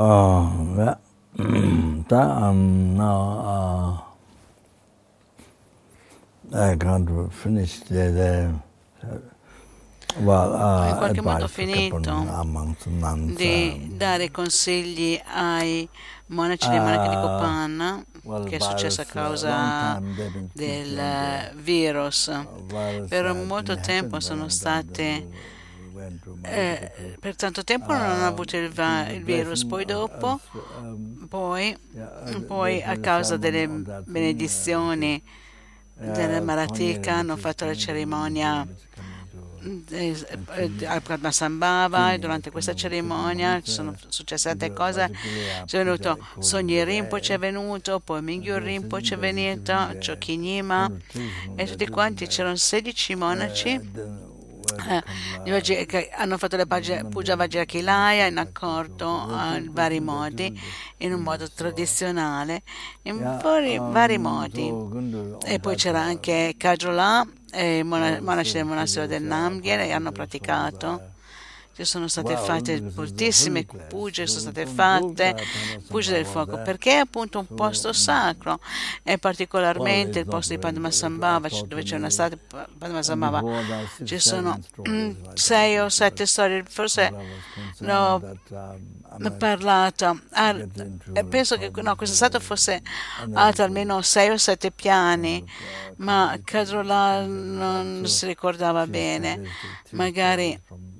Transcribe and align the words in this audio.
uh, 0.00 0.74
yeah. 0.76 0.94
that, 2.08 2.54
now, 2.54 4.02
uh, 6.52 6.56
I 6.56 6.76
can't 6.76 7.32
finish 7.32 7.80
the, 7.80 8.10
the 8.10 9.20
well, 10.18 10.54
uh, 10.54 10.88
in 10.88 10.96
qualche 10.96 11.22
modo 11.22 11.46
finito 11.46 12.00
di 13.36 13.96
dare 13.96 14.30
consigli 14.30 15.20
ai 15.32 15.88
monaci 16.26 16.68
e 16.68 16.80
monache 16.80 17.08
di 17.08 17.14
Ah, 17.14 17.20
Copanna 17.20 18.04
che 18.48 18.56
è 18.56 18.60
successo 18.60 19.00
a 19.00 19.04
uh, 19.04 19.12
causa 19.12 20.00
del 20.52 20.98
eh, 20.98 21.52
virus. 21.56 22.30
Per 23.08 23.30
uh, 23.30 23.44
molto 23.44 23.78
tempo 23.78 24.20
sono 24.20 24.48
state 24.48 25.28
eh, 26.42 27.16
per 27.18 27.36
tanto 27.36 27.64
tempo 27.64 27.92
non 27.92 28.02
hanno 28.02 28.26
avuto 28.26 28.56
il, 28.56 28.70
va- 28.70 29.08
il 29.08 29.22
virus, 29.22 29.64
poi 29.64 29.84
dopo, 29.84 30.40
um, 30.80 31.26
poi, 31.28 31.76
yeah, 31.92 32.36
uh, 32.36 32.44
poi 32.44 32.80
they 32.80 32.88
a 32.88 32.98
causa 32.98 33.36
ceremony 33.38 33.82
delle 33.82 34.02
benedizioni 34.04 35.22
della 35.94 36.40
uh, 36.40 36.44
Maratica 36.44 37.14
hanno 37.14 37.36
fatto 37.36 37.64
la 37.64 37.74
cerimonia 37.74 38.66
eh, 39.90 40.16
eh, 40.54 40.86
al 40.86 41.02
Padmasambhava 41.02 42.14
e 42.14 42.18
durante 42.18 42.50
questa 42.50 42.74
cerimonia 42.74 43.60
ci 43.60 43.70
sono 43.70 43.94
successe 44.08 44.48
tante 44.48 44.72
cose. 44.72 45.10
c'è 45.66 45.84
venuto 45.84 46.18
Sogni 46.38 46.82
Rinpoche 46.82 47.34
è 47.34 47.38
venuto 47.38 48.00
poi 48.00 48.22
Mingyu 48.22 48.56
Rinpoche 48.56 49.14
è 49.14 49.18
venuto 49.18 49.72
Chokinyima 50.04 50.90
e 51.56 51.66
tutti 51.66 51.86
quanti 51.88 52.26
c'erano 52.26 52.56
16 52.56 53.14
monaci 53.16 54.29
eh, 54.86 56.10
hanno 56.16 56.38
fatto 56.38 56.56
le 56.56 56.66
pagine 56.66 57.04
Puja 57.06 57.36
Vajrakilaya 57.36 58.26
in 58.26 58.38
accordo 58.38 59.28
eh, 59.28 59.56
in 59.58 59.72
vari 59.72 60.00
modi, 60.00 60.60
in 60.98 61.12
un 61.12 61.20
modo 61.22 61.48
tradizionale, 61.50 62.62
in 63.02 63.18
vari, 63.42 63.78
vari 63.78 64.18
modi. 64.18 64.72
E 65.44 65.58
poi 65.58 65.76
c'era 65.76 66.00
anche 66.00 66.54
e 67.52 67.78
i 67.78 67.82
mona- 67.82 68.20
monaci 68.20 68.52
del 68.52 68.64
monastero 68.64 69.06
del 69.06 69.22
Namgyal 69.22 69.80
e 69.80 69.92
hanno 69.92 70.12
praticato. 70.12 71.09
Ci 71.80 71.86
sono 71.86 72.08
state 72.08 72.36
fatte 72.36 72.78
moltissime 72.94 73.64
puge, 73.64 74.26
sono 74.26 74.40
state 74.40 74.66
fatte 74.66 75.34
puge 75.88 76.12
del 76.12 76.26
fuoco, 76.26 76.60
perché 76.60 76.90
è 76.90 76.96
appunto 76.96 77.38
un 77.38 77.46
posto 77.46 77.94
sacro 77.94 78.60
e 79.02 79.16
particolarmente 79.16 80.18
il 80.18 80.26
posto 80.26 80.52
di 80.52 80.58
Padmasambhava, 80.58 81.48
c- 81.48 81.64
dove 81.64 81.82
c'è 81.82 81.96
una 81.96 82.10
statua 82.10 82.36
di 82.36 82.76
Padmasambhava. 82.76 83.42
Ci 84.04 84.18
sono 84.18 84.60
mm, 84.86 85.32
sei 85.32 85.78
o 85.78 85.88
sette 85.88 86.26
storie, 86.26 86.64
forse 86.68 87.10
no, 87.78 88.20
ho 89.08 89.30
parlato. 89.38 90.20
Ah, 90.32 90.54
e 91.14 91.24
penso 91.24 91.56
che 91.56 91.70
no, 91.80 91.96
questa 91.96 92.14
statua 92.14 92.40
fosse 92.40 92.82
alta 93.32 93.64
almeno 93.64 94.02
sei 94.02 94.28
o 94.28 94.36
sette 94.36 94.70
piani, 94.70 95.42
ma 95.96 96.38
Kadrola 96.44 97.24
non 97.24 98.06
si 98.06 98.26
ricordava 98.26 98.86
bene. 98.86 99.40
Magari 99.92 100.98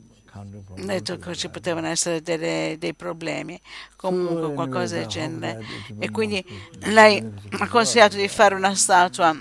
detto 0.87 1.17
che 1.19 1.35
ci 1.35 1.49
potevano 1.49 1.87
essere 1.89 2.23
delle- 2.23 2.77
dei 2.79 2.95
problemi, 2.95 3.61
comunque 3.97 4.53
qualcosa 4.55 4.97
del 4.97 5.07
genere. 5.07 5.65
E 5.99 6.11
quindi 6.11 6.45
lei 6.85 7.25
ha 7.59 7.69
consigliato 7.69 8.17
di 8.17 8.29
fare 8.29 8.55
una 8.55 8.75
statua 8.75 9.37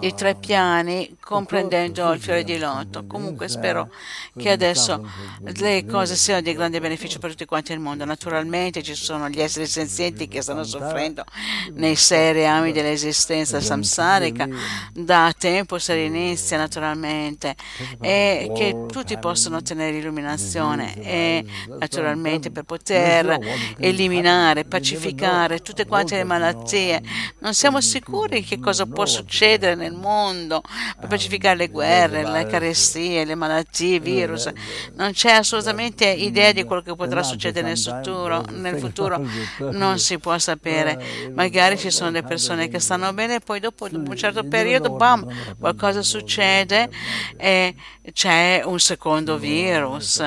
di 0.00 0.14
tre 0.14 0.34
piani 0.34 1.16
comprendendo 1.20 2.12
il 2.12 2.20
fiore 2.20 2.44
di 2.44 2.58
loto. 2.58 3.06
Comunque 3.06 3.48
spero 3.48 3.90
che 4.36 4.50
adesso 4.50 5.06
le 5.42 5.84
cose 5.86 6.16
siano 6.16 6.40
di 6.40 6.52
grande 6.52 6.80
beneficio 6.80 7.18
per 7.18 7.30
tutti 7.30 7.44
quanti 7.44 7.72
il 7.72 7.80
mondo. 7.80 8.04
Naturalmente 8.04 8.82
ci 8.82 8.94
sono 8.94 9.28
gli 9.28 9.40
esseri 9.40 9.66
senzienti 9.66 10.28
che 10.28 10.42
stanno 10.42 10.64
soffrendo 10.64 11.24
nei 11.72 11.96
sei 11.96 12.32
reami 12.32 12.72
dell'esistenza 12.72 13.60
samsarica 13.60 14.48
da 14.92 15.32
tempo 15.36 15.78
serenizia 15.78 16.56
naturalmente 16.56 17.54
e 18.00 18.52
che 18.54 18.86
tutti 18.90 19.18
possono 19.18 19.56
ottenere 19.56 19.96
illuminazione 19.96 21.00
e 21.02 21.44
naturalmente 21.78 22.50
per 22.50 22.64
poter 22.64 23.38
eliminare, 23.78 24.64
pacificare 24.64 25.60
tutte 25.60 25.86
quante 25.86 26.16
le 26.16 26.24
malattie. 26.24 27.02
Non 27.38 27.54
siamo 27.54 27.80
sicuri 27.80 28.42
che 28.42 28.58
cosa 28.58 28.86
può 28.86 29.04
succedere 29.28 29.74
nel 29.74 29.92
mondo 29.92 30.62
per 30.98 31.06
pacificare 31.06 31.56
le 31.56 31.68
guerre, 31.68 32.28
le 32.28 32.46
carestie, 32.46 33.26
le 33.26 33.34
malattie, 33.34 33.96
i 33.96 34.00
virus. 34.00 34.50
Non 34.94 35.12
c'è 35.12 35.32
assolutamente 35.32 36.08
idea 36.08 36.52
di 36.52 36.64
quello 36.64 36.80
che 36.80 36.94
potrà 36.96 37.22
succedere 37.22 37.66
nel 37.66 37.78
futuro. 37.78 38.42
Nel 38.52 38.78
futuro 38.78 39.22
non 39.58 39.98
si 39.98 40.18
può 40.18 40.36
sapere. 40.38 41.30
Magari 41.34 41.76
ci 41.76 41.90
sono 41.90 42.10
delle 42.10 42.26
persone 42.26 42.68
che 42.68 42.78
stanno 42.78 43.12
bene 43.12 43.36
e 43.36 43.40
poi 43.40 43.60
dopo, 43.60 43.86
dopo 43.88 44.10
un 44.10 44.16
certo 44.16 44.42
periodo, 44.44 44.92
bam, 44.92 45.26
qualcosa 45.58 46.02
succede 46.02 46.88
e 47.36 47.74
c'è 48.12 48.62
un 48.64 48.80
secondo 48.80 49.36
virus, 49.36 50.26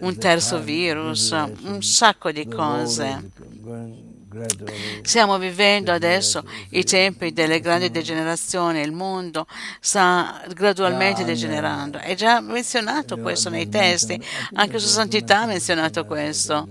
un 0.00 0.18
terzo 0.18 0.60
virus, 0.60 1.30
un 1.30 1.82
sacco 1.82 2.30
di 2.30 2.46
cose. 2.46 4.11
Stiamo 5.02 5.36
vivendo 5.38 5.92
adesso 5.92 6.42
i 6.70 6.84
tempi 6.84 7.32
delle 7.32 7.60
grandi 7.60 7.90
degenerazioni, 7.90 8.80
il 8.80 8.92
mondo 8.92 9.46
sta 9.80 10.42
gradualmente 10.54 11.24
degenerando. 11.24 11.98
È 11.98 12.14
già 12.14 12.40
menzionato 12.40 13.18
questo 13.18 13.50
nei 13.50 13.68
testi, 13.68 14.20
anche 14.54 14.78
Sua 14.78 14.88
Santità 14.90 15.42
ha 15.42 15.46
menzionato 15.46 16.06
questo. 16.06 16.68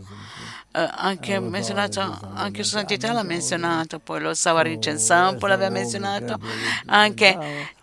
Eh, 0.74 0.90
anche, 0.90 1.36
anche 1.36 2.64
Sua 2.64 2.78
Santità 2.78 3.12
l'ha 3.12 3.24
menzionato, 3.24 4.00
poi 4.00 4.22
lo 4.22 4.34
Savarinchen 4.34 4.98
Sampo 4.98 5.46
l'aveva 5.46 5.70
menzionato, 5.70 6.40
anche 6.86 7.38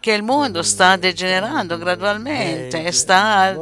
che 0.09 0.15
il 0.15 0.23
mondo 0.23 0.63
sta 0.63 0.97
degenerando 0.97 1.77
gradualmente 1.77 2.91
sta 2.93 3.55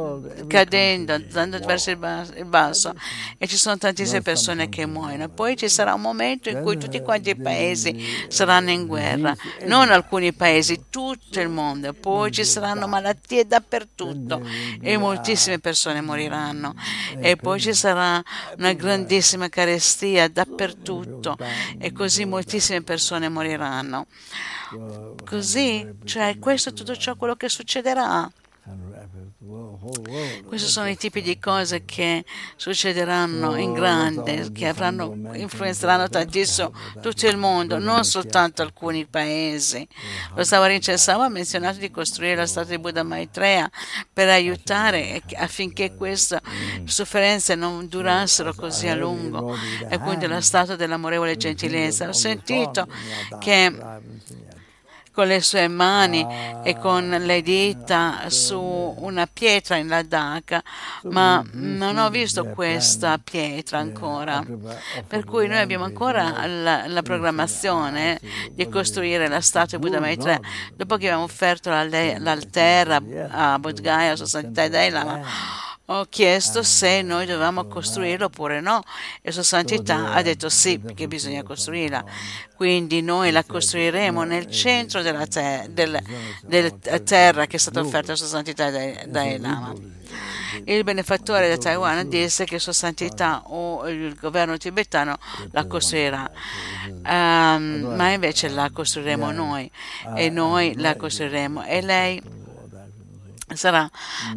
cadendo, 0.47 1.11
andando 1.11 1.59
verso 1.59 1.89
il 1.89 2.45
basso 2.45 2.95
e 3.37 3.47
ci 3.47 3.57
sono 3.57 3.77
tantissime 3.77 4.21
persone 4.21 4.69
che 4.69 4.85
muoiono. 4.85 5.27
Poi 5.27 5.57
ci 5.57 5.67
sarà 5.67 5.93
un 5.93 5.99
momento 5.99 6.47
in 6.47 6.61
cui 6.61 6.77
tutti 6.77 7.01
quanti 7.01 7.31
i 7.31 7.35
paesi 7.35 8.25
saranno 8.29 8.71
in 8.71 8.87
guerra, 8.87 9.35
non 9.65 9.91
alcuni 9.91 10.31
paesi, 10.31 10.85
tutto 10.89 11.41
il 11.41 11.49
mondo. 11.49 11.91
Poi 11.91 12.31
ci 12.31 12.45
saranno 12.45 12.87
malattie 12.87 13.45
dappertutto 13.45 14.41
e 14.79 14.95
moltissime 14.95 15.59
persone 15.59 15.99
moriranno. 15.99 16.75
E 17.19 17.35
poi 17.35 17.59
ci 17.59 17.73
sarà 17.73 18.23
una 18.57 18.71
grandissima 18.71 19.49
carestia 19.49 20.29
dappertutto 20.29 21.37
e 21.77 21.91
così 21.91 22.23
moltissime 22.23 22.83
persone 22.83 23.27
moriranno. 23.27 24.07
Così, 25.25 25.95
cioè 26.03 26.37
questo 26.39 26.69
è 26.69 26.73
tutto 26.73 26.95
ciò 26.95 27.15
quello 27.15 27.35
che 27.35 27.49
succederà. 27.49 28.29
Questi 30.45 30.67
sono 30.67 30.89
i 30.89 30.97
tipi 30.97 31.21
di 31.21 31.39
cose 31.39 31.85
che 31.85 32.25
succederanno 32.57 33.55
in 33.55 33.71
grande, 33.71 34.51
che 34.51 34.67
avranno, 34.67 35.15
influenzeranno 35.33 36.09
tantissimo 36.09 36.73
tutto 37.01 37.27
il 37.27 37.37
mondo, 37.37 37.77
non 37.79 38.03
soltanto 38.03 38.61
alcuni 38.61 39.05
paesi. 39.05 39.87
Lo 40.35 40.43
Savarinchen 40.43 40.97
Sama 40.97 41.25
ha 41.25 41.29
menzionato 41.29 41.77
di 41.77 41.89
costruire 41.89 42.35
la 42.35 42.45
statua 42.45 42.75
di 42.75 42.81
Buddha 42.81 43.03
Maitreya 43.03 43.69
per 44.11 44.27
aiutare 44.27 45.21
affinché 45.35 45.95
queste 45.95 46.41
sofferenze 46.83 47.55
non 47.55 47.87
durassero 47.87 48.53
così 48.53 48.87
a 48.87 48.95
lungo. 48.95 49.55
E 49.87 49.97
quindi 49.99 50.27
la 50.27 50.41
statua 50.41 50.75
dell'amorevole 50.75 51.37
gentilezza. 51.37 52.07
Ho 52.07 52.13
sentito 52.13 52.85
che 53.39 53.73
con 55.17 55.25
le 55.25 55.41
sue 55.41 55.67
mani 55.67 56.23
e 56.61 56.77
con 56.77 57.09
le 57.09 57.41
dita 57.41 58.25
su 58.27 58.61
una 58.61 59.25
pietra 59.25 59.77
in 59.77 59.87
Ladakh, 59.87 60.61
ma 61.05 61.43
non 61.53 61.97
ho 61.97 62.07
visto 62.11 62.45
questa 62.49 63.17
pietra 63.17 63.79
ancora. 63.79 64.45
Per 65.07 65.23
cui 65.23 65.47
noi 65.47 65.57
abbiamo 65.57 65.85
ancora 65.85 66.45
la, 66.45 66.85
la 66.85 67.01
programmazione 67.01 68.19
di 68.51 68.69
costruire 68.69 69.27
la 69.27 69.41
statua 69.41 69.79
di 69.79 69.83
Buddha 69.83 69.99
Maitreya. 69.99 70.39
Dopo 70.75 70.97
che 70.97 71.07
abbiamo 71.07 71.23
offerto 71.23 71.71
la, 71.71 71.83
l'altare 71.83 73.01
a 73.31 73.57
Bodhgaya, 73.57 74.11
a 74.11 74.15
Sua 74.15 74.27
Santità 74.27 74.67
Dalai 74.67 74.91
Lama, 74.91 75.21
ho 75.89 76.05
chiesto 76.09 76.63
se 76.63 77.01
noi 77.01 77.25
dovevamo 77.25 77.65
costruirla 77.65 78.25
oppure 78.25 78.59
no 78.59 78.83
e 79.21 79.31
Sua 79.31 79.43
Santità 79.43 80.13
ha 80.13 80.21
detto 80.21 80.49
sì, 80.49 80.81
che 80.93 81.07
bisogna 81.07 81.43
costruirla. 81.43 82.03
Quindi 82.55 83.01
noi 83.01 83.31
la 83.31 83.43
costruiremo 83.43 84.23
nel 84.23 84.51
centro 84.51 85.01
della, 85.01 85.25
ter- 85.27 85.67
del, 85.69 85.97
della 86.41 86.99
terra 86.99 87.45
che 87.45 87.55
è 87.55 87.59
stata 87.59 87.79
offerta 87.79 88.13
a 88.13 88.15
Sua 88.15 88.27
Santità 88.27 88.69
Dalai 88.69 89.39
Lama. 89.39 89.73
Il 90.65 90.83
benefattore 90.83 91.47
da 91.47 91.57
Taiwan 91.57 92.09
disse 92.09 92.43
che 92.43 92.59
Sua 92.59 92.73
Santità 92.73 93.43
o 93.45 93.87
il 93.87 94.15
governo 94.15 94.57
tibetano 94.57 95.17
la 95.51 95.65
costruirà, 95.67 96.29
um, 96.87 97.93
ma 97.95 98.09
invece 98.11 98.49
la 98.49 98.69
costruiremo 98.71 99.31
noi 99.31 99.69
e 100.15 100.29
noi 100.29 100.73
la 100.75 100.95
costruiremo. 100.95 101.65
E 101.65 101.81
lei 101.81 102.21
sarà 103.53 103.89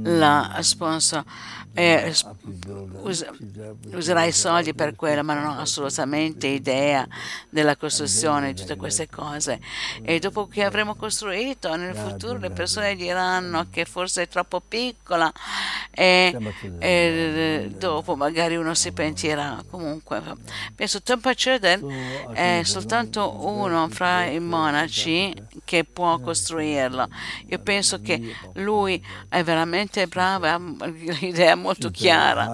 la 0.03 0.59
sponsor 0.61 1.25
e 1.73 2.13
us- 3.03 3.27
userà 3.93 4.25
i 4.25 4.33
soldi 4.33 4.75
per 4.75 4.97
quello, 4.97 5.23
ma 5.23 5.35
non 5.35 5.57
ho 5.57 5.61
assolutamente 5.61 6.49
idea 6.49 7.07
della 7.49 7.77
costruzione 7.77 8.53
di 8.53 8.61
tutte 8.61 8.77
queste 8.77 9.09
cose. 9.09 9.61
E 10.03 10.19
dopo 10.19 10.49
che 10.49 10.65
avremo 10.65 10.95
costruito, 10.95 11.75
nel 11.77 11.95
futuro 11.95 12.39
le 12.39 12.51
persone 12.51 12.97
diranno 12.97 13.69
che 13.71 13.85
forse 13.85 14.23
è 14.23 14.29
troppo 14.29 14.61
piccola 14.61 15.33
e, 15.91 16.37
e 16.79 17.71
dopo 17.77 18.17
magari 18.17 18.57
uno 18.57 18.75
si 18.75 18.93
pentirà. 18.93 19.63
Comunque, 19.71 20.23
penso 20.75 21.03
Tempa 21.03 21.33
Chöden 21.33 22.33
è 22.33 22.63
soltanto 22.65 23.47
uno 23.47 23.89
fra 23.89 24.25
i 24.25 24.41
monaci 24.41 25.33
che 25.65 25.85
può 25.85 26.19
costruirlo. 26.19 27.09
Io 27.47 27.59
penso 27.61 28.01
che 28.01 28.35
lui 28.55 29.03
è 29.29 29.43
veramente 29.45 30.07
bravo, 30.07 30.47
ha 30.47 30.57
un'idea 30.59 31.57
molto 31.61 31.91
chiara 31.91 32.51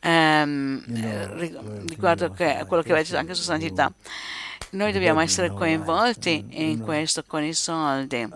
ehm, 0.00 1.86
riguardo 1.88 2.26
a 2.26 2.30
quello 2.30 2.82
che 2.82 2.92
aveva 2.92 3.02
detto 3.02 3.16
anche 3.16 3.34
su 3.34 3.42
Santità. 3.42 3.92
Noi 4.70 4.92
dobbiamo 4.92 5.20
essere 5.20 5.50
coinvolti 5.50 6.44
in 6.50 6.80
questo 6.80 7.24
con 7.26 7.42
i 7.42 7.54
soldi. 7.54 8.28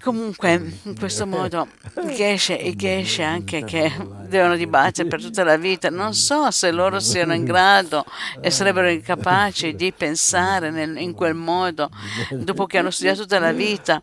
Comunque, 0.00 0.52
in 0.82 0.98
questo 0.98 1.26
modo, 1.26 1.68
i 2.08 2.14
geshe, 2.14 2.54
i 2.54 2.74
geshe 2.74 3.22
anche 3.22 3.64
che 3.64 3.92
devono 4.26 4.56
dibattere 4.56 5.08
per 5.08 5.20
tutta 5.20 5.44
la 5.44 5.58
vita, 5.58 5.90
non 5.90 6.14
so 6.14 6.50
se 6.50 6.70
loro 6.70 7.00
siano 7.00 7.34
in 7.34 7.44
grado 7.44 8.06
e 8.40 8.50
sarebbero 8.50 8.98
capaci 9.02 9.74
di 9.74 9.92
pensare 9.92 10.70
nel, 10.70 10.96
in 10.96 11.12
quel 11.12 11.34
modo 11.34 11.90
dopo 12.32 12.64
che 12.64 12.78
hanno 12.78 12.90
studiato 12.90 13.22
tutta 13.22 13.38
la 13.38 13.52
vita, 13.52 14.00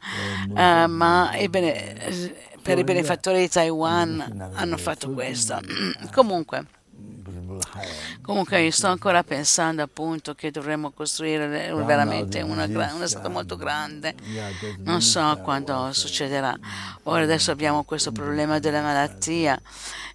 uh, 0.50 0.88
ma 0.88 1.32
ebbene, 1.34 2.42
per 2.64 2.78
i 2.78 2.84
benefattori 2.84 3.40
di 3.40 3.50
Taiwan 3.50 4.52
hanno 4.54 4.78
fatto 4.78 5.12
questo. 5.12 5.60
Comunque. 6.12 6.66
Comunque 8.22 8.62
io 8.62 8.72
sto 8.72 8.88
ancora 8.88 9.24
pensando 9.24 9.84
appunto 9.84 10.34
che 10.34 10.50
dovremmo 10.50 10.92
costruire 10.92 11.74
veramente 11.74 12.42
una, 12.42 12.66
una 12.66 13.08
statua 13.08 13.30
molto 13.30 13.58
grande. 13.58 14.16
Non 14.78 15.02
so 15.02 15.40
quando 15.44 15.92
succederà. 15.92 16.58
Ora 17.04 17.24
adesso 17.24 17.52
abbiamo 17.52 17.84
questo 17.84 18.12
problema 18.12 18.60
della 18.60 18.82
malattia 18.82 19.60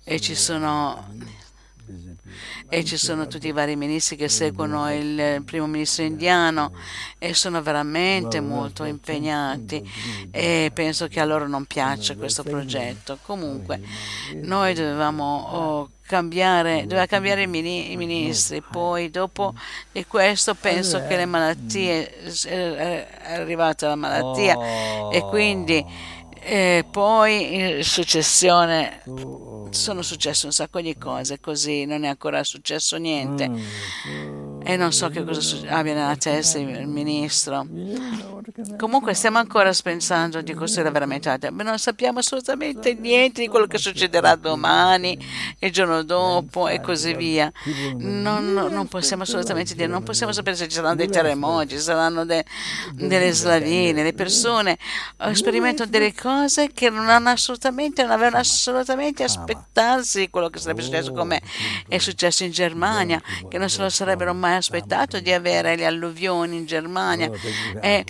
e 0.03 0.21
ci 0.21 0.35
sono 0.35 1.07
e 2.69 2.85
ci 2.85 2.97
sono 2.97 3.27
tutti 3.27 3.49
i 3.49 3.53
vari 3.53 3.77
ministri 3.77 4.17
che 4.17 4.29
seguono 4.29 4.93
il 4.93 5.43
primo 5.45 5.67
ministro 5.67 6.05
indiano 6.05 6.73
e 7.19 7.35
sono 7.35 7.63
veramente 7.63 8.41
molto 8.41 8.85
impegnati. 8.85 9.83
e 10.31 10.71
penso 10.73 11.09
che 11.09 11.21
a 11.21 11.25
loro 11.25 11.47
non 11.49 11.65
piaccia 11.65 12.17
questo 12.17 12.43
progetto. 12.43 13.19
Comunque 13.23 13.81
noi 14.43 14.75
dovevamo 14.75 15.49
oh, 15.51 15.91
cambiare, 16.09 16.83
doveva 16.83 17.05
cambiare 17.05 17.43
i, 17.43 17.47
ministri, 17.47 18.63
poi 18.63 19.11
dopo 19.11 19.55
di 19.93 20.07
questo 20.07 20.55
penso 20.55 21.05
che 21.07 21.17
le 21.17 21.27
malattie, 21.27 22.33
è 22.47 23.07
arrivata 23.25 23.89
la 23.89 23.95
malattia 23.95 24.57
e 25.13 25.21
quindi 25.29 25.85
e 26.49 26.87
poi 26.91 27.77
in 27.77 27.85
successione 27.85 29.03
sono 29.69 30.01
successe 30.01 30.47
un 30.47 30.53
sacco 30.53 30.81
di 30.81 30.97
cose, 30.97 31.41
così 31.41 31.85
non 31.85 32.05
è 32.05 32.09
ancora 32.09 32.43
successo 32.43 32.97
niente. 32.97 33.51
E 34.71 34.77
non 34.77 34.93
so 34.93 35.09
che 35.09 35.25
cosa 35.25 35.41
abbia 35.69 35.95
nella 35.95 36.15
testa 36.15 36.59
il 36.59 36.87
ministro. 36.87 37.67
Comunque 38.77 39.15
stiamo 39.15 39.39
ancora 39.39 39.73
pensando 39.83 40.43
di 40.43 40.53
costruire 40.53 40.91
veramente 40.91 41.31
la 41.31 41.51
ma 41.51 41.63
non 41.63 41.79
sappiamo 41.79 42.19
assolutamente 42.19 42.93
niente 42.93 43.41
di 43.41 43.49
quello 43.49 43.67
che 43.67 43.79
succederà 43.79 44.35
domani, 44.35 45.19
il 45.61 45.73
giorno 45.73 46.03
dopo 46.03 46.69
e 46.69 46.83
così 46.83 47.15
via. 47.15 47.51
Non, 47.97 48.53
non 48.53 48.89
possiamo 48.89 49.23
assolutamente 49.23 49.75
dire, 49.75 49.87
non 49.87 50.03
possiamo 50.03 50.33
sapere 50.33 50.55
se 50.55 50.69
ci 50.69 50.75
saranno 50.75 50.97
dei 50.97 51.09
terremoti, 51.09 51.69
ci 51.71 51.79
saranno 51.79 52.27
de, 52.27 52.45
delle 52.93 53.33
slavine, 53.33 54.03
le 54.03 54.13
persone 54.13 54.77
sperimentano 55.33 55.89
delle 55.89 56.13
cose 56.13 56.73
che 56.75 56.91
non 56.91 57.09
hanno 57.09 57.31
assolutamente, 57.31 58.03
non 58.03 58.11
avevano 58.11 58.37
assolutamente 58.37 59.23
aspettarsi 59.23 60.29
quello 60.29 60.51
che 60.51 60.59
sarebbe 60.59 60.83
successo 60.83 61.13
come 61.13 61.41
è 61.89 61.97
successo 61.97 62.45
in 62.45 62.51
Germania, 62.51 63.19
che 63.49 63.57
non 63.57 63.71
se 63.71 63.81
lo 63.81 63.89
sarebbero 63.89 64.35
mai 64.35 64.57
aspettato 64.59 65.21
di 65.21 65.33
avere 65.33 65.77
le 65.77 65.87
alluvioni 65.87 66.57
in 66.57 66.67
Germania. 66.67 67.31
E 67.81 68.05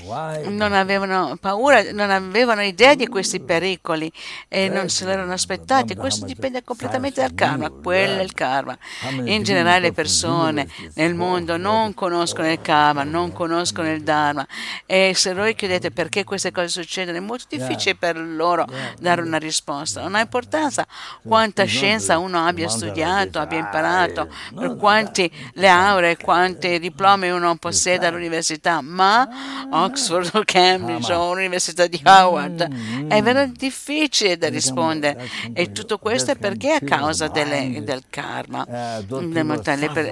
non 0.49 0.73
avevano 0.73 1.37
paura, 1.41 1.93
non 1.93 2.11
avevano 2.11 2.62
idea 2.62 2.95
di 2.95 3.06
questi 3.06 3.41
pericoli 3.41 4.11
e 4.49 4.69
non 4.69 4.89
se 4.89 5.05
l'erano 5.05 5.33
aspettati. 5.33 5.95
Questo 5.95 6.25
dipende 6.25 6.62
completamente 6.65 7.21
dal 7.21 7.35
karma, 7.35 7.71
quello 7.71 8.21
è 8.21 8.23
il 8.23 8.33
karma. 8.33 8.77
In 9.25 9.43
generale 9.43 9.81
le 9.81 9.93
persone 9.93 10.69
nel 10.95 11.15
mondo 11.15 11.56
non 11.56 11.95
conoscono 11.95 12.50
il 12.50 12.61
karma, 12.61 13.05
non 13.05 13.33
conoscono 13.33 13.91
il 13.91 14.03
dharma. 14.03 14.47
E 14.87 15.12
se 15.15 15.35
voi 15.35 15.55
chiedete 15.55 15.91
perché 15.91 16.25
queste 16.25 16.50
cose 16.50 16.69
succedono 16.69 17.19
è 17.19 17.21
molto 17.21 17.47
difficile 17.49 17.95
per 17.95 18.19
loro 18.19 18.67
dare 18.99 19.23
una 19.23 19.39
risposta. 19.39 20.00
Non 20.00 20.15
ha 20.15 20.21
importanza 20.21 20.87
quanta 21.23 21.65
scienza 21.65 22.19
uno 22.19 22.45
abbia 22.47 22.69
studiato, 22.69 23.39
abbia 23.39 23.59
imparato, 23.59 24.29
per 24.55 24.77
quanti 24.77 25.31
le 25.55 25.69
auree, 25.69 26.17
quanti 26.29 26.79
diplomi 26.79 27.31
uno 27.31 27.57
possiede 27.57 28.07
all'università, 28.07 28.83
ma 28.83 29.27
Oxford 29.71 30.29
o 30.35 30.43
Cambridge 30.45 31.11
o 31.11 31.33
l'Università 31.33 31.87
di 31.87 31.99
Howard 32.05 33.09
è 33.09 33.23
veramente 33.23 33.61
difficile 33.61 34.37
da 34.37 34.51
rispondere. 34.51 35.27
e 35.55 35.73
tutto 35.73 35.97
questo 35.97 36.33
è 36.33 36.37
perché 36.37 36.73
a 36.73 36.81
causa 36.85 37.29
delle, 37.29 37.83
del 37.83 38.03
karma. 38.11 38.67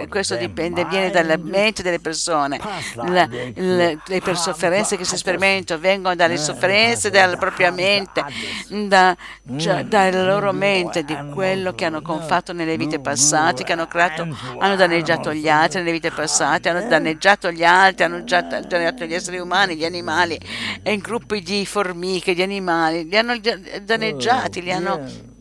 questo 0.09 0.37
dipende, 0.37 0.87
viene 0.87 1.11
dalla 1.11 1.37
mente 1.37 1.83
delle 1.83 2.01
persone. 2.01 2.59
La, 2.95 3.29
le, 3.29 3.99
le 4.07 4.23
sofferenze 4.37 4.97
che 4.97 5.05
si 5.05 5.19
sperimentano 5.19 5.79
vengono 5.79 6.15
dalle 6.15 6.39
sofferenze 6.39 7.11
della 7.11 7.37
propria 7.37 7.71
mente, 7.71 8.25
da, 8.71 9.14
cioè, 9.59 9.85
dalla 9.85 10.25
loro 10.25 10.52
mente, 10.55 11.05
di 11.05 11.14
quello 11.35 11.75
che 11.75 11.85
hanno 11.85 12.00
fatto 12.26 12.55
nelle 12.55 12.79
vite 12.79 13.00
passate, 13.00 13.64
che 13.64 13.75
hanno 13.75 13.87
creato, 13.87 14.26
hanno 14.59 14.76
danneggiato 14.76 15.35
gli 15.35 15.47
altri 15.47 15.81
nelle 15.81 15.93
vite 15.93 16.05
passate, 16.11 16.69
hanno 16.69 16.87
danneggiato 16.89 17.51
gli 17.51 17.65
altri, 17.65 18.05
hanno 18.05 18.23
danneggiato 18.23 19.05
gli 19.05 19.15
esseri 19.15 19.39
umani, 19.39 19.77
gli 19.77 19.85
animali, 19.85 20.39
e 20.83 20.97
gruppi 20.99 21.43
di 21.43 21.65
formiche, 21.67 22.35
di 22.35 22.43
animali, 22.43 23.09
li 23.09 23.17
hanno 23.17 23.35
danneggiati, 23.83 24.63
li 24.63 24.73
hanno 24.73 25.35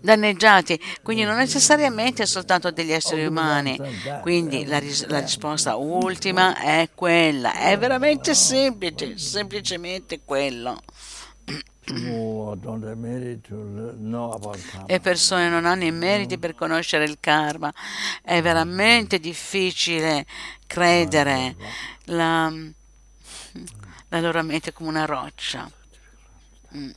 danneggiati, 0.00 0.78
quindi 1.02 1.24
non 1.24 1.36
necessariamente 1.36 2.26
soltanto 2.26 2.70
degli 2.70 2.92
esseri 2.92 3.24
umani. 3.24 3.78
Quindi 4.20 4.66
la, 4.66 4.78
ris- 4.78 5.06
la, 5.06 5.20
risposta 5.20 5.76
ultima 5.76 6.58
è 6.58 6.88
quella, 6.94 7.54
è 7.54 7.78
veramente 7.78 8.34
semplice, 8.34 9.18
semplicemente 9.18 10.20
quello. 10.24 10.78
Le 14.86 15.00
persone 15.00 15.48
non 15.48 15.66
hanno 15.66 15.84
i 15.84 15.90
meriti 15.90 16.38
per 16.38 16.54
conoscere 16.54 17.04
il 17.04 17.16
karma. 17.18 17.72
È 18.22 18.40
veramente 18.40 19.18
difficile 19.18 20.24
credere 20.66 21.56
la, 22.04 22.52
la 24.08 24.20
loro 24.20 24.42
mente 24.42 24.72
come 24.72 24.90
una 24.90 25.06
roccia. 25.06 25.68
Mm. 26.76 26.90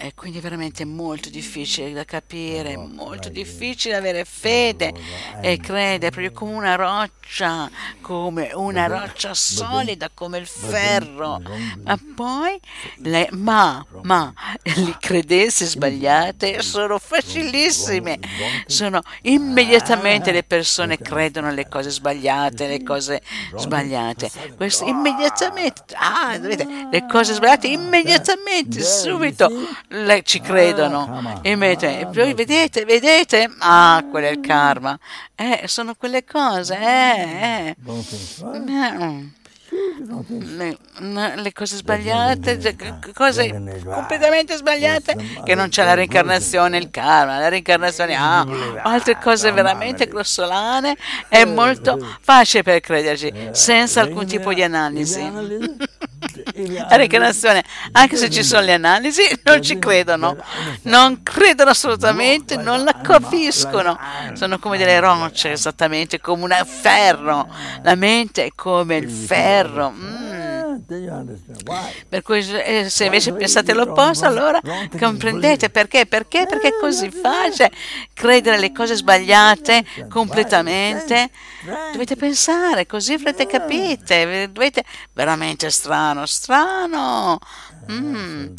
E 0.00 0.12
quindi 0.14 0.38
è 0.38 0.40
veramente 0.40 0.84
molto 0.84 1.28
difficile 1.28 1.92
da 1.92 2.04
capire, 2.04 2.76
molto 2.76 3.28
difficile 3.28 3.96
avere 3.96 4.24
fede 4.24 4.94
e 5.40 5.58
credere 5.58 6.10
proprio 6.12 6.30
come 6.30 6.52
una 6.52 6.76
roccia, 6.76 7.68
come 8.00 8.52
una 8.54 8.86
roccia 8.86 9.34
solida, 9.34 10.08
come 10.14 10.38
il 10.38 10.46
ferro. 10.46 11.42
Ma 11.82 11.98
poi, 12.14 12.60
le, 12.98 13.28
ma, 13.32 13.84
ma, 14.02 14.32
le 14.62 14.96
credenze 15.00 15.66
sbagliate 15.66 16.62
sono 16.62 17.00
facilissime. 17.00 18.20
Sono 18.66 19.02
immediatamente 19.22 20.30
le 20.30 20.44
persone 20.44 20.96
credono 20.98 21.48
alle 21.48 21.66
cose 21.68 21.90
sbagliate, 21.90 22.68
le 22.68 22.84
cose 22.84 23.20
sbagliate. 23.56 24.30
Questo 24.56 24.86
immediatamente, 24.86 25.82
ah, 25.94 26.38
vedete, 26.38 26.88
le 26.88 27.04
cose 27.08 27.34
sbagliate 27.34 27.66
immediatamente, 27.66 28.80
subito 28.80 29.50
le, 29.88 30.22
ci 30.22 30.40
credono. 30.40 31.40
E 31.42 31.56
mette, 31.56 32.08
poi 32.12 32.34
vedete, 32.34 32.84
vedete, 32.84 33.50
ah, 33.60 34.04
quello 34.10 34.26
è 34.26 34.30
il 34.30 34.40
karma. 34.40 34.98
Eh, 35.34 35.62
sono 35.66 35.94
quelle 35.94 36.24
cose, 36.24 36.78
eh, 36.78 37.68
eh. 37.68 37.76
Le, 39.78 41.52
cose 41.52 41.76
sbagliate, 41.76 42.76
cose 43.14 43.50
completamente 43.84 44.56
sbagliate, 44.56 45.16
che 45.44 45.54
non 45.54 45.68
c'è 45.68 45.84
la 45.84 45.94
reincarnazione, 45.94 46.78
il 46.78 46.90
karma, 46.90 47.38
la 47.38 47.48
reincarnazione, 47.48 48.14
ah, 48.14 48.46
altre 48.82 49.18
cose 49.18 49.50
veramente 49.52 50.06
grossolane, 50.06 50.96
è 51.28 51.44
molto 51.44 51.98
facile 52.20 52.62
per 52.62 52.80
crederci, 52.80 53.32
senza 53.52 54.00
alcun 54.00 54.26
tipo 54.26 54.52
di 54.52 54.62
analisi. 54.62 55.20
la 56.88 56.96
reincarnazione, 56.96 57.64
anche 57.92 58.16
se 58.16 58.30
ci 58.30 58.42
sono 58.42 58.62
le 58.62 58.74
analisi, 58.74 59.22
non 59.44 59.62
ci 59.62 59.78
credono, 59.78 60.36
non 60.82 61.22
credono 61.22 61.70
assolutamente, 61.70 62.56
non 62.56 62.82
la 62.82 63.00
capiscono, 63.00 63.98
sono 64.34 64.58
come 64.58 64.78
delle 64.78 65.00
rocce, 65.00 65.52
esattamente 65.52 66.20
come 66.20 66.44
un 66.44 66.66
ferro, 66.66 67.48
la 67.82 67.94
mente 67.94 68.44
è 68.44 68.50
come 68.54 68.96
il 68.96 69.10
ferro. 69.10 69.67
Mm. 69.90 70.76
Per 72.08 72.22
cui 72.22 72.38
eh, 72.38 72.88
se 72.88 73.04
invece 73.04 73.32
pensate 73.32 73.74
l'opposto, 73.74 74.26
allora 74.26 74.60
comprendete 74.98 75.70
perché? 75.70 76.06
Perché? 76.06 76.46
Perché 76.48 76.68
è 76.68 76.78
così 76.80 77.10
facile 77.10 77.70
credere 78.14 78.58
le 78.58 78.72
cose 78.72 78.94
sbagliate 78.94 79.84
completamente. 80.08 81.30
Dovete 81.92 82.16
pensare, 82.16 82.86
così 82.86 83.14
avrete 83.14 83.46
capite. 83.46 84.50
Dovete... 84.50 84.84
Veramente 85.12 85.70
strano, 85.70 86.26
strano. 86.26 87.38
Mm. 87.90 88.54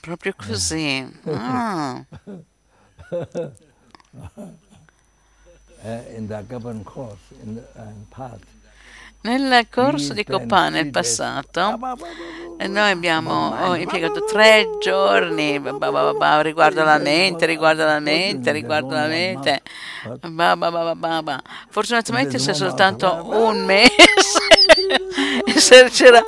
Proprio 0.00 0.34
così. 0.36 1.06
Ah. 1.24 2.04
in 6.16 6.26
the 6.26 6.42
government 6.48 6.84
course, 6.84 7.18
in 7.42 7.56
the 7.56 7.62
uh, 7.76 7.92
path, 8.10 8.40
nel 9.26 9.66
corso 9.68 10.12
di 10.12 10.24
Copan 10.24 10.74
nel 10.74 10.90
passato 10.90 11.78
noi 12.68 12.90
abbiamo 12.90 13.74
impiegato 13.74 14.24
tre 14.24 14.66
giorni 14.80 15.60
riguardo 15.60 16.84
la 16.84 16.98
mente, 16.98 17.44
riguardo 17.44 17.84
la 17.84 18.00
mente, 18.00 18.52
riguardo 18.52 18.94
la 18.94 19.06
mente. 19.06 19.60
Fortunatamente 21.68 22.38
c'è 22.38 22.54
soltanto 22.54 23.26
un 23.30 23.64
mese. 23.64 23.94
Se 25.56 25.88
c'era 25.90 26.24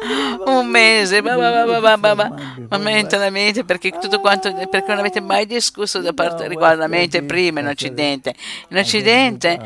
un 0.47 0.67
mese, 0.67 1.21
ma 1.23 2.79
mente 2.79 3.17
la 3.17 3.31
mente, 3.31 3.65
perché 3.65 3.91
tutto 3.99 4.21
quanto, 4.21 4.53
perché 4.69 4.89
non 4.89 4.99
avete 4.99 5.21
mai 5.21 5.47
discusso 5.47 6.01
da 6.01 6.13
parte 6.13 6.49
riguardo 6.49 6.81
la 6.81 6.87
mente 6.87 7.23
prima 7.23 7.61
in 7.61 7.67
Occidente. 7.67 8.35
In 8.69 8.77
Occidente 8.77 9.59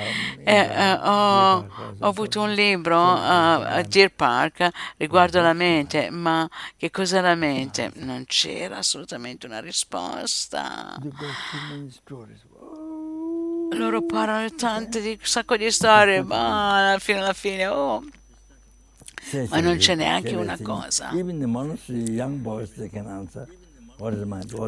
eh, 0.44 0.54
eh, 0.54 0.92
ho, 0.92 1.66
ho 1.98 2.06
avuto 2.06 2.40
un 2.40 2.52
libro 2.52 3.00
a 3.00 3.82
Deer 3.86 4.12
Park 4.12 4.68
riguardo 4.96 5.38
alla 5.38 5.52
mente, 5.52 6.10
ma 6.10 6.48
che 6.76 6.90
cos'è 6.90 7.20
la 7.20 7.34
mente? 7.34 7.90
Non 7.96 8.24
c'era 8.26 8.78
assolutamente 8.78 9.46
una 9.46 9.60
risposta. 9.60 10.96
Loro 13.74 14.02
parlano 14.04 14.50
tante 14.54 15.00
di 15.00 15.10
un 15.10 15.18
sacco 15.22 15.56
di 15.56 15.70
storie, 15.70 16.22
ma 16.24 16.90
alla 16.90 16.98
fine 16.98 17.18
alla 17.18 17.32
fine, 17.32 17.66
oh, 17.66 18.02
ma 19.48 19.60
non 19.60 19.76
c'è 19.76 19.94
neanche 19.94 20.34
una 20.34 20.58
cosa. 20.62 21.10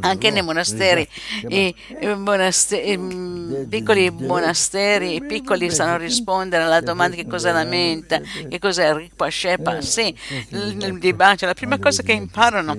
Anche 0.01 0.31
nei 0.31 0.43
monasteri, 0.43 1.09
i, 1.49 1.75
monasteri, 2.15 2.93
i 2.93 3.67
piccoli 3.67 4.11
monasteri, 4.11 5.15
i 5.17 5.25
piccoli 5.25 5.71
sanno 5.71 5.97
rispondere 5.97 6.63
alla 6.63 6.81
domanda 6.81 7.17
che 7.17 7.27
cos'è 7.27 7.51
la 7.51 7.65
mente, 7.65 8.23
che 8.49 8.59
cos'è 8.61 8.91
il 8.91 8.95
Rikpa 8.95 9.29
Shepa. 9.29 9.81
Sì, 9.81 10.15
il 10.51 10.99
dibattito, 11.01 11.47
la 11.47 11.55
prima 11.55 11.79
cosa 11.81 12.03
che 12.03 12.13
imparano, 12.13 12.77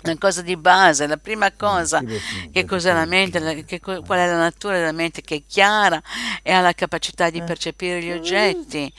la 0.00 0.16
cosa 0.18 0.40
di 0.40 0.56
base, 0.56 1.06
la 1.06 1.18
prima 1.18 1.52
cosa, 1.52 2.02
che 2.50 2.64
cos'è 2.64 2.94
la 2.94 3.04
mente, 3.04 3.64
che, 3.64 3.78
qual 3.80 4.00
è 4.18 4.26
la 4.26 4.38
natura 4.38 4.78
della 4.78 4.92
mente 4.92 5.20
che 5.20 5.34
è 5.34 5.42
chiara 5.46 6.00
e 6.42 6.52
ha 6.52 6.60
la 6.62 6.72
capacità 6.72 7.28
di 7.28 7.42
percepire 7.42 8.02
gli 8.02 8.12
oggetti 8.12 8.90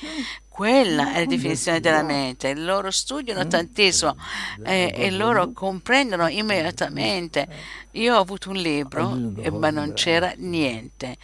quella 0.58 1.14
è 1.14 1.20
la 1.20 1.26
definizione 1.28 1.80
della 1.80 2.02
mente. 2.02 2.56
Loro 2.56 2.90
studiano 2.90 3.46
tantissimo 3.46 4.18
eh, 4.64 4.92
e 4.92 5.12
loro 5.12 5.52
comprendono 5.52 6.28
immediatamente. 6.28 7.48
Io 7.92 8.16
ho 8.16 8.20
avuto 8.20 8.50
un 8.50 8.56
libro, 8.56 9.16
eh, 9.36 9.52
ma 9.52 9.70
non 9.70 9.94
c'era 9.94 10.34
niente. 10.36 11.18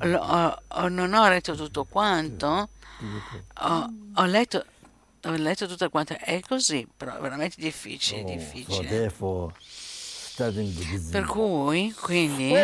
Ho, 0.00 0.58
ho, 0.68 0.88
non 0.88 1.12
ho 1.12 1.28
letto 1.28 1.54
tutto 1.54 1.84
quanto, 1.84 2.70
ho, 3.60 3.92
ho 4.14 4.24
letto 4.24 4.64
ho 5.24 5.32
letto 5.32 5.66
tutto 5.66 5.90
quanto, 5.90 6.16
è 6.18 6.40
così, 6.40 6.88
però 6.96 7.18
è 7.18 7.20
veramente 7.20 7.56
difficile, 7.58 8.24
difficile. 8.24 9.12
Per 11.10 11.24
cui, 11.24 11.92
quindi, 12.00 12.54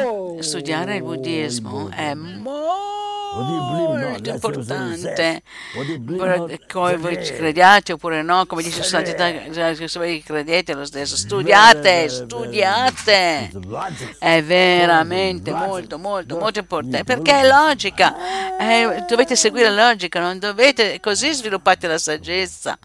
studiare 0.40 0.96
il 0.96 1.02
buddismo 1.02 1.88
è 1.90 2.14
molto 2.14 2.92
importante. 4.30 5.42
Come 6.68 6.96
voi 6.96 7.16
crediate 7.16 7.94
oppure 7.94 8.22
no, 8.22 8.46
come 8.46 8.62
dice 8.62 8.84
Santità, 8.84 9.28
se 9.50 9.98
voi 9.98 10.22
credete 10.22 10.72
lo 10.74 10.84
stesso, 10.84 11.16
studiate, 11.16 12.08
studiate. 12.08 13.50
È 14.20 14.40
veramente 14.42 15.50
molto, 15.50 15.98
molto, 15.98 16.38
molto 16.38 16.60
importante 16.60 17.02
perché 17.02 17.40
è 17.40 17.48
logica. 17.48 18.14
Eh, 18.56 19.04
dovete 19.08 19.34
seguire 19.34 19.68
la 19.70 19.88
logica, 19.88 20.20
non 20.20 20.38
dovete 20.38 21.00
così 21.00 21.32
sviluppate 21.32 21.88
la 21.88 21.98
saggezza. 21.98 22.78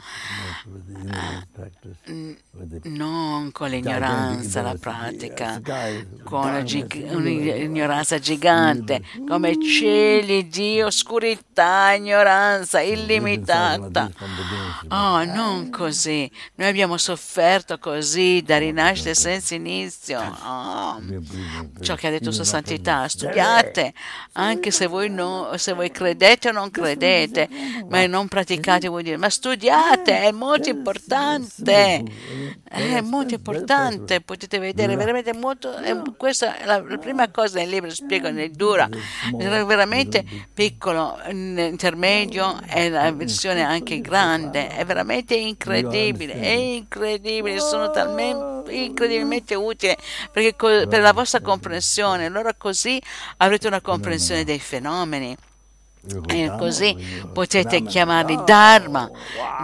Non 2.84 3.52
con 3.52 3.70
l'ignoranza, 3.70 4.62
la 4.62 4.76
pratica, 4.80 5.62
con 6.24 6.66
un'ignoranza 7.12 8.20
gigante, 8.20 9.02
come 9.28 9.62
cieli 9.62 10.48
di 10.48 10.82
oscurità, 10.82 11.94
ignoranza 11.94 12.82
illimitata. 12.82 14.12
Oh, 14.90 15.24
non 15.24 15.70
così. 15.70 16.30
Noi 16.56 16.68
abbiamo 16.68 16.98
sofferto 16.98 17.78
così 17.80 18.44
da 18.46 18.58
rinascita 18.58 19.14
senza 19.14 19.56
inizio. 19.56 20.20
Oh, 20.20 21.02
ciò 21.80 21.96
che 21.96 22.08
ha 22.08 22.12
detto 22.12 22.32
Sua 22.32 22.44
Santità, 22.44 23.08
studiate, 23.08 23.94
anche 24.34 24.72
se 24.72 24.88
voi, 24.88 25.10
no, 25.10 25.52
se 25.56 25.74
voi 25.74 25.90
credete 25.92 26.50
o 26.50 26.52
non 26.52 26.70
credete, 26.72 27.48
ma 27.88 28.06
non 28.08 28.28
praticate 28.28 28.88
vuol 28.88 29.04
dire, 29.04 29.18
ma 29.18 29.30
studiate, 29.30 30.22
è 30.22 30.32
molto 30.32 30.48
importante. 30.58 32.04
È 32.64 33.02
molto 33.02 33.36
importante, 33.36 34.22
potete 34.22 34.60
vedere 34.60 34.96
veramente 34.96 35.34
molto. 35.34 35.74
questa 36.18 36.58
è 36.58 36.66
la, 36.66 36.82
la, 36.82 36.98
prima 36.98 37.30
cosa 37.30 37.60
nel 37.60 37.70
libro, 37.70 37.90
spiego 37.90 38.30
nel 38.30 38.52
Dura. 38.52 38.88
È 38.88 39.66
veramente 39.66 40.24
piccolo, 40.54 41.20
intermedio 41.28 42.60
e 42.68 42.90
la 42.90 43.12
versione 43.12 43.64
anche 43.64 44.02
grande. 44.02 44.70
È 44.70 44.86
veramente 44.86 45.36
incredibile, 45.36 46.34
è 46.34 46.48
incredibile, 46.48 47.60
sono 47.60 47.90
talmente 47.92 48.58
incredibilmente 48.70 49.56
utili 49.56 49.96
perché 50.32 50.54
per 50.88 51.02
la 51.02 51.14
vostra 51.14 51.42
comprensione, 51.42 52.26
allora 52.26 52.54
così 52.54 53.02
avrete 53.38 53.68
una 53.68 53.82
comprensione 53.82 54.44
dei 54.44 54.60
fenomeni. 54.60 55.36
E 56.28 56.56
così 56.58 56.96
potete 57.34 57.82
chiamarli 57.84 58.42
Dharma, 58.46 59.12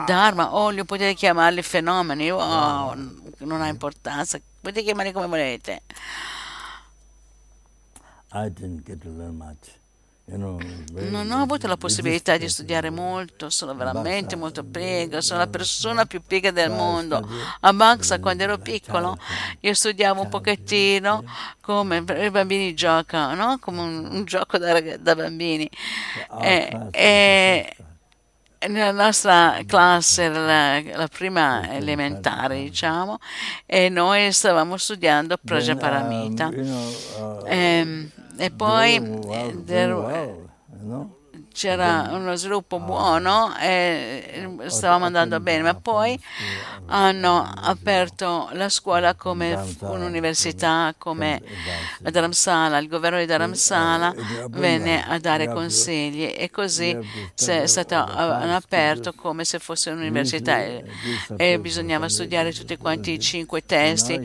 Dharma 0.05 0.53
o 0.53 0.69
li 0.69 0.83
potete 0.83 1.13
chiamarli 1.13 1.61
fenomeni, 1.61 2.29
oh, 2.29 2.93
non 3.37 3.61
ha 3.61 3.67
importanza, 3.67 4.37
potete 4.59 4.83
chiamarli 4.83 5.13
come 5.13 5.27
volete. 5.27 5.81
I 8.33 8.49
didn't 8.49 8.83
get 8.85 9.01
to 9.03 9.09
learn 9.09 9.37
much. 9.37 9.79
Non 10.27 11.29
ho 11.31 11.41
avuto 11.41 11.67
la 11.67 11.77
possibilità 11.77 12.35
di 12.37 12.49
studiare 12.49 12.89
molto, 12.89 13.51
sono 13.51 13.75
veramente 13.75 14.35
molto 14.35 14.63
piega, 14.63 15.21
sono 15.21 15.39
la 15.39 15.47
persona 15.47 16.05
più 16.05 16.19
piega 16.25 16.49
del 16.49 16.71
mondo. 16.71 17.27
A 17.59 17.73
Baxa, 17.73 18.19
quando 18.19 18.41
ero 18.41 18.57
piccolo, 18.57 19.17
io 19.59 19.73
studiavo 19.75 20.21
un 20.23 20.29
pochettino 20.29 21.23
come 21.61 21.97
i 21.97 22.31
bambini 22.31 22.73
giocano, 22.73 23.35
no? 23.35 23.59
come 23.59 23.81
un, 23.81 24.07
un 24.11 24.25
gioco 24.25 24.57
da, 24.57 24.97
da 24.97 25.15
bambini. 25.15 25.69
E, 26.41 26.75
e, 26.89 27.75
nella 28.67 29.03
nostra 29.03 29.59
classe 29.67 30.23
era 30.23 30.39
la, 30.39 30.81
la, 30.97 31.07
prima 31.07 31.71
elementare, 31.71 32.63
diciamo, 32.63 33.19
e 33.67 33.89
noi 33.89 34.31
stavamo 34.31 34.75
studiando 34.75 35.37
Prajaparamita. 35.37 36.47
Uh, 36.47 37.43
e, 37.45 38.09
ehm, 38.37 38.41
e 38.41 38.49
poi 38.51 38.99
c'era 41.55 42.09
uno 42.11 42.35
sviluppo 42.35 42.79
buono 42.79 43.55
e 43.57 44.59
stavamo 44.65 45.05
andando 45.05 45.39
bene, 45.39 45.63
ma 45.63 45.73
poi 45.73 46.19
hanno 46.87 47.49
aperto 47.55 48.49
la 48.51 48.67
scuola 48.67 49.15
come 49.15 49.57
un'università, 49.79 50.93
come 50.97 51.41
la 51.99 52.09
Dharamsala, 52.09 52.77
il 52.77 52.89
governo 52.89 53.19
di 53.19 53.25
Dharamsala 53.25 54.13
venne 54.49 55.07
a 55.07 55.17
dare 55.17 55.47
consigli 55.47 56.23
e 56.35 56.49
così 56.51 56.97
è 57.33 57.65
stato 57.65 57.95
aperto 57.95 59.13
come 59.13 59.45
se 59.45 59.57
fosse 59.59 59.91
un'università 59.91 60.59
e 61.37 61.59
bisognava 61.59 62.09
studiare 62.09 62.51
tutti 62.51 62.75
quanti 62.75 63.13
i 63.13 63.19
cinque 63.19 63.65
testi. 63.65 64.19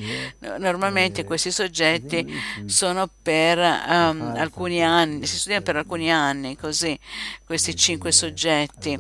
Normalmente 0.58 1.24
questi 1.24 1.52
soggetti 1.52 2.26
sono 2.66 3.08
per 3.22 3.58
um, 3.58 4.34
alcuni 4.36 4.82
anni, 4.82 5.26
si 5.26 5.36
studiano 5.36 5.62
per 5.64 5.76
alcuni 5.76 6.10
anni 6.10 6.56
così 6.56 6.98
questi 7.44 7.74
cinque 7.74 8.12
soggetti. 8.12 8.98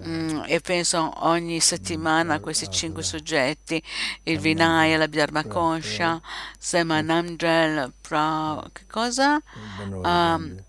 Mm, 0.00 0.42
e 0.46 0.60
penso 0.60 1.12
ogni 1.26 1.60
settimana 1.60 2.34
a 2.34 2.40
questi 2.40 2.70
cinque 2.70 3.02
soggetti, 3.02 3.82
il 4.24 4.38
Vinaya, 4.38 4.96
la 4.96 5.06
Dharma 5.06 5.44
Kosha, 5.44 6.20
Semanandrel, 6.58 7.92
pra, 8.00 8.62
che 8.72 8.84
cosa? 8.86 9.40
Um, 9.88 10.62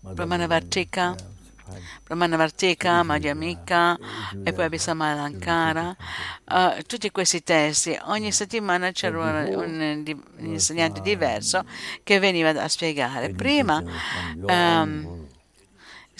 Brahmanavartika, 0.00 1.14
Brahmanavartika, 2.04 3.02
Madhyamika 3.02 3.98
e 4.42 4.52
poi 4.52 4.64
Abhisamalankara. 4.64 5.96
Uh, 6.44 6.82
tutti 6.86 7.10
questi 7.10 7.42
testi, 7.42 7.96
ogni 8.06 8.32
settimana 8.32 8.90
c'era 8.90 9.18
un, 9.18 9.54
un, 9.54 10.04
un, 10.38 10.46
insegnante 10.46 11.00
diverso 11.00 11.64
che 12.02 12.18
veniva 12.18 12.50
a 12.50 12.68
spiegare. 12.68 13.30
Prima. 13.30 13.82
Um, 14.36 15.19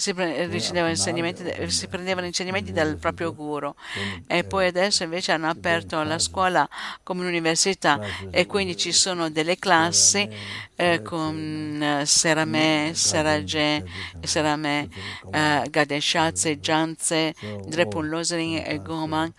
si, 0.01 0.13
prendevano 0.15 0.89
insegnamenti, 0.89 1.69
si 1.69 1.87
prendevano 1.87 2.25
insegnamenti 2.25 2.71
dal 2.71 2.97
proprio 2.97 3.33
guru. 3.33 3.73
E 4.25 4.43
poi 4.43 4.65
adesso 4.65 5.03
invece 5.03 5.31
hanno 5.31 5.47
aperto 5.47 6.01
la 6.01 6.17
scuola 6.17 6.67
come 7.03 7.21
un'università 7.21 7.99
e 8.31 8.47
quindi 8.47 8.75
ci 8.75 8.91
sono 8.91 9.29
delle 9.29 9.57
classi 9.57 10.27
eh, 10.75 11.01
con 11.03 11.79
eh, 11.81 12.05
Serame, 12.07 12.91
Seraje, 12.95 13.85
Serame, 14.21 14.89
eh, 15.31 15.67
Gadeshatse, 15.69 16.59
Janze, 16.59 17.35
Drepun 17.67 18.09
Losering 18.09 18.67
e 18.67 18.81
Goman. 18.81 19.31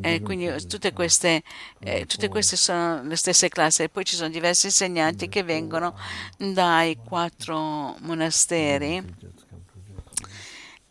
e 0.00 0.20
quindi 0.22 0.48
tutte 0.66 0.92
queste, 0.92 1.42
eh, 1.80 2.06
tutte 2.06 2.28
queste 2.28 2.56
sono 2.56 3.02
le 3.02 3.16
stesse 3.16 3.48
classi. 3.48 3.82
E 3.82 3.88
poi 3.88 4.04
ci 4.04 4.14
sono 4.14 4.28
diversi 4.28 4.66
insegnanti 4.66 5.28
che 5.28 5.42
vengono 5.42 5.98
dai 6.38 6.96
quattro 7.04 7.96
monasteri 8.00 9.02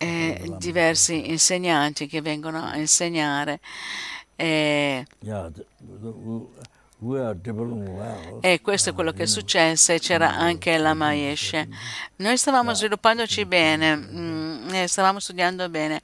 eh, 0.04 0.56
diversi 0.58 1.30
insegnanti 1.30 2.08
che 2.08 2.22
vengono 2.22 2.62
a 2.64 2.78
insegnare. 2.78 3.60
Eh, 4.36 5.06
e 8.40 8.62
questo 8.62 8.90
è 8.90 8.94
quello 8.94 9.12
che 9.12 9.24
è 9.24 9.26
successo 9.26 9.92
e 9.92 10.00
c'era 10.00 10.36
anche 10.36 10.78
la 10.78 10.94
Maesce. 10.94 11.68
Noi 12.18 12.38
stavamo 12.38 12.74
sviluppandoci 12.74 13.46
bene, 13.46 13.96
mm, 13.96 14.84
stavamo 14.86 15.20
studiando 15.20 15.70
bene, 15.70 16.02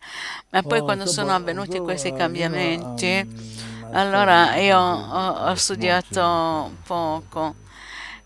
ma 0.49 0.61
poi 0.61 0.81
quando 0.81 1.05
sono 1.05 1.33
avvenuti 1.33 1.79
questi 1.79 2.13
cambiamenti, 2.13 3.57
allora 3.91 4.55
io 4.57 4.77
ho, 4.77 5.49
ho 5.49 5.55
studiato 5.55 6.75
poco 6.85 7.67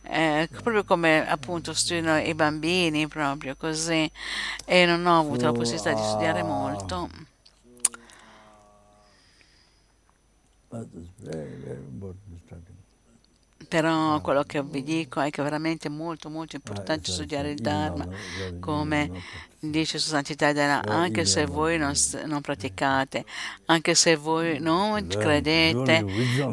eh, 0.04 0.50
proprio 0.52 0.84
come 0.84 1.28
appunto 1.28 1.74
studiano 1.74 2.18
i 2.20 2.34
bambini, 2.36 3.08
proprio 3.08 3.56
così, 3.56 4.10
e 4.66 4.86
non 4.86 5.06
ho 5.06 5.20
avuto 5.20 5.46
la 5.46 5.52
possibilità 5.54 5.94
di 5.94 6.04
studiare 6.04 6.44
molto. 6.44 7.10
Però 13.74 14.22
quello 14.22 14.44
che 14.44 14.62
vi 14.62 14.84
dico 14.84 15.20
è 15.20 15.32
che 15.32 15.42
è 15.42 15.44
veramente 15.44 15.90
molto 15.90 16.30
molto 16.30 16.56
importante 16.56 17.12
studiare 17.12 17.50
il 17.50 17.60
Dharma, 17.60 18.08
come 18.60 19.10
dice 19.58 19.98
Sua 19.98 20.12
Santità 20.12 20.54
Dana, 20.54 20.84
anche 20.88 21.26
se 21.26 21.48
voi 21.48 21.80
non, 21.80 21.94
non, 22.28 22.42
praticate, 22.42 23.26
anche 23.66 23.96
se 23.96 24.16
voi 24.16 24.60
non 24.60 25.08
credete, 25.08 26.06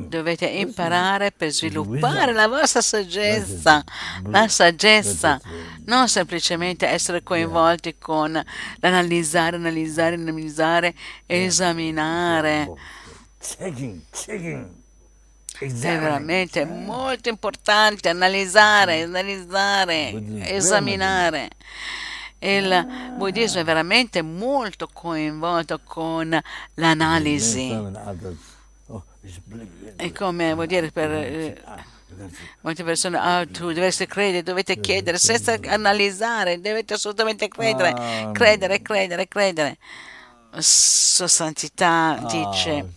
dovete 0.09 0.47
imparare 0.47 1.31
per 1.31 1.51
sviluppare 1.51 2.33
la 2.33 2.49
vostra 2.49 2.81
saggezza, 2.81 3.85
la 4.23 4.49
saggezza, 4.49 5.39
non 5.85 6.09
semplicemente 6.09 6.87
essere 6.87 7.23
coinvolti 7.23 7.97
con 7.99 8.43
l'analizzare, 8.79 9.57
analizzare, 9.57 10.15
analizzare, 10.15 10.95
esaminare. 11.27 12.73
È 15.61 15.69
veramente 15.69 16.65
molto 16.65 17.29
importante 17.29 18.09
analizzare, 18.09 19.03
analizzare, 19.03 20.23
esaminare. 20.47 21.51
Il 22.39 23.13
buddismo 23.19 23.61
è 23.61 23.65
veramente 23.65 24.23
molto 24.23 24.89
coinvolto 24.91 25.79
con 25.85 26.41
l'analisi. 26.75 27.71
È 29.97 30.13
come 30.13 30.55
vuol 30.55 30.67
dire 30.67 30.91
per 30.91 31.11
eh, 31.11 31.63
molte 32.63 32.83
persone, 32.83 33.19
ah, 33.19 33.45
tu 33.47 33.67
dovresti 33.73 34.07
credere, 34.07 34.43
dovete 34.43 34.81
chiedere 34.81 35.19
senza 35.19 35.59
analizzare, 35.67 36.59
dovete 36.59 36.95
assolutamente 36.95 37.49
credere, 37.49 38.31
credere, 38.33 38.81
credere, 38.81 39.29
credere. 39.29 39.77
Sua 40.59 41.29
Santità 41.29 42.19
dice 42.31 42.95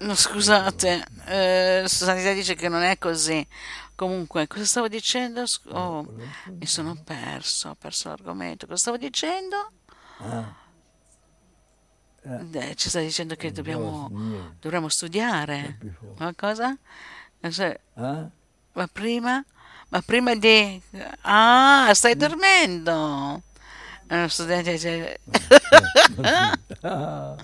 No, 0.00 0.14
scusate, 0.14 1.04
eh, 1.26 1.84
Santità 1.86 2.32
dice 2.32 2.54
che 2.54 2.68
non 2.70 2.82
è 2.82 2.96
così. 2.96 3.46
Comunque, 3.94 4.46
cosa 4.46 4.64
stavo 4.64 4.88
dicendo? 4.88 5.44
Oh, 5.72 6.10
mi 6.46 6.64
sono 6.64 6.96
perso, 7.04 7.68
ho 7.68 7.74
perso 7.74 8.08
l'argomento. 8.08 8.66
Cosa 8.66 8.78
stavo 8.78 8.96
dicendo? 8.96 9.72
Eh, 12.22 12.74
ci 12.76 12.88
sta 12.88 13.00
dicendo 13.00 13.34
che 13.34 13.52
dobbiamo, 13.52 14.08
dovremmo 14.58 14.88
studiare 14.88 15.78
qualcosa? 16.16 16.74
Ma 18.72 18.88
prima? 18.90 19.44
Ma 19.88 20.00
prima 20.00 20.34
di... 20.34 20.80
Ah, 21.22 21.90
stai 21.92 22.16
dormendo! 22.16 23.42
Uno 24.16 24.28
studente 24.28 24.76
sta 26.78 27.36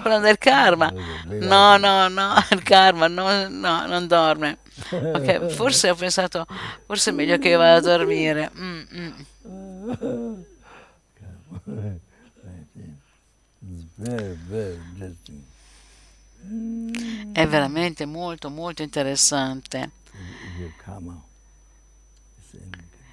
parlando 0.00 0.26
del 0.26 0.38
karma. 0.38 0.90
No 0.90 1.76
no 1.76 2.08
no 2.08 2.34
il 2.50 2.62
karma 2.62 3.06
no, 3.06 3.48
no 3.48 3.86
non 3.86 4.06
dorme. 4.06 4.58
Ok 4.90 5.48
forse 5.48 5.90
ho 5.90 5.94
pensato 5.94 6.46
forse 6.86 7.10
è 7.10 7.12
meglio 7.12 7.36
che 7.38 7.50
io 7.50 7.58
vada 7.58 7.76
a 7.76 7.80
dormire. 7.80 8.50
Mm, 8.56 8.82
mm. 8.94 9.12
è 17.32 17.46
veramente 17.46 18.06
molto 18.06 18.48
molto 18.48 18.82
interessante. 18.82 19.90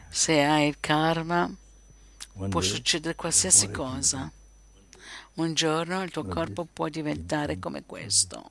Se 0.10 0.42
hai 0.42 0.68
il 0.68 0.78
karma 0.80 1.54
può 2.50 2.62
succedere 2.62 3.16
qualsiasi 3.16 3.70
cosa. 3.72 4.32
Un 5.36 5.54
giorno 5.54 6.04
il 6.04 6.12
tuo 6.12 6.26
corpo 6.26 6.66
può 6.66 6.88
diventare 6.90 7.60
come 7.60 7.86
questo. 7.86 8.48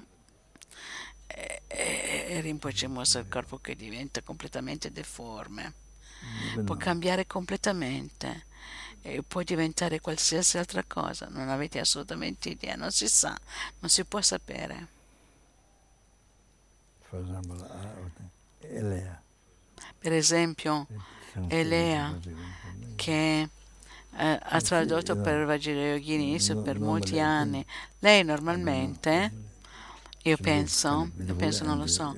E, 1.27 1.63
e 1.69 2.41
Rinpoche 2.41 2.87
mostra 2.89 3.21
il 3.21 3.29
corpo 3.29 3.59
che 3.59 3.77
diventa 3.77 4.23
completamente 4.23 4.91
deforme. 4.91 5.75
Può 6.65 6.77
cambiare 6.77 7.27
completamente 7.27 8.47
e 9.03 9.23
può 9.23 9.43
diventare 9.43 10.01
qualsiasi 10.01 10.59
altra 10.59 10.85
cosa. 10.85 11.27
Non 11.29 11.49
avete 11.49 11.81
assolutamente 11.81 12.49
idea, 12.49 12.77
non 12.77 12.91
si 12.91 13.09
sa, 13.09 13.37
non 13.81 13.91
si 13.91 14.05
può 14.05 14.21
sapere. 14.21 14.89
Per 19.99 20.13
esempio, 20.13 20.87
Elea, 21.49 22.19
che 22.97 23.49
eh, 24.17 24.39
ha 24.43 24.61
tradotto 24.61 25.17
per 25.17 25.45
Vajra 25.47 25.73
Yogini 25.73 26.39
per 26.63 26.79
molti 26.79 27.19
anni. 27.19 27.65
Lei 28.01 28.25
normalmente 28.25 29.52
io 30.25 30.37
penso, 30.37 31.11
io 31.27 31.35
penso, 31.35 31.65
non 31.65 31.79
lo 31.79 31.89
so, 31.89 32.15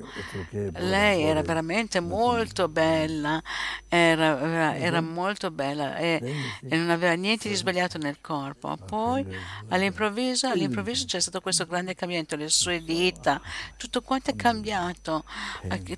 lei 0.51 1.23
era 1.23 1.41
veramente 1.41 2.01
molto 2.01 2.69
bella, 2.69 3.43
era, 3.89 4.77
era 4.77 5.01
molto 5.01 5.51
bella 5.51 5.97
e, 5.97 6.21
e, 6.69 6.77
non 6.77 6.91
aveva 6.91 7.15
niente 7.15 7.49
di 7.49 7.55
sbagliato 7.55 7.97
nel 7.97 8.19
corpo. 8.21 8.77
Poi 8.77 9.25
all'improvviso, 9.69 10.49
all'improvviso 10.49 11.07
c'è 11.07 11.19
stato 11.19 11.41
questo 11.41 11.65
grande 11.67 11.95
cambiamento, 11.95 12.37
le 12.37 12.51
sue 12.51 12.83
dita, 12.83 13.41
tutto 13.79 14.03
quanto 14.03 14.33
è 14.33 14.37
cambiato, 14.37 15.25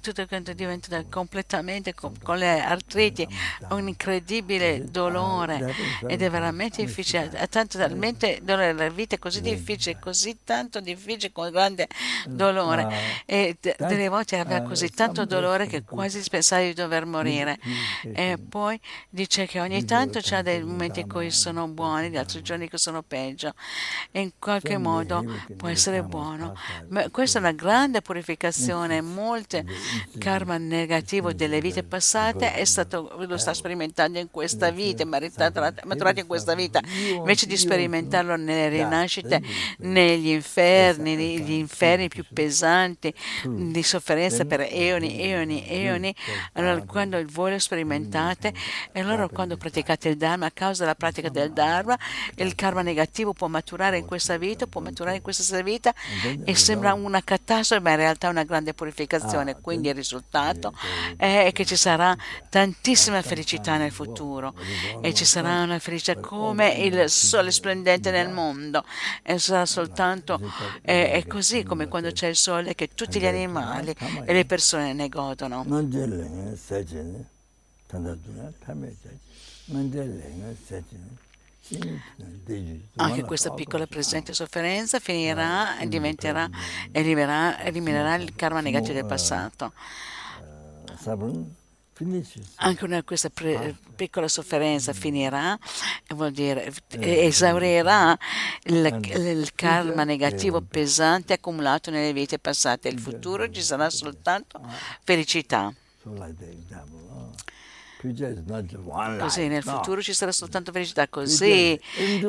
tutto 0.01 0.27
quanto 0.29 0.53
è 0.53 0.55
diventato 0.55 1.05
completamente 1.11 1.93
con, 1.93 2.13
con 2.23 2.39
le 2.39 2.61
artriti, 2.61 3.27
un 3.71 3.89
incredibile 3.89 4.85
dolore. 4.85 5.75
Ed 6.07 6.23
è 6.23 6.31
veramente 6.31 6.85
difficile, 6.85 7.33
ha 7.37 7.49
tanto 7.49 7.79
talmente 7.79 8.39
dolore, 8.45 8.73
la 8.73 8.89
vita 8.91 9.17
è 9.17 9.19
così 9.19 9.41
difficile, 9.41 9.99
così 9.99 10.39
tanto 10.45 10.79
difficile 10.79 11.33
con 11.33 11.51
grande 11.51 11.89
dolore 12.27 13.25
e 13.25 13.57
d- 13.61 13.75
delle 13.77 14.09
volte 14.09 14.39
aveva 14.39 14.63
così 14.63 14.91
tanto 14.91 15.25
dolore 15.25 15.67
che 15.67 15.83
quasi 15.85 16.23
pensava 16.29 16.63
di 16.63 16.73
dover 16.75 17.07
morire. 17.07 17.59
E 18.03 18.37
poi 18.37 18.79
dice 19.09 19.47
che 19.47 19.61
ogni 19.61 19.85
tanto 19.85 20.19
c'ha 20.23 20.43
dei 20.43 20.63
momenti 20.63 21.01
in 21.01 21.09
cui 21.09 21.31
sono 21.31 21.69
buoni, 21.69 22.11
gli 22.11 22.17
altri 22.17 22.43
giorni 22.43 22.69
che 22.69 22.79
sono 22.79 23.03
peggio. 23.03 23.55
E 24.11 24.21
in 24.21 24.33
qualche 24.39 24.79
modo 24.79 25.25
può 25.57 25.69
essere 25.69 26.03
buono. 26.03 26.55
Ma 26.89 27.09
questa 27.11 27.39
è 27.39 27.41
una 27.41 27.53
grande 27.53 28.03
purificazione. 28.03 29.01
Molte 29.01 29.65
karma 30.19 30.59
negativo 30.59 31.33
delle 31.33 31.61
vite 31.61 31.83
passate 31.83 32.55
è 32.55 32.65
stato, 32.65 33.15
lo 33.27 33.37
sta 33.37 33.55
sperimentando 33.55 34.19
in 34.19 34.31
questa 34.31 34.71
vita, 34.71 35.05
maturato 35.05 36.21
in 36.21 36.27
questa 36.27 36.55
vita. 36.55 36.81
Invece 37.11 37.47
di 37.47 37.57
sperimentarlo 37.57 38.37
nelle 38.37 38.69
rinascite, 38.69 39.43
negli 39.79 40.29
inferni, 40.29 41.17
negli 41.17 41.53
inferni 41.53 41.86
più 42.09 42.25
pesanti, 42.33 43.13
di 43.45 43.83
sofferenza 43.83 44.45
per 44.45 44.67
eoni, 44.71 45.21
eoni, 45.21 45.65
eoni, 45.69 46.15
allora 46.55 46.83
quando 46.83 47.23
voi 47.31 47.53
lo 47.53 47.59
sperimentate 47.59 48.53
e 48.93 49.01
allora 49.01 49.29
quando 49.29 49.57
praticate 49.57 50.09
il 50.09 50.17
Dharma, 50.17 50.47
a 50.47 50.51
causa 50.51 50.83
della 50.83 50.95
pratica 50.95 51.29
del 51.29 51.53
Dharma, 51.53 51.99
il 52.37 52.55
karma 52.55 52.83
negativo 52.83 53.33
può 53.33 53.47
maturare 53.49 53.99
in 53.99 54.07
questa 54.07 54.37
vita, 54.37 54.67
può 54.67 54.81
maturare 54.81 55.17
in 55.17 55.23
questa 55.23 55.61
vita 55.63 55.95
e 56.45 56.55
sembra 56.55 56.95
una 56.95 57.23
catastrofe, 57.23 57.83
ma 57.83 57.91
in 57.91 57.97
realtà 57.97 58.29
è 58.29 58.31
una 58.31 58.45
grande 58.45 58.75
purificazione. 58.75 59.61
Quindi 59.61 59.89
il 59.89 59.95
risultato 59.95 60.73
è 61.17 61.51
che 61.53 61.65
ci 61.65 61.77
sarà 61.77 62.17
tantissima 62.49 63.23
felicità 63.23 63.77
nel 63.77 63.93
futuro. 63.93 64.55
e 65.01 65.15
ci 65.15 65.25
sarà 65.25 65.63
una 65.63 65.79
felicità 65.79 66.19
come 66.19 66.71
il 66.71 67.09
sole 67.11 67.51
splendente 67.51 68.11
nel 68.11 68.29
mondo. 68.29 68.85
E 69.23 69.39
sarà 69.39 69.67
soltanto 69.67 70.41
è, 70.83 71.13
è 71.13 71.27
così 71.27 71.63
come 71.63 71.76
quando 71.89 72.11
c'è 72.11 72.29
il 72.29 72.37
sole 72.37 72.75
che 72.75 72.89
tutti 72.95 73.21
gli 73.21 73.27
animali 73.27 73.95
e 74.25 74.33
le 74.33 74.45
persone 74.45 74.93
ne 74.93 75.09
godono. 75.09 75.65
Anche 82.97 83.23
questa 83.25 83.51
piccola 83.51 83.87
presente 83.87 84.33
sofferenza 84.33 85.01
finirà 85.01 85.79
e 85.79 85.89
diventerà 85.89 86.49
eliminerà, 86.93 87.61
eliminerà 87.61 88.15
il 88.15 88.35
karma 88.37 88.61
negativo 88.61 88.95
del 88.95 89.07
passato. 89.07 89.73
Anche 92.57 92.85
una, 92.85 93.03
questa 93.03 93.31
pre, 93.31 93.75
piccola 93.95 94.29
sofferenza 94.29 94.93
finirà, 94.93 95.59
vuol 96.09 96.31
dire 96.31 96.71
esaurirà 96.91 98.17
il, 98.65 98.99
il, 99.15 99.55
karma 99.55 100.05
negativo 100.05 100.61
pesante 100.61 101.33
accumulato 101.33 101.91
nelle 101.91 102.13
vite 102.13 102.39
passate. 102.39 102.89
Il 102.89 103.01
futuro 103.01 103.51
ci 103.51 103.63
sarà 103.63 103.89
soltanto 103.89 104.61
felicità. 105.05 105.73
Così 109.19 109.49
nel 109.49 109.63
futuro 109.63 110.01
ci 110.03 110.13
sarà 110.13 110.33
soltanto 110.33 110.73
felicità, 110.73 111.09
così 111.09 111.79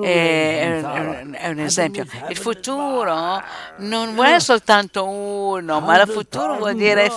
è, 0.02 0.82
è, 0.82 1.50
un 1.50 1.60
esempio. 1.60 2.06
Il 2.30 2.38
futuro 2.38 3.42
non 3.78 4.14
vuole 4.14 4.40
soltanto 4.40 5.06
uno, 5.08 5.80
ma 5.80 6.02
il 6.02 6.10
futuro 6.10 6.58
vuol 6.58 6.76
dire 6.76 7.10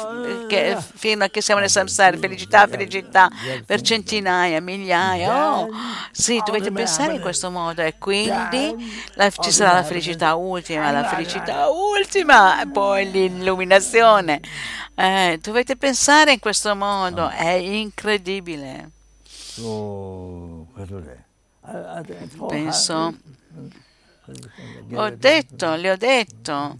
che 0.48 0.76
fino 0.94 1.24
a 1.24 1.28
che 1.28 1.40
siamo 1.40 1.60
nel 1.60 1.70
samsara, 1.70 2.16
felicità, 2.16 2.66
felicità 2.66 3.28
per 3.64 3.80
centinaia, 3.80 4.60
migliaia. 4.60 5.60
Oh, 5.60 5.68
sì, 6.10 6.40
dovete 6.44 6.70
pensare 6.72 7.14
in 7.14 7.20
questo 7.20 7.50
modo 7.50 7.82
e 7.82 7.94
quindi 7.98 8.74
la, 9.14 9.30
ci 9.30 9.50
sarà 9.50 9.72
la 9.72 9.84
felicità 9.84 10.34
ultima, 10.34 10.90
la 10.90 11.04
felicità 11.04 11.68
ultima, 11.68 12.62
e 12.62 12.68
poi 12.68 13.10
l'illuminazione. 13.10 14.40
Eh, 14.94 15.38
dovete 15.40 15.76
pensare 15.76 16.32
in 16.32 16.40
questo 16.40 16.76
modo, 16.76 17.30
è 17.30 17.52
incredibile. 17.52 18.49
Penso, 22.48 23.14
ho 24.94 25.10
detto, 25.10 25.74
le 25.74 25.90
ho 25.90 25.96
detto, 25.96 26.78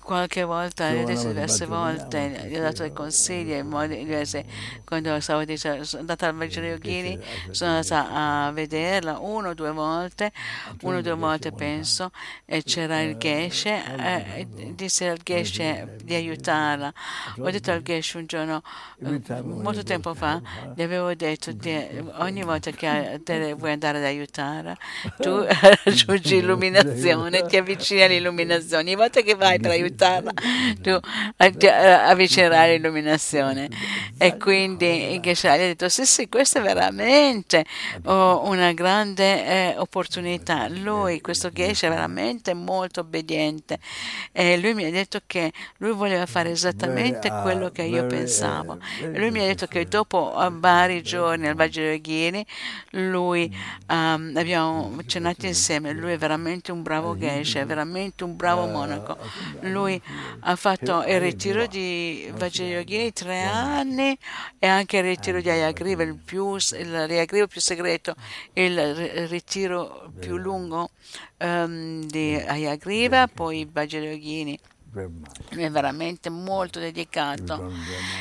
qualche 0.00 0.44
volta, 0.44 0.90
diverse 0.92 1.66
volte, 1.66 2.46
gli 2.48 2.56
ho 2.56 2.60
dato 2.60 2.82
dei 2.82 2.92
consigli, 2.92 3.62
quando 4.84 5.20
stavo 5.20 5.44
dicendo, 5.44 5.84
sono 5.84 6.00
andata 6.00 6.26
al 6.28 6.34
Vajra 6.34 6.66
Yogini, 6.66 7.18
sono 7.50 7.70
andata 7.70 8.08
a 8.10 8.50
vederla 8.52 9.18
una 9.18 9.50
o 9.50 9.54
due 9.54 9.70
volte, 9.72 10.32
una 10.82 10.98
o 10.98 11.00
due 11.00 11.14
volte 11.14 11.52
penso, 11.52 12.10
e 12.44 12.62
c'era 12.62 13.00
il 13.00 13.16
Geshe, 13.16 13.82
e 14.36 14.46
disse 14.74 15.08
al 15.08 15.18
Geshe 15.22 15.96
di 16.02 16.14
aiutarla. 16.14 16.92
Ho 17.38 17.50
detto 17.50 17.70
al 17.70 17.82
Geshe 17.82 18.18
un 18.18 18.26
giorno, 18.26 18.62
molto 18.98 19.82
tempo 19.82 20.14
fa, 20.14 20.40
gli 20.74 20.82
avevo 20.82 21.14
detto, 21.14 21.52
di, 21.52 21.74
ogni 22.18 22.42
volta 22.42 22.70
che 22.70 23.20
vuoi 23.56 23.72
andare 23.72 23.98
ad 23.98 24.04
aiutarla, 24.04 24.76
tu 25.18 25.44
raggiungi 25.84 26.36
illuminazione, 26.36 27.46
ti 27.46 27.56
avvicini 27.56 28.02
all'illuminazione, 28.02 28.82
ogni 28.82 28.94
volta 28.94 29.20
che 29.20 29.34
vai 29.34 29.58
per 29.62 29.70
aiutarla, 29.70 30.32
tu 30.80 30.98
avvicinerai 31.36 32.76
l'illuminazione. 32.76 33.70
E 34.18 34.36
quindi 34.36 35.18
Geshe 35.20 35.48
gli 35.48 35.52
ha 35.52 35.56
detto, 35.56 35.88
sì, 35.88 36.04
sì, 36.04 36.28
questa 36.28 36.60
è 36.60 36.62
veramente 36.62 37.64
oh, 38.04 38.48
una 38.48 38.72
grande 38.72 39.46
eh, 39.46 39.74
opportunità. 39.78 40.68
Lui, 40.68 41.20
questo 41.20 41.50
Geshe, 41.50 41.86
è 41.86 41.90
veramente 41.90 42.54
molto 42.54 43.00
obbediente. 43.00 43.78
E 44.30 44.58
lui 44.58 44.74
mi 44.74 44.84
ha 44.84 44.90
detto 44.90 45.20
che 45.26 45.52
lui 45.78 45.92
voleva 45.92 46.26
fare 46.26 46.50
esattamente 46.50 47.30
quello 47.42 47.70
che 47.70 47.82
io 47.82 48.06
pensavo. 48.06 48.78
E 49.00 49.18
lui 49.18 49.30
mi 49.30 49.40
ha 49.40 49.46
detto 49.46 49.66
che 49.66 49.86
dopo 49.86 50.32
vari 50.52 51.02
giorni 51.02 51.48
al 51.48 51.54
Vajrayogini, 51.54 52.44
lui 52.90 53.54
um, 53.88 54.32
abbiamo 54.36 54.96
cenato 55.06 55.46
insieme, 55.46 55.92
lui 55.92 56.12
è 56.12 56.18
veramente 56.18 56.72
un 56.72 56.82
bravo 56.82 57.16
Geshe, 57.16 57.60
è 57.60 57.66
veramente 57.66 58.24
un 58.24 58.36
bravo 58.36 58.66
monaco. 58.66 59.16
Lui 59.60 60.00
ha 60.40 60.56
fatto 60.56 61.04
il 61.06 61.20
ritiro 61.20 61.66
di 61.66 62.30
Vajrayogini 62.34 63.12
tre 63.12 63.42
anni 63.42 64.16
e 64.58 64.66
anche 64.66 64.98
il 64.98 65.04
ritiro 65.04 65.40
di 65.40 65.50
Ayagriva, 65.50 66.02
il, 66.02 66.16
più, 66.16 66.56
il 66.56 67.46
più 67.48 67.60
segreto, 67.60 68.14
il 68.54 69.28
ritiro 69.28 70.12
più 70.18 70.36
lungo 70.36 70.90
um, 71.38 72.04
di 72.04 72.34
Ayagriva, 72.34 73.28
poi 73.28 73.68
Vajrayogini 73.70 74.58
è 74.94 75.70
veramente 75.70 76.28
molto 76.28 76.78
dedicato 76.78 77.72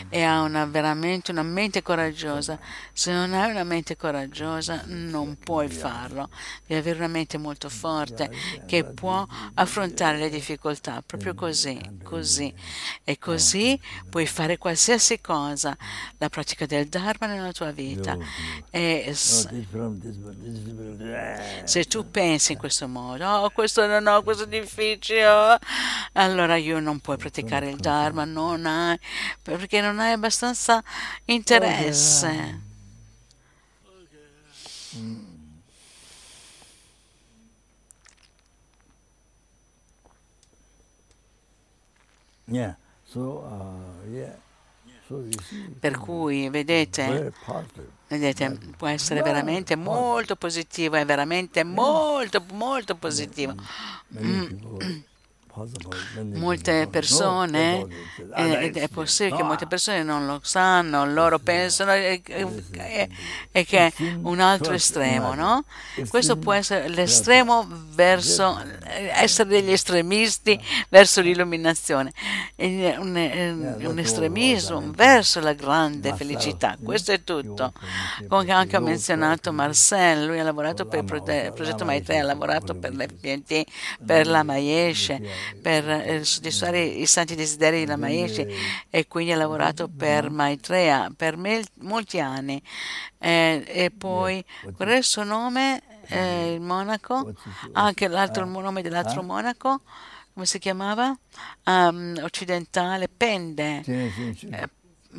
e 0.07 0.23
ha 0.23 0.39
una, 0.41 0.63
veramente 0.65 1.31
una 1.31 1.43
mente 1.43 1.81
coraggiosa. 1.81 2.57
Se 2.93 3.11
non 3.11 3.33
hai 3.33 3.51
una 3.51 3.65
mente 3.65 3.97
coraggiosa 3.97 4.83
non 4.85 5.37
puoi 5.37 5.67
farlo. 5.67 6.29
Devi 6.65 6.79
avere 6.79 6.99
una 6.99 7.09
mente 7.09 7.37
molto 7.37 7.67
forte 7.67 8.31
che 8.65 8.85
può 8.85 9.27
affrontare 9.55 10.17
le 10.17 10.29
difficoltà, 10.29 11.03
proprio 11.05 11.33
così, 11.33 11.77
così. 12.03 12.53
E 13.03 13.17
così 13.17 13.77
puoi 14.09 14.25
fare 14.25 14.57
qualsiasi 14.57 15.19
cosa, 15.19 15.75
la 16.19 16.29
pratica 16.29 16.65
del 16.65 16.87
Dharma 16.87 17.27
nella 17.27 17.51
tua 17.51 17.71
vita. 17.71 18.17
E 18.69 19.11
se 19.13 19.49
tu 21.85 22.09
pensi 22.09 22.53
in 22.53 22.57
questo 22.57 22.87
modo, 22.87 23.27
oh, 23.27 23.49
questo 23.49 23.85
non 23.85 24.07
ho, 24.07 24.23
questo 24.23 24.43
è 24.43 24.47
difficile, 24.47 25.27
oh, 25.27 25.57
allora 26.13 26.59
io 26.61 26.79
non 26.79 26.99
puoi 26.99 27.17
praticare 27.17 27.69
il 27.69 27.77
Dharma, 27.77 28.23
non 28.25 28.65
hai, 28.65 28.97
perché 29.41 29.81
non 29.81 29.99
hai 29.99 30.13
abbastanza 30.13 30.83
interesse. 31.25 32.69
Per 45.79 45.97
cui, 45.97 46.49
vedete, 46.49 47.33
vedete, 48.07 48.57
può 48.77 48.87
essere 48.87 49.21
veramente 49.21 49.75
molto 49.75 50.35
positivo, 50.35 50.95
è 50.95 51.05
veramente 51.05 51.63
molto, 51.63 52.43
molto 52.53 52.95
positivo. 52.95 53.55
Molte 56.33 56.87
persone, 56.89 57.85
ed 58.35 58.77
è 58.77 58.87
possibile 58.87 59.35
che 59.35 59.43
molte 59.43 59.67
persone 59.67 60.01
non 60.01 60.25
lo 60.25 60.39
sanno, 60.43 61.05
loro 61.05 61.39
pensano 61.39 61.91
che 61.91 63.07
è 63.51 63.93
un 64.21 64.39
altro 64.39 64.73
estremo, 64.73 65.33
no? 65.33 65.65
Questo 66.07 66.37
può 66.37 66.53
essere 66.53 66.87
l'estremo 66.87 67.67
verso 67.69 68.59
essere 69.13 69.49
degli 69.49 69.71
estremisti 69.71 70.59
verso 70.89 71.21
l'illuminazione, 71.21 72.11
un, 72.57 73.77
un 73.81 73.99
estremismo 73.99 74.91
verso 74.93 75.39
la 75.39 75.53
grande 75.53 76.13
felicità. 76.15 76.77
Questo 76.81 77.11
è 77.11 77.23
tutto. 77.23 77.73
Come 78.27 78.51
anche 78.51 78.77
ho 78.77 78.81
menzionato 78.81 79.51
Marcel, 79.51 80.25
lui 80.25 80.39
ha 80.39 80.43
lavorato 80.43 80.85
per 80.85 80.99
il 80.99 81.51
progetto 81.53 81.83
Maitreya, 81.85 82.21
ha 82.21 82.25
lavorato 82.25 82.75
per 82.75 82.93
l'FPNT, 82.93 83.63
per 84.05 84.27
la 84.27 84.43
Maesce 84.43 85.39
per 85.61 85.89
eh, 85.89 86.23
soddisfare 86.23 86.81
i 86.81 87.05
santi 87.05 87.35
desideri 87.35 87.79
di 87.79 87.85
Lamayeshi 87.85 88.47
e 88.89 89.07
quindi 89.07 89.31
ha 89.31 89.37
lavorato 89.37 89.87
per 89.87 90.29
Maitreya 90.29 91.11
per 91.15 91.37
molti 91.37 92.19
anni. 92.19 92.61
Eh, 93.17 93.63
e 93.65 93.91
poi, 93.91 94.43
qual 94.75 94.89
è 94.89 94.97
il 94.97 95.03
suo 95.03 95.23
nome? 95.23 95.81
Eh, 96.07 96.53
il 96.53 96.61
monaco? 96.61 97.33
Anche 97.73 98.07
l'altro 98.07 98.45
nome 98.45 98.81
dell'altro 98.81 99.23
monaco? 99.23 99.81
Come 100.33 100.45
si 100.45 100.59
chiamava? 100.59 101.17
Um, 101.65 102.17
occidentale, 102.21 103.09
Pende. 103.09 103.83
Eh, 103.85 104.69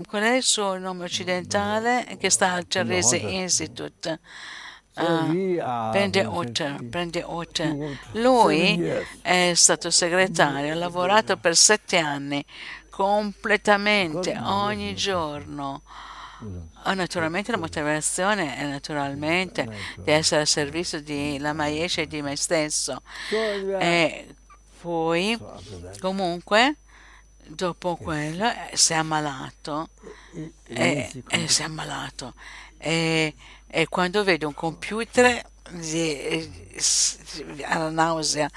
qual 0.06 0.22
è 0.22 0.37
il 0.37 0.42
suo 0.42 0.78
nome 0.78 1.04
occidentale 1.04 2.16
che 2.18 2.30
sta 2.30 2.52
al 2.52 2.64
Cerrese 2.66 3.16
Institute? 3.16 4.20
Uh, 4.94 5.90
prende 5.90 6.24
Otter, 6.24 6.85
prende 6.85 7.22
Otter. 7.22 7.98
Lui 8.12 8.78
è 9.22 9.52
stato 9.55 9.90
segretario, 9.90 10.72
ha 10.72 10.76
lavorato 10.76 11.37
per 11.38 11.57
sette 11.57 11.96
anni 11.96 12.44
completamente 12.90 14.38
ogni 14.38 14.94
giorno. 14.94 15.83
Oh, 16.85 16.94
naturalmente 16.94 17.52
la 17.52 17.57
motivazione 17.57 18.57
è 18.57 18.66
naturalmente 18.66 19.68
di 19.96 20.11
essere 20.11 20.42
al 20.42 20.46
servizio 20.46 21.00
di 21.00 21.38
Lama 21.38 21.68
Yeshe 21.68 22.02
e 22.02 22.07
di 22.07 22.20
me 22.20 22.37
stesso. 22.37 23.00
E 23.31 24.35
poi 24.81 25.38
comunque 26.00 26.76
dopo 27.46 27.96
quello 27.96 28.48
eh, 28.48 28.76
si 28.76 28.92
è 28.92 28.96
ammalato. 28.96 29.88
E, 30.66 31.22
e 31.28 31.48
si 31.48 31.62
è 31.62 31.64
ammalato. 31.64 32.35
E, 32.76 33.35
e 33.74 33.88
quando 33.88 34.22
vede 34.22 34.44
un 34.44 34.52
computer 34.52 35.42
ha 37.64 37.78
la 37.78 37.90
nausea 37.90 38.50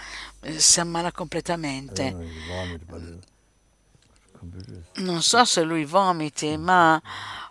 si 0.57 0.79
ammala 0.81 1.13
completamente. 1.13 2.13
Non 4.95 5.21
so 5.21 5.45
se 5.45 5.63
lui 5.63 5.85
vomiti 5.85 6.57
ma 6.57 7.01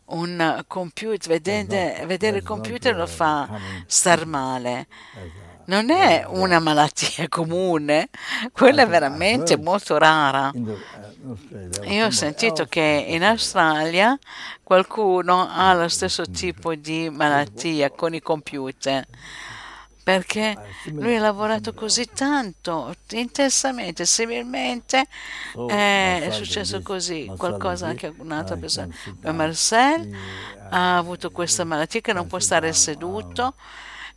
un 0.06 0.62
computer 0.66 1.26
vedere, 1.26 2.04
vedere 2.04 2.36
il 2.36 2.42
computer 2.42 2.94
lo 2.94 3.06
fa 3.06 3.48
star 3.86 4.26
male 4.26 4.86
non 5.66 5.90
è 5.90 6.24
una 6.26 6.58
malattia 6.58 7.26
comune, 7.30 8.08
quella 8.52 8.82
è 8.82 8.86
veramente 8.86 9.56
molto 9.56 9.98
rara. 9.98 10.52
Io 11.84 12.06
ho 12.06 12.10
sentito 12.10 12.66
che 12.66 13.04
in 13.08 13.24
Australia 13.24 14.18
qualcuno 14.62 15.48
ha 15.50 15.74
lo 15.74 15.88
stesso 15.88 16.24
tipo 16.24 16.74
di 16.74 17.08
malattia 17.10 17.90
con 17.90 18.14
i 18.14 18.20
computer 18.20 19.06
perché 20.04 20.54
lui 20.92 21.16
ha 21.16 21.20
lavorato 21.20 21.72
così 21.72 22.04
tanto, 22.12 22.94
intensamente, 23.12 24.04
similmente 24.04 25.06
è 25.66 26.28
successo 26.30 26.82
così, 26.82 27.32
qualcosa 27.38 27.86
anche 27.86 28.08
a 28.08 28.14
un'altra 28.18 28.56
persona. 28.56 28.94
Marcel 29.22 30.14
ha 30.68 30.98
avuto 30.98 31.30
questa 31.30 31.64
malattia 31.64 32.02
che 32.02 32.12
non 32.12 32.26
può 32.26 32.38
stare 32.38 32.70
seduto 32.74 33.54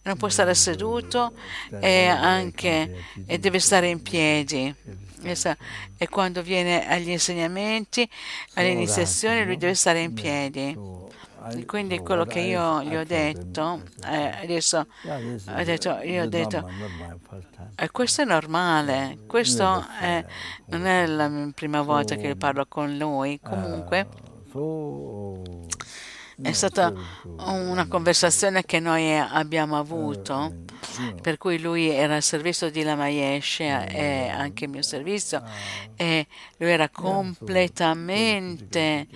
non 0.07 0.17
può 0.17 0.29
stare 0.29 0.53
seduto 0.55 1.33
e, 1.79 2.07
anche, 2.07 3.03
e 3.25 3.37
deve 3.37 3.59
stare 3.59 3.87
in 3.89 4.01
piedi. 4.01 4.73
E 5.97 6.07
quando 6.09 6.41
viene 6.41 6.87
agli 6.87 7.09
insegnamenti, 7.09 8.09
alle 8.53 8.69
iniziazioni, 8.69 9.45
lui 9.45 9.57
deve 9.57 9.73
stare 9.73 10.01
in 10.01 10.13
piedi. 10.13 10.77
Quindi 11.65 11.99
quello 11.99 12.25
che 12.25 12.39
io 12.39 12.83
gli 12.83 12.95
ho 12.95 13.05
detto, 13.05 13.81
eh, 14.05 14.31
adesso 14.41 14.85
ho 15.05 15.63
detto, 15.63 15.99
io 16.03 16.23
ho 16.23 16.27
detto, 16.27 16.69
eh, 17.75 17.89
questo 17.89 18.23
è 18.23 18.25
normale, 18.25 19.19
questo 19.27 19.63
non 20.65 20.85
è 20.85 21.05
la 21.05 21.49
prima 21.55 21.81
volta 21.83 22.15
che 22.15 22.35
parlo 22.35 22.65
con 22.67 22.97
lui, 22.97 23.39
comunque 23.41 24.07
è 26.41 26.51
stata 26.51 26.93
una 27.23 27.87
conversazione 27.87 28.63
che 28.63 28.79
noi 28.79 29.17
abbiamo 29.17 29.77
avuto, 29.77 30.65
per 31.21 31.37
cui 31.37 31.59
lui 31.59 31.89
era 31.89 32.15
al 32.15 32.21
servizio 32.21 32.69
di 32.69 32.83
Lamayesh 32.83 33.59
e 33.59 34.29
anche 34.31 34.65
il 34.65 34.69
mio 34.69 34.83
servizio, 34.83 35.41
e 35.95 36.27
lui 36.57 36.69
era 36.69 36.89
completamente 36.89 39.07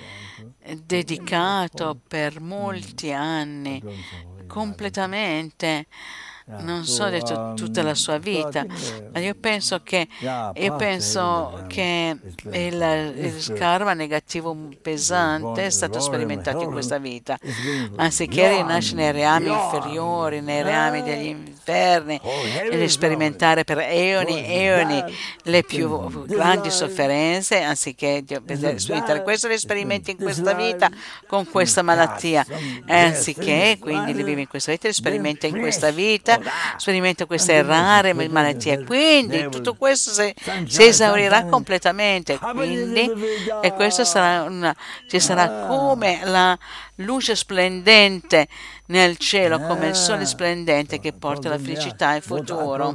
dedicato 0.84 2.00
per 2.08 2.42
molti 2.42 3.12
anni, 3.12 3.84
completamente 4.48 5.86
non 6.46 6.86
so 6.86 7.10
detto 7.10 7.54
tutta 7.56 7.84
la 7.84 7.96
sua 7.96 8.18
vita, 8.18 8.66
ma 9.14 9.20
io 9.20 9.36
penso 9.36 9.82
che, 9.84 10.08
io 10.20 10.76
penso 10.76 11.64
che 11.68 12.18
il, 12.52 13.14
il 13.18 13.54
karma 13.54 13.94
negativo 13.94 14.56
pesante 14.82 15.66
è 15.66 15.70
stato 15.70 16.00
sperimentato 16.00 16.64
in 16.64 16.72
questa 16.72 16.98
vita, 16.98 17.38
anziché 17.96 18.50
rinascere 18.50 19.02
nei 19.02 19.12
reami 19.12 19.50
inferiori, 19.50 20.42
nei 20.42 20.62
reami 20.62 21.04
degli 21.04 21.28
inferni, 21.28 22.20
e 22.70 22.88
sperimentare 22.90 23.64
per 23.64 23.80
eoni 23.80 24.46
e 24.46 24.54
eoni 24.64 25.04
le 25.44 25.64
più 25.64 26.26
grandi 26.26 26.70
sofferenze, 26.72 27.62
anziché 27.62 28.24
sperimentare 28.26 29.24
questo 29.24 29.48
li 29.48 29.58
sperimenti 29.58 30.12
in 30.12 30.18
questa 30.18 30.54
vita 30.54 30.90
con 31.28 31.50
questa 31.50 31.82
malattia, 31.82 32.46
anziché 32.88 33.78
quindi 33.80 34.14
li 34.14 34.24
vivi 34.24 34.42
in 34.42 34.48
questa 34.48 34.72
vita, 34.72 34.88
li 34.88 34.94
sperimenta 34.94 35.48
in 35.48 35.60
questa 35.60 35.92
vita 35.92 36.31
sperimenta 36.78 37.26
queste 37.26 37.62
rare 37.62 38.14
malattie. 38.14 38.84
Quindi 38.84 39.48
tutto 39.50 39.76
questo 39.76 40.12
si, 40.12 40.34
si 40.66 40.84
esaurirà 40.84 41.46
completamente. 41.46 42.38
Quindi, 42.38 43.12
e 43.62 43.74
questo 43.74 44.04
sarà 44.04 44.44
una, 44.44 44.76
ci 45.08 45.20
sarà 45.20 45.66
come 45.68 46.20
la 46.24 46.58
luce 46.96 47.36
splendente 47.36 48.48
nel 48.88 49.18
cielo, 49.18 49.60
come 49.62 49.88
il 49.88 49.96
sole 49.96 50.26
splendente 50.26 51.00
che 51.00 51.14
porta 51.14 51.50
la 51.50 51.58
felicità 51.58 52.16
e 52.16 52.22
futuro. 52.22 52.94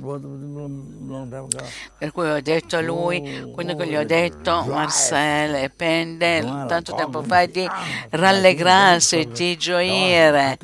Per 1.99 2.13
cui 2.13 2.31
ho 2.31 2.41
detto 2.41 2.77
a 2.77 2.81
lui, 2.81 3.51
quello 3.53 3.75
che 3.75 3.87
gli 3.87 3.97
ho 3.97 4.05
detto, 4.05 4.65
Marcel 4.69 5.55
e 5.55 5.71
Pende, 5.71 6.41
tanto 6.69 6.95
tempo 6.95 7.23
fa, 7.23 7.47
di 7.47 7.69
rallegrarsi, 8.11 9.29
di 9.33 9.57
gioire 9.57 10.59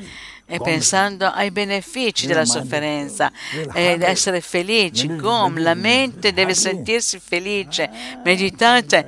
e 0.47 0.59
pensando 0.61 1.27
ai 1.27 1.51
benefici 1.51 2.27
della 2.27 2.45
sofferenza 2.45 3.33
ed 3.73 4.03
essere 4.03 4.41
felici. 4.41 5.15
Gom, 5.17 5.61
la 5.61 5.75
mente 5.75 6.33
deve 6.33 6.55
sentirsi 6.55 7.19
felice. 7.19 7.89
Meditate 8.25 9.07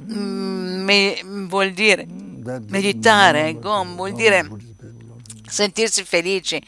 mm, 0.00 0.84
me, 0.84 1.20
vuol 1.24 1.72
dire 1.72 2.06
meditare, 2.68 3.58
Gom 3.58 3.94
vuol 3.96 4.12
dire 4.12 4.48
sentirsi 5.46 6.04
felici. 6.04 6.62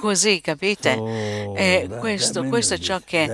Così, 0.00 0.40
capite? 0.40 0.92
E 1.56 1.88
questo, 1.98 2.44
questo 2.44 2.74
è 2.74 2.78
ciò 2.78 3.00
che 3.04 3.26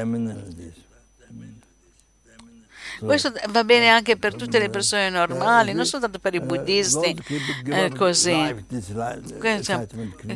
questo 3.01 3.33
va 3.49 3.65
bene 3.65 3.89
anche 3.89 4.17
per 4.17 4.35
tutte 4.35 4.59
le 4.59 4.71
persone 4.71 5.11
normali, 5.11 5.73
non 5.73 5.87
soltanto 5.87 6.19
per 6.19 6.35
i 6.35 6.41
buddisti, 6.41 7.17
eh, 7.67 7.91
così. 7.97 8.65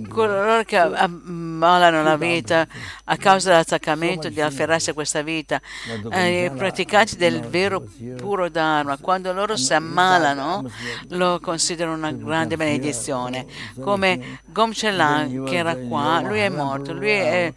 Coloro 0.08 0.62
che 0.64 0.76
ammalano 0.76 2.02
la 2.02 2.16
vita 2.16 2.66
a 3.04 3.16
causa 3.16 3.50
dell'attaccamento 3.50 4.28
di 4.28 4.40
afferrarsi 4.40 4.90
a 4.90 4.94
questa 4.94 5.22
vita, 5.22 5.60
eh, 6.10 6.44
i 6.44 6.50
praticanti 6.50 7.16
del 7.16 7.40
vero 7.40 7.84
puro 8.16 8.48
Dharma, 8.48 8.96
quando 8.98 9.32
loro 9.32 9.56
si 9.56 9.72
ammalano, 9.74 10.70
lo 11.08 11.40
considerano 11.40 11.96
una 11.96 12.12
grande 12.12 12.56
benedizione. 12.56 13.46
Come 13.80 14.40
Gomchelan, 14.46 15.44
che 15.44 15.56
era 15.56 15.76
qua, 15.76 16.20
lui 16.20 16.40
è 16.40 16.48
morto, 16.48 16.92
lui 16.92 17.10
è 17.10 17.52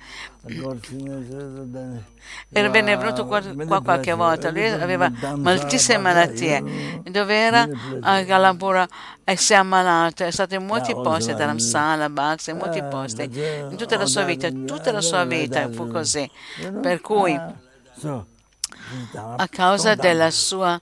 era 2.50 2.70
venuto 2.70 3.28
qua, 3.28 3.42
qua, 3.42 3.82
qualche 3.82 4.14
volta, 4.14 4.50
lui 4.50 4.68
aveva 4.68 5.12
moltissime 5.36 6.00
malattie, 6.00 7.02
dove 7.04 7.36
era? 7.36 7.68
a 8.02 8.22
Galambura 8.24 8.88
e 9.24 9.38
si 9.38 9.54
è 9.54 9.58
ammalato, 9.58 10.24
è 10.24 10.32
stato 10.32 10.56
in 10.56 10.66
molti 10.66 10.94
posti, 10.94 11.32
a 11.32 11.36
Dharamsala, 11.36 12.10
Bax, 12.10 12.48
in 12.48 12.58
molti 12.58 12.82
posti, 12.84 13.30
in 13.70 13.76
tutta 13.78 13.98
la 13.98 14.08
sua 14.08 14.24
vita, 14.24 14.50
tutta 14.50 14.92
la 14.92 15.02
sua 15.02 15.26
vita 15.26 15.70
fu 15.70 15.88
così, 15.88 16.30
per 16.82 17.02
cui 17.02 17.40
a 19.14 19.48
causa 19.48 19.96
della 19.96 20.32
sua 20.32 20.80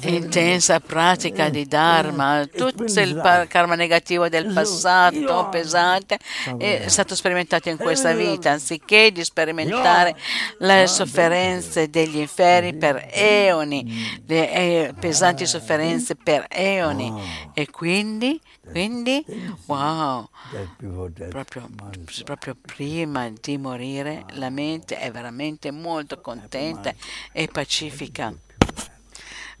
intensa 0.00 0.80
pratica 0.80 1.48
di 1.48 1.66
Dharma, 1.66 2.46
tutto 2.46 3.00
il 3.00 3.46
karma 3.48 3.74
negativo 3.74 4.28
del 4.28 4.52
passato 4.52 5.48
pesante 5.50 6.18
è 6.56 6.88
stato 6.88 7.14
sperimentato 7.14 7.68
in 7.68 7.76
questa 7.76 8.12
vita, 8.12 8.52
anziché 8.52 9.12
di 9.12 9.24
sperimentare 9.24 10.16
le 10.58 10.86
sofferenze 10.86 11.90
degli 11.90 12.18
inferi 12.18 12.74
per 12.74 13.08
eoni, 13.10 14.22
le 14.26 14.52
eh, 14.52 14.94
pesanti 14.98 15.46
sofferenze 15.46 16.16
per 16.16 16.46
eoni. 16.48 17.46
E 17.54 17.70
quindi, 17.70 18.40
quindi, 18.70 19.24
wow, 19.66 20.28
proprio, 21.28 21.68
proprio 22.24 22.56
prima 22.60 23.30
di 23.40 23.58
morire 23.58 24.24
la 24.32 24.50
mente 24.50 24.98
è 24.98 25.10
veramente 25.10 25.70
molto 25.70 26.20
contenta 26.20 26.92
e 27.32 27.48
pacifica. 27.48 28.34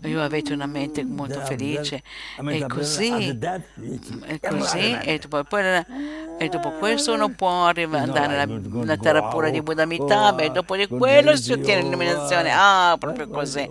Io 0.02 0.22
avete 0.22 0.52
una 0.52 0.66
mente 0.66 1.04
molto 1.04 1.40
felice. 1.40 2.02
E 2.46 2.66
così, 2.68 3.36
e, 3.36 4.40
così 4.40 4.96
e, 5.02 5.18
dopo, 5.18 5.42
poi, 5.42 5.84
e 6.38 6.48
dopo 6.48 6.70
questo 6.78 7.14
uno 7.14 7.30
può 7.30 7.48
andare 7.48 8.46
nella, 8.46 8.96
terra 8.96 9.24
pura 9.24 9.50
di 9.50 9.60
Buddha 9.60 9.82
Amitabha 9.82 10.42
e 10.42 10.50
dopo 10.50 10.76
di 10.76 10.86
quello 10.86 11.34
si 11.34 11.50
ottiene 11.50 11.82
l'illuminazione. 11.82 12.52
ah 12.52 12.96
proprio 12.96 13.28
così. 13.28 13.68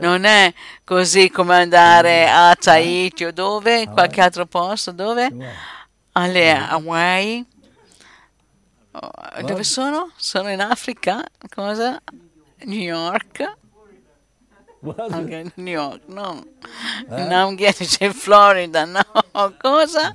non 0.00 0.24
è 0.24 0.52
così 0.84 1.30
come 1.30 1.54
andare 1.54 2.28
a 2.28 2.54
Tahiti 2.54 3.24
o 3.24 3.32
dove? 3.32 3.88
Qualche 3.88 4.20
altro 4.20 4.44
posto? 4.44 4.92
Dove? 4.92 5.32
Alle 6.12 6.52
Hawaii. 6.52 7.46
Oh, 8.92 9.42
dove 9.42 9.64
sono? 9.64 10.10
sono 10.16 10.50
in 10.50 10.60
Africa? 10.60 11.24
Cosa? 11.52 12.00
New 12.64 12.80
York 12.80 13.62
anche 15.08 15.52
New 15.54 15.72
York, 15.72 16.02
no. 16.06 16.44
Eh? 17.08 17.24
Non 17.24 17.56
c'è 17.56 18.04
in 18.04 18.12
Florida, 18.12 18.84
no. 18.84 19.02
Cosa? 19.58 20.14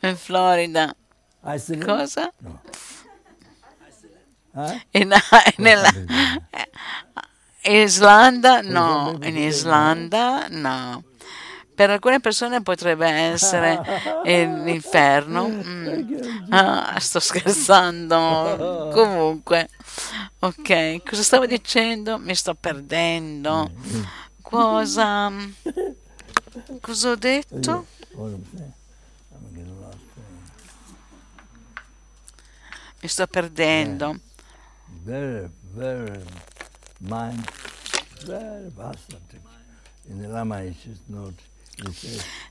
In 0.00 0.16
Florida. 0.16 0.94
Cosa? 1.84 2.32
No. 2.38 2.60
Eh? 4.56 4.86
In, 4.92 5.12
nella, 5.56 5.90
Islanda 7.62 8.60
no, 8.60 9.18
in 9.22 9.36
Islanda 9.36 10.46
no. 10.48 11.02
Per 11.74 11.90
alcune 11.90 12.20
persone 12.20 12.62
potrebbe 12.62 13.08
essere 13.08 13.80
l'inferno. 14.24 15.48
Mm. 15.48 16.50
Ah, 16.50 16.98
sto 17.00 17.18
scherzando. 17.18 18.90
Comunque, 18.94 19.68
ok, 20.38 21.02
cosa 21.02 21.22
stavo 21.22 21.46
dicendo? 21.46 22.18
Mi 22.18 22.34
sto 22.34 22.54
perdendo. 22.54 23.70
Cosa? 24.40 25.32
Cosa 26.80 27.10
ho 27.10 27.16
detto? 27.16 27.86
Mi 33.00 33.08
sto 33.08 33.26
perdendo. 33.26 34.18
Very, 35.02 35.50
very 35.72 36.22
mind, 37.00 37.44
very 38.24 38.70
vast 38.74 39.18
in 40.08 40.20
the 40.20 40.28
Lama 40.28 40.60
is 40.60 41.00
not 41.08 41.34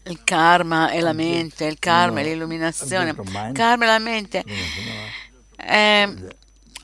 il 0.03 0.21
karma 0.23 0.89
è 0.89 0.99
la 0.99 1.13
mente, 1.13 1.65
il 1.65 1.79
karma 1.79 2.19
è 2.19 2.23
l'illuminazione. 2.23 3.09
Il 3.09 3.51
karma 3.53 3.85
è 3.85 3.87
la 3.87 3.99
mente. 3.99 4.43
È 5.55 6.09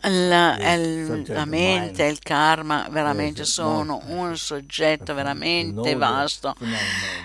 la, 0.02 0.58
la, 0.58 1.46
mente 1.46 2.06
e 2.06 2.10
il 2.10 2.20
karma 2.20 2.88
veramente 2.90 3.44
sono 3.44 4.02
un 4.08 4.38
soggetto 4.38 5.14
veramente 5.14 5.96
vasto. 5.96 6.56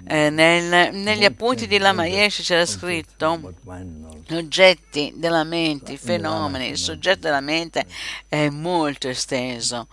Eh, 0.06 0.30
nel, 0.30 0.92
negli 0.94 1.24
appunti 1.24 1.66
di 1.66 1.78
Lama 1.78 2.06
Yeshe 2.06 2.42
c'era 2.42 2.66
scritto 2.66 3.54
gli 4.26 4.34
oggetti 4.34 5.12
della 5.16 5.44
mente, 5.44 5.92
i 5.92 5.98
fenomeni, 5.98 6.68
il 6.68 6.78
soggetto 6.78 7.20
della 7.20 7.40
mente 7.40 7.86
è 8.28 8.48
molto 8.48 9.08
esteso 9.08 9.86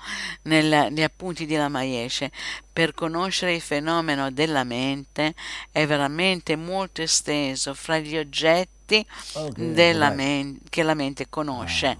negli 0.43 1.03
appunti 1.03 1.45
di 1.45 1.55
Lama 1.55 1.83
Yeshe. 1.83 2.31
Per 2.73 2.93
conoscere 2.93 3.53
il 3.53 3.61
fenomeno 3.61 4.31
della 4.31 4.63
mente 4.63 5.35
è 5.71 5.85
veramente 5.85 6.55
molto 6.55 7.01
esteso 7.01 7.73
fra 7.73 7.99
gli 7.99 8.17
oggetti 8.17 9.05
okay, 9.33 10.13
men- 10.15 10.59
che 10.69 10.81
la 10.81 10.93
mente 10.93 11.27
conosce. 11.29 11.87
Ah. 11.87 11.97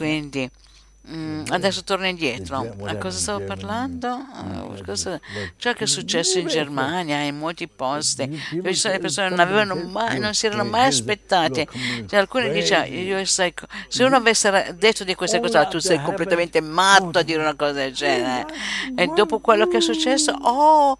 Quindi 0.00 0.50
Mm, 1.08 1.44
adesso 1.48 1.82
torno 1.82 2.06
indietro. 2.06 2.74
A 2.84 2.96
cosa 2.96 3.18
stavo 3.18 3.44
parlando? 3.44 4.22
Uh, 4.32 4.84
cosa, 4.84 5.18
ciò 5.56 5.72
che 5.72 5.84
è 5.84 5.86
successo 5.86 6.38
in 6.38 6.46
Germania, 6.46 7.22
in 7.22 7.38
molti 7.38 7.66
posti, 7.68 8.28
dove 8.52 8.74
ci 8.74 8.80
sono 8.80 8.94
le 8.94 9.00
persone 9.00 9.28
che 9.28 9.34
non, 9.34 9.46
avevano 9.46 9.74
mai, 9.76 10.18
non 10.18 10.34
si 10.34 10.46
erano 10.46 10.64
mai 10.64 10.88
aspettate. 10.88 11.66
Cioè, 12.06 12.18
alcuni 12.18 12.50
dicevano, 12.50 13.24
sai, 13.24 13.54
se 13.88 14.04
uno 14.04 14.16
avesse 14.16 14.76
detto 14.78 15.02
di 15.02 15.14
queste 15.14 15.40
cose, 15.40 15.66
tu 15.70 15.78
sei 15.78 16.02
completamente 16.02 16.60
matto 16.60 17.18
a 17.18 17.22
dire 17.22 17.40
una 17.40 17.54
cosa 17.54 17.72
del 17.72 17.94
genere. 17.94 18.46
E 18.94 19.06
dopo 19.06 19.40
quello 19.40 19.66
che 19.68 19.78
è 19.78 19.80
successo, 19.80 20.32
oh, 20.32 20.98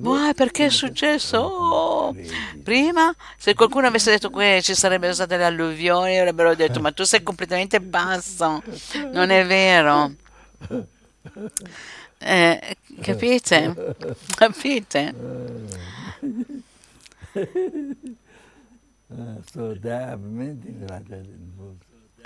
ma 0.00 0.32
perché 0.36 0.66
è 0.66 0.70
successo? 0.70 1.38
Oh. 1.38 2.14
Prima, 2.62 3.12
se 3.36 3.54
qualcuno 3.54 3.88
avesse 3.88 4.12
detto 4.12 4.30
che 4.30 4.60
ci 4.62 4.74
sarebbero 4.74 5.12
state 5.12 5.36
le 5.36 5.44
alluvioni, 5.44 6.16
avrebbero 6.16 6.54
detto, 6.54 6.78
ma 6.78 6.92
tu 6.92 7.02
sei 7.02 7.24
completamente 7.24 7.80
pazzo. 7.80 8.62
Non 9.12 9.30
è 9.40 9.46
vero. 9.46 10.14
Eh, 12.18 12.76
capite? 13.00 13.94
Capite? 14.36 15.14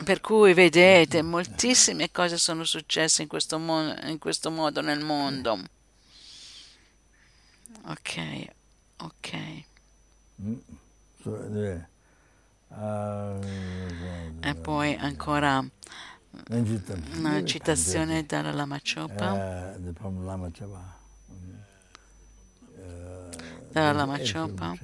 Per 0.05 0.21
cui 0.21 0.53
vedete, 0.53 1.23
moltissime 1.23 2.11
cose 2.12 2.37
sono 2.37 2.64
successe 2.64 3.23
in 3.23 3.29
questo, 3.29 3.59
mo- 3.59 3.95
in 4.03 4.19
questo 4.19 4.51
modo 4.51 4.83
nel 4.83 5.03
mondo. 5.03 5.59
Ok, 7.87 8.47
ok. 8.99 9.33
E 14.40 14.55
poi 14.55 14.95
ancora 14.97 15.64
una 17.16 17.42
citazione 17.44 18.25
dalla 18.25 18.53
Lama 18.53 18.79
Chopa. 18.81 19.77
Dalla 23.72 23.92
Lama 23.92 24.18
Chopa 24.18 24.75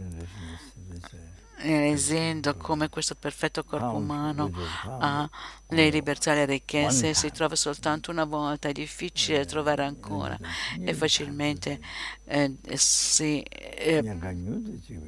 resendo 1.63 2.57
come 2.57 2.89
questo 2.89 3.15
perfetto 3.15 3.65
corpo 3.65 3.95
umano 3.97 4.51
ha 4.85 5.29
le 5.73 5.89
libertà 5.89 6.33
e 6.33 6.35
le 6.35 6.45
ricchezze 6.45 7.15
si 7.15 7.31
trova 7.31 7.57
soltanto 7.57 8.11
una 8.11 8.25
volta, 8.25 8.69
è 8.69 8.73
difficile 8.73 9.45
trovare 9.47 9.85
ancora 9.85 10.39
e 10.81 10.93
facilmente 10.95 11.81
eh, 12.25 12.57
si 12.75 13.41
eh, 13.41 14.03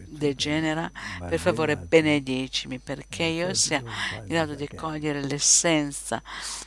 degenera. 0.08 0.90
Per 1.28 1.38
favore 1.38 1.76
benedicimi 1.76 2.78
perché 2.78 3.24
io 3.24 3.54
sia 3.54 3.78
in 3.78 4.24
grado 4.26 4.54
di 4.54 4.68
cogliere 4.68 5.22
l'essenza 5.22 6.22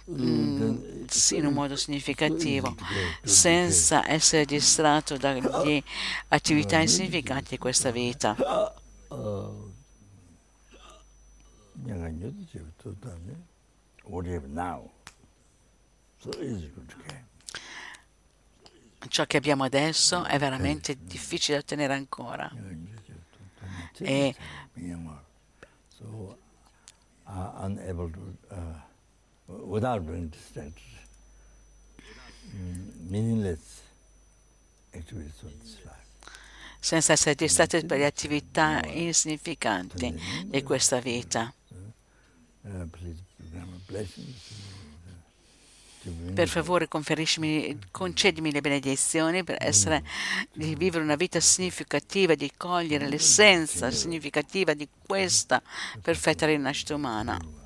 mh, 0.06 0.21
mm, 0.21 1.06
in 1.32 1.45
un 1.45 1.54
modo 1.54 1.76
significativo 1.76 2.76
senza 3.23 4.08
essere 4.10 4.45
distratto 4.45 5.17
dalle 5.17 5.84
attività 6.30 6.80
insignificanti 6.80 7.50
di 7.50 7.58
questa 7.58 7.91
vita. 7.91 8.36
Ciò 19.09 19.25
che 19.25 19.37
abbiamo 19.37 19.63
adesso 19.63 20.25
è 20.25 20.37
veramente 20.37 20.97
difficile 20.99 21.57
da 21.57 21.63
ottenere 21.63 21.93
ancora. 21.93 22.51
E 23.99 24.35
activities 34.93 35.43
of 35.43 35.51
this 35.59 35.77
life. 35.83 35.95
Senza 36.79 37.13
essere 37.13 37.35
distratti 37.35 37.85
per 37.85 37.97
le 37.97 38.05
attività 38.05 38.81
insignificanti 38.85 40.19
di 40.45 40.63
questa 40.63 40.99
vita. 40.99 41.53
Per 46.34 46.47
favore 46.47 46.88
concedimi 46.88 48.51
le 48.51 48.62
benedizioni 48.62 49.43
per 49.43 49.58
essere, 49.60 50.03
di 50.53 50.75
vivere 50.75 51.03
una 51.03 51.15
vita 51.15 51.39
significativa, 51.39 52.36
di 52.36 52.51
cogliere 52.55 53.09
l'essenza 53.09 53.91
significativa 53.91 54.74
di 54.74 54.88
questa 55.05 55.61
perfetta 56.01 56.45
rinascita 56.45 56.95
umana. 56.95 57.57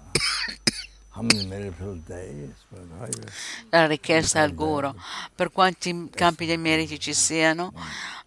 La 3.70 3.86
richiesta 3.86 4.42
al 4.42 4.54
guru 4.54 4.94
per 5.36 5.52
quanti 5.52 6.10
campi 6.10 6.46
dei 6.46 6.58
meriti 6.58 7.00
ci 7.00 7.14
siano, 7.14 7.74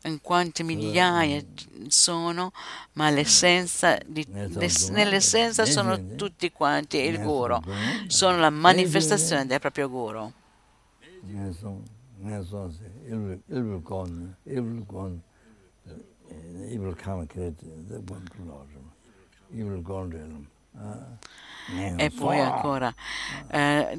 in 0.03 0.20
quante 0.20 0.62
migliaia 0.62 1.43
sono, 1.89 2.53
ma 2.93 3.09
l'essenza 3.09 3.99
di, 4.07 4.26
nell'essenza 4.28 5.64
sono 5.64 6.14
tutti 6.14 6.53
quanti 6.53 6.99
il 6.99 7.20
guru, 7.20 7.59
sono 8.07 8.37
la 8.37 8.51
manifestazione 8.51 9.47
del 9.47 9.61
proprio 9.61 9.89
guru. 9.89 10.32
E 21.97 22.11
poi 22.11 22.41
ancora 22.41 22.95
eh, 23.51 23.99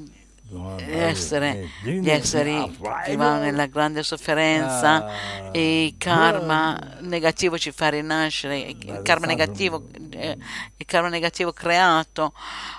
essere, 0.78 1.70
gli 1.82 2.10
esseri 2.10 2.78
vanno 3.16 3.40
nella 3.40 3.66
grande 3.66 4.04
sofferenza 4.04 5.52
e 5.52 5.86
il 5.86 5.96
karma 5.98 6.78
negativo 7.00 7.58
ci 7.58 7.72
fa 7.72 7.90
rinascere, 7.90 8.60
il 8.60 9.02
karma 9.04 9.26
negativo, 9.26 9.88
eh, 10.12 10.38
il 10.78 10.86
karma 10.86 11.10
negativo 11.10 11.52
creato 11.52 12.34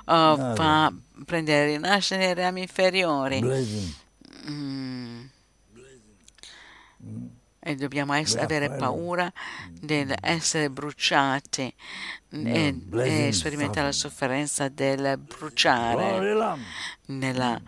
uh, 0.05 0.55
fa 0.55 0.93
prendere 1.25 1.67
rinascere 1.67 2.27
nei 2.27 2.35
rami 2.35 2.61
inferiori. 2.63 3.43
Mm 4.49 5.25
e 7.67 7.75
dobbiamo 7.75 8.13
essere, 8.13 8.45
avere 8.45 8.71
paura 8.77 9.31
dell'essere 9.73 10.71
bruciati 10.71 11.75
e, 12.31 12.81
e, 12.93 13.33
sperimentare 13.33 13.87
la 13.87 13.93
sofferenza 13.93 14.69
del 14.69 15.19
bruciare 15.19 16.21
nella, 17.07 17.61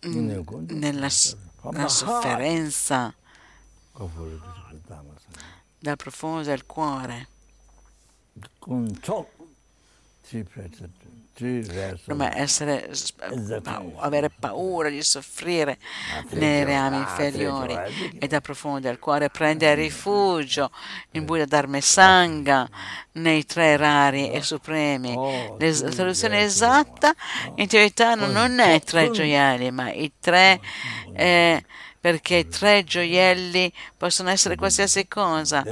nella, 0.00 0.50
nella 0.68 1.08
sofferenza 1.86 3.14
dal 5.78 5.96
profondo 5.96 6.42
del 6.42 6.64
cuore 6.64 7.28
come 12.06 12.30
essere, 12.34 12.90
avere 13.96 14.30
paura 14.30 14.88
di 14.88 15.02
soffrire 15.02 15.78
nei 16.30 16.64
reami 16.64 16.96
inferiori 16.96 17.76
e 18.18 18.26
dal 18.26 18.40
profondo 18.40 18.80
del 18.80 18.98
cuore 18.98 19.28
prendere 19.28 19.82
rifugio 19.82 20.70
in 21.12 21.26
Buddha 21.26 21.44
Dharma 21.44 21.80
Sangha 21.80 22.66
nei 23.12 23.44
tre 23.44 23.76
rari 23.76 24.30
e 24.30 24.42
supremi. 24.42 25.14
La 25.58 25.90
traduzione 25.90 26.42
esatta 26.42 27.14
in 27.56 27.66
teoria 27.66 28.14
non 28.14 28.58
è 28.58 28.80
tre 28.80 29.10
gioielli, 29.10 29.70
ma 29.70 29.90
i 29.90 30.12
tre 30.18 30.60
eh, 31.14 31.62
perché 32.06 32.46
tre 32.46 32.84
gioielli 32.84 33.72
possono 33.96 34.30
essere 34.30 34.54
qualsiasi 34.54 35.08
cosa. 35.08 35.64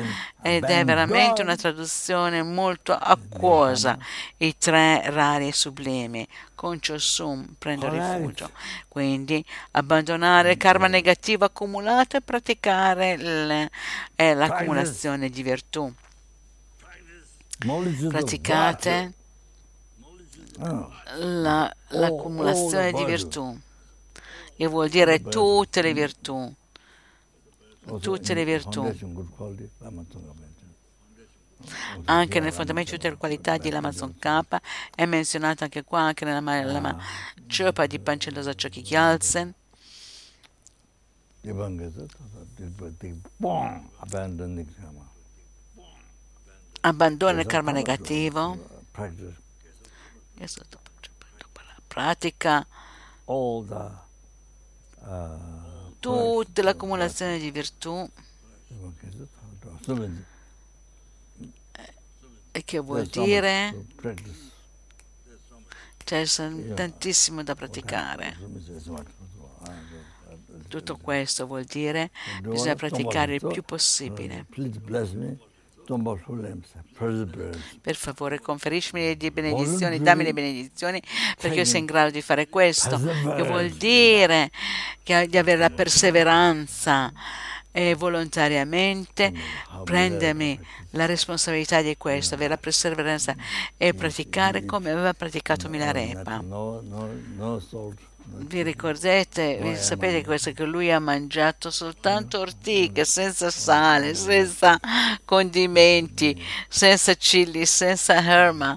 Ed 0.42 0.64
è 0.64 0.84
veramente 0.84 1.42
una 1.42 1.54
traduzione 1.54 2.42
molto 2.42 2.92
acquosa, 2.92 3.96
i 4.38 4.58
tre 4.58 5.08
rari 5.12 5.46
e 5.46 5.52
sublimi, 5.52 6.26
con 6.56 6.80
Chosum 6.84 7.54
prendo 7.56 7.88
rifugio. 7.88 8.50
Quindi 8.88 9.44
abbandonare 9.70 10.50
il 10.50 10.56
karma 10.56 10.88
negativo 10.88 11.44
accumulato 11.44 12.16
e 12.16 12.20
praticare 12.20 13.70
l'accumulazione 14.16 15.30
di 15.30 15.42
virtù. 15.44 15.94
Praticate 18.08 19.12
la, 21.18 21.72
l'accumulazione 21.90 22.90
di 22.90 23.04
virtù 23.04 23.56
che 24.56 24.66
vuol 24.66 24.88
dire 24.88 25.22
tutte 25.22 25.82
le 25.82 25.92
virtù. 25.92 26.52
Tutte 28.00 28.34
le 28.34 28.44
virtù. 28.44 28.82
Anche 32.04 32.40
nel 32.40 32.52
fondamento 32.52 32.90
di 32.90 32.96
tutte 32.96 33.10
le 33.10 33.16
qualità 33.16 33.56
di 33.56 33.70
L'Amazon 33.70 34.18
K 34.18 34.44
è 34.94 35.06
menzionato 35.06 35.64
anche 35.64 35.82
qua, 35.82 36.00
anche 36.00 36.24
nella 36.24 36.40
Lama 36.40 36.96
Chopa 37.46 37.86
di 37.86 37.98
Pancendosa 37.98 38.54
Choki 38.54 38.82
Gyaltsen. 38.82 39.54
Abbandona 46.80 47.40
il 47.40 47.46
karma 47.46 47.72
negativo. 47.72 48.82
Pratica 51.86 52.66
tutta 55.98 56.62
l'accumulazione 56.62 57.38
di 57.38 57.50
virtù 57.50 58.08
e 62.52 62.64
che 62.64 62.78
vuol 62.78 63.06
dire 63.06 63.86
c'è 66.04 66.26
tantissimo 66.74 67.42
da 67.42 67.54
praticare. 67.54 68.36
Tutto 70.68 70.96
questo 70.96 71.46
vuol 71.46 71.64
dire 71.64 72.10
che 72.42 72.48
bisogna 72.48 72.74
praticare 72.74 73.34
il 73.34 73.46
più 73.46 73.62
possibile. 73.62 74.46
Per 77.80 77.96
favore, 77.96 78.40
conferiscimi 78.40 79.16
le 79.18 79.30
benedizioni, 79.30 80.00
dammi 80.00 80.24
le 80.24 80.32
benedizioni 80.32 81.00
perché 81.40 81.58
io 81.58 81.64
sia 81.64 81.78
in 81.78 81.84
grado 81.84 82.10
di 82.10 82.22
fare 82.22 82.48
questo, 82.48 82.98
che 82.98 83.42
vuol 83.42 83.70
dire 83.70 84.50
che 85.02 85.26
di 85.28 85.38
avere 85.38 85.58
la 85.58 85.70
perseveranza 85.70 87.12
e 87.76 87.94
volontariamente 87.94 89.32
prendermi 89.82 90.58
la 90.90 91.06
responsabilità 91.06 91.82
di 91.82 91.96
questo, 91.96 92.34
avere 92.34 92.50
la 92.50 92.56
perseveranza 92.56 93.34
e 93.76 93.94
praticare 93.94 94.64
come 94.64 94.90
aveva 94.90 95.12
praticato 95.12 95.68
Milarepa. 95.68 96.42
Vi 98.26 98.62
ricordate, 98.62 99.58
vi 99.60 99.76
sapete 99.76 100.24
questo 100.24 100.52
che 100.52 100.64
lui 100.64 100.90
ha 100.90 100.98
mangiato 100.98 101.70
soltanto 101.70 102.40
ortiche, 102.40 103.04
senza 103.04 103.50
sale, 103.50 104.14
senza 104.14 104.80
condimenti, 105.26 106.42
senza 106.66 107.12
chili, 107.14 107.66
senza 107.66 108.14
herma, 108.14 108.76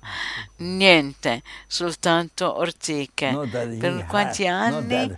niente, 0.58 1.44
soltanto 1.66 2.58
ortiche. 2.58 3.38
Per 3.80 4.06
quanti 4.08 4.46
anni? 4.48 5.16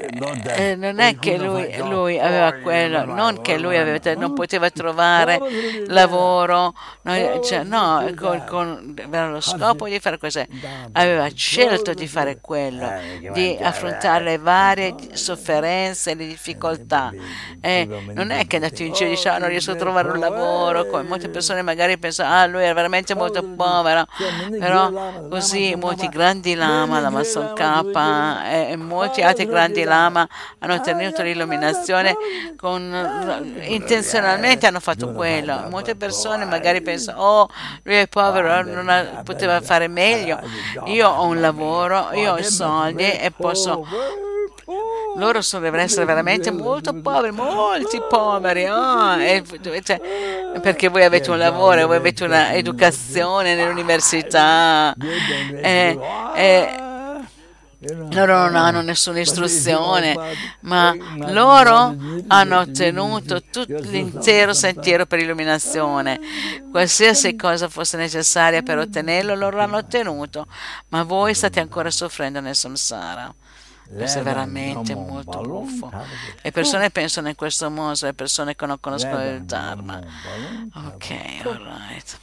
Eh, 0.00 0.74
non 0.76 0.98
è 0.98 1.16
che 1.18 1.38
lui, 1.38 1.76
lui, 1.78 2.18
aveva 2.18 2.52
quello, 2.54 3.04
non 3.04 3.40
che 3.40 3.58
lui 3.58 3.76
aveva, 3.78 4.14
non 4.14 4.32
poteva 4.32 4.70
trovare 4.70 5.40
lavoro, 5.86 6.74
no, 7.02 7.40
cioè, 7.42 7.62
no 7.62 8.08
con, 8.16 8.44
con, 8.48 8.94
lo 9.10 9.40
scopo 9.40 9.88
di 9.88 9.98
fare 10.00 10.18
questo, 10.18 10.44
aveva 10.92 11.28
scelto 11.32 11.94
di 11.94 12.06
fare 12.06 12.40
quello 12.40 13.27
di 13.32 13.58
affrontare 13.60 14.24
le 14.24 14.38
varie 14.38 14.94
sofferenze 15.12 16.12
e 16.12 16.14
le 16.14 16.26
difficoltà. 16.26 17.10
E 17.60 17.86
non 18.14 18.30
è 18.30 18.46
che 18.46 18.58
è 18.58 18.62
andato 18.62 18.82
in 18.82 18.92
giro 18.92 19.06
e 19.06 19.14
dice 19.14 19.28
ah, 19.28 19.38
non 19.38 19.48
riesco 19.48 19.72
a 19.72 19.74
trovare 19.74 20.10
un 20.10 20.18
lavoro, 20.18 20.86
come 20.86 21.02
molte 21.02 21.28
persone 21.28 21.62
magari 21.62 21.98
pensano 21.98 22.32
ah 22.32 22.46
lui 22.46 22.62
è 22.62 22.72
veramente 22.72 23.14
molto 23.14 23.42
povero, 23.42 24.04
però 24.58 25.28
così 25.28 25.74
molti 25.76 26.08
grandi 26.08 26.54
lama, 26.54 27.00
la 27.00 27.10
Mason 27.10 27.52
K 27.54 27.60
e 28.50 28.76
molti 28.76 29.22
altri 29.22 29.46
grandi 29.46 29.84
lama. 29.84 30.26
Hanno 30.58 30.74
ottenuto 30.74 31.22
l'illuminazione 31.22 32.14
con, 32.56 33.54
intenzionalmente 33.62 34.66
hanno 34.66 34.80
fatto 34.80 35.12
quello. 35.12 35.66
Molte 35.68 35.96
persone 35.96 36.44
magari 36.44 36.82
pensano 36.82 37.20
oh 37.20 37.48
lui 37.82 37.96
è 37.96 38.08
povero, 38.08 38.62
non 38.62 38.88
ha, 38.88 39.22
poteva 39.24 39.60
fare 39.60 39.88
meglio. 39.88 40.40
Io 40.86 41.08
ho 41.08 41.24
un 41.26 41.40
lavoro, 41.40 42.10
io 42.12 42.32
ho 42.32 42.38
i 42.38 42.44
soldi 42.44 43.10
e 43.20 43.30
posso 43.30 43.84
loro 45.16 45.40
sono, 45.40 45.62
devono 45.62 45.82
essere 45.82 46.04
veramente 46.04 46.50
molto 46.50 46.92
poveri, 46.92 47.32
molti 47.32 48.00
poveri, 48.08 48.66
oh, 48.66 49.18
e, 49.18 49.42
cioè, 49.82 50.00
perché 50.60 50.88
voi 50.88 51.04
avete 51.04 51.30
un 51.30 51.38
lavoro, 51.38 51.86
voi 51.86 51.96
avete 51.96 52.24
un'educazione 52.24 53.54
nell'università. 53.54 54.94
E, 55.62 55.98
e, 56.34 56.87
loro 57.80 58.38
non 58.44 58.56
hanno 58.56 58.80
nessuna 58.80 59.20
istruzione, 59.20 60.16
ma 60.60 60.92
loro 61.30 61.96
hanno 62.26 62.58
ottenuto 62.58 63.40
tutto 63.42 63.78
l'intero 63.78 64.52
sentiero 64.52 65.06
per 65.06 65.20
illuminazione. 65.20 66.18
Qualsiasi 66.70 67.36
cosa 67.36 67.68
fosse 67.68 67.96
necessaria 67.96 68.62
per 68.62 68.78
ottenerlo, 68.78 69.34
loro 69.34 69.58
l'hanno 69.58 69.76
ottenuto, 69.76 70.46
ma 70.88 71.04
voi 71.04 71.34
state 71.34 71.60
ancora 71.60 71.90
soffrendo 71.90 72.40
nel 72.40 72.56
samsara. 72.56 73.32
Questo 73.90 74.18
è 74.18 74.22
veramente 74.22 74.94
molto 74.94 75.40
buffo. 75.40 75.90
Le 76.42 76.50
persone 76.50 76.90
pensano 76.90 77.28
in 77.28 77.36
questo 77.36 77.70
modo, 77.70 77.96
le 78.02 78.12
persone 78.12 78.54
che 78.54 78.66
non 78.66 78.78
conoscono 78.80 79.24
il 79.24 79.44
Dharma. 79.44 80.00
Ok, 80.74 81.14
alright. 81.44 82.18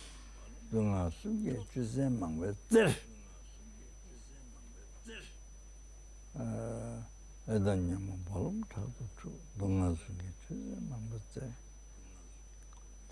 에다냐모 7.49 8.17
볼음 8.27 8.61
타도 8.69 8.95
주 9.21 9.33
동나스게 9.59 10.23
주제 10.47 10.77
망버제 10.89 11.53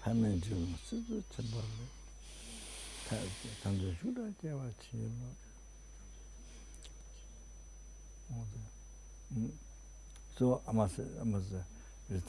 타면 0.01 0.41
좀 0.41 0.77
쓰도 0.85 1.21
첨벌 1.31 1.61
타 3.09 3.17
당도 3.65 3.97
주다 3.99 4.23
제와 4.41 4.71
치로 4.79 5.11
어디 8.31 8.61
음 9.33 9.59
so 10.37 10.63
amas 10.69 11.01
amas 11.21 11.49
this 12.09 12.23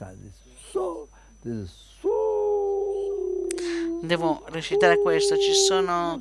so 0.71 1.07
this 1.43 1.69
is 1.69 1.71
so 2.01 2.09
devo 4.01 4.43
recitare 4.47 4.97
questo 4.97 5.37
ci 5.37 5.53
sono 5.53 6.19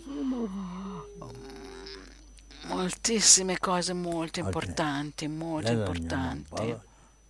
moltissime 2.66 3.58
cose 3.58 3.92
molto 3.94 4.40
Ok. 4.40 4.46
importanti 4.46 5.26
molto 5.28 5.70
importanti 5.72 6.76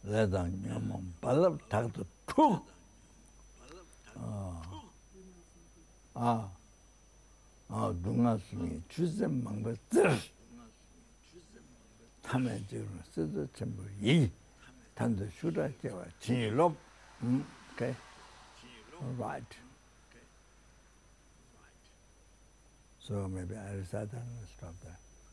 레다 0.02 0.46
냐몬 0.48 1.12
발랍 1.20 1.58
타도 1.68 2.04
툭 2.26 2.64
아, 6.14 6.50
아, 7.68 7.94
동아스미 8.02 8.82
주셈 8.88 9.44
망버들 9.44 10.18
타면 12.22 12.66
지금 12.68 13.02
쓰도 13.12 13.46
전부 13.52 13.86
이 14.00 14.30
단도 14.94 15.28
슈라 15.30 15.68
제와 15.80 16.04
진로 16.20 16.74
음, 17.22 17.46
오케이 17.72 17.94
right 19.18 19.56
so 23.00 23.26
maybe 23.28 23.56
I 23.56 23.78
start 23.82 24.10
and 24.16 24.46
stop 24.56 24.74
there 24.80 24.98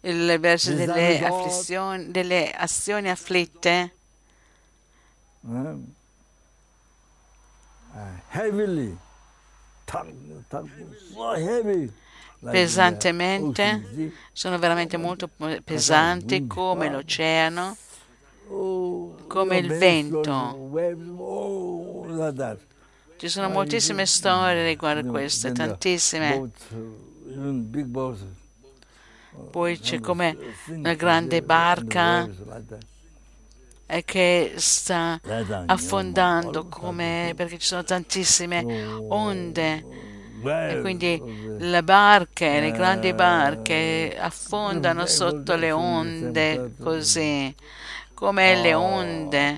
il 0.00 0.38
verso 0.38 0.72
delle 0.72 1.24
afflizioni 1.24 2.10
delle 2.10 2.52
azioni 2.52 3.10
afflitte. 3.10 3.92
Like 12.40 12.52
the 12.52 12.58
Pesantemente. 12.60 14.12
sono 14.32 14.58
veramente 14.58 14.96
molto 14.96 15.28
pesanti 15.64 16.46
come 16.46 16.88
l'oceano. 16.88 17.76
Oh, 18.48 19.16
Come 19.26 19.58
il 19.58 19.76
vento. 19.76 20.54
Oh, 23.18 23.20
ci 23.20 23.28
sono 23.28 23.48
moltissime 23.48 24.06
storie 24.06 24.64
riguardo 24.64 25.16
a 25.16 25.26
the 25.26 25.52
tantissime 25.52 26.34
uh, 26.34 26.50
uh, 29.32 29.50
poi 29.50 29.78
c'è 29.78 30.00
come 30.00 30.36
una 30.68 30.94
grande 30.94 31.42
barca 31.42 32.28
e 33.86 34.04
che 34.04 34.52
sta 34.56 35.20
affondando 35.66 36.66
come 36.68 37.32
perché 37.34 37.58
ci 37.58 37.66
sono 37.66 37.84
tantissime 37.84 38.64
Oh, 38.64 39.14
onde 39.14 39.84
e 40.44 40.80
quindi 40.80 41.20
le 41.58 41.82
barche, 41.82 42.60
le 42.60 42.68
Eh, 42.68 42.72
grandi 42.72 43.12
barche 43.12 44.16
affondano 44.18 45.02
eh, 45.02 45.06
sotto 45.06 45.56
le 45.56 45.66
eh, 45.68 45.72
onde 45.72 46.52
eh, 46.52 46.70
così 46.78 47.54
come 48.18 48.60
le 48.60 48.74
onde 48.74 49.56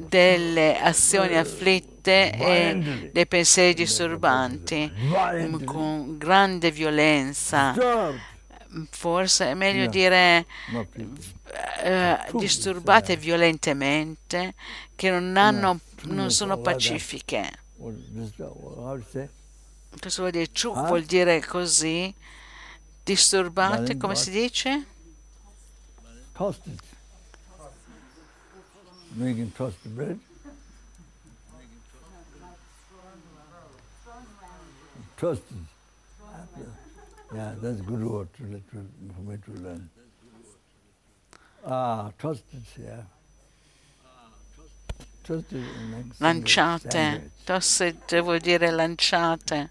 delle 0.00 0.80
azioni 0.80 1.36
afflitte 1.36 2.32
e 2.32 3.10
dei 3.12 3.26
pensieri 3.28 3.72
disturbanti 3.72 4.92
con 5.64 6.18
grande 6.18 6.72
violenza. 6.72 7.70
Disturbed. 7.70 8.20
forse 8.90 9.46
è 9.46 9.54
meglio 9.54 9.86
dire 9.86 10.44
eh, 11.84 12.18
disturbate 12.32 13.16
violentemente 13.16 14.54
che 14.96 15.10
non 15.10 15.36
hanno 15.36 15.78
non 16.06 16.32
sono 16.32 16.58
pacifiche 16.58 17.48
What 17.76 17.94
is 17.94 18.32
that? 18.38 18.50
How 18.50 18.98
to 18.98 19.04
say? 19.08 19.28
cosa 20.00 20.20
vuol 20.22 20.32
dire 20.32 20.48
ciù 20.50 20.72
Ah? 20.74 20.82
vuol 20.82 21.04
dire 21.04 21.40
così 21.46 22.12
disturbate 23.04 23.96
come 23.96 24.16
si 24.16 24.30
dice 24.32 24.84
Toasted. 29.18 29.26
Making 29.26 29.50
toasted 29.52 29.96
bread. 29.96 30.20
Toasted. 35.16 35.56
Yeah, 37.34 37.54
that's 37.60 37.80
good 37.80 38.04
word 38.04 38.28
to, 38.34 38.42
to, 38.42 38.86
for 39.14 39.20
me 39.22 39.36
to 39.44 39.62
learn. 39.62 39.90
Ah, 41.66 42.10
toasted, 42.18 42.62
yeah. 42.80 43.02
Toasted 45.24 45.64
makes 45.90 46.20
lanciate 46.20 47.30
tossed 47.44 48.14
vuol 48.22 48.40
dire 48.40 48.70
lanciate 48.70 49.68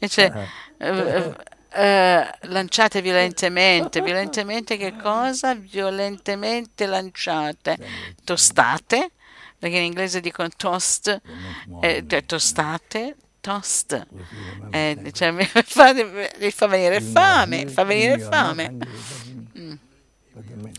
invece 0.00 0.30
ah. 0.34 0.48
eh, 0.78 0.88
eh, 0.88 1.34
Eh. 1.76 2.30
lanciate 2.48 3.02
violentemente. 3.02 4.00
Violentemente 4.06 4.76
che 4.76 4.96
cosa? 4.96 5.54
violentemente 5.54 6.86
lanciate. 6.86 7.78
Tostate 8.24 9.10
perché 9.58 9.76
in 9.76 9.84
inglese 9.84 10.20
dicono 10.20 10.48
toast. 10.56 11.20
Eh, 11.80 12.04
cioè 12.06 12.24
tostate 12.24 13.16
toast. 13.40 14.06
Eh, 14.70 15.10
cioè, 15.12 15.30
mi, 15.30 15.44
fa, 15.44 15.92
mi 15.92 16.50
fa 16.50 16.66
venire 16.66 17.00
fame 17.00 17.66
fa 17.68 17.84
venire 17.84 18.18
fame. 18.18 18.70
makes 18.70 19.84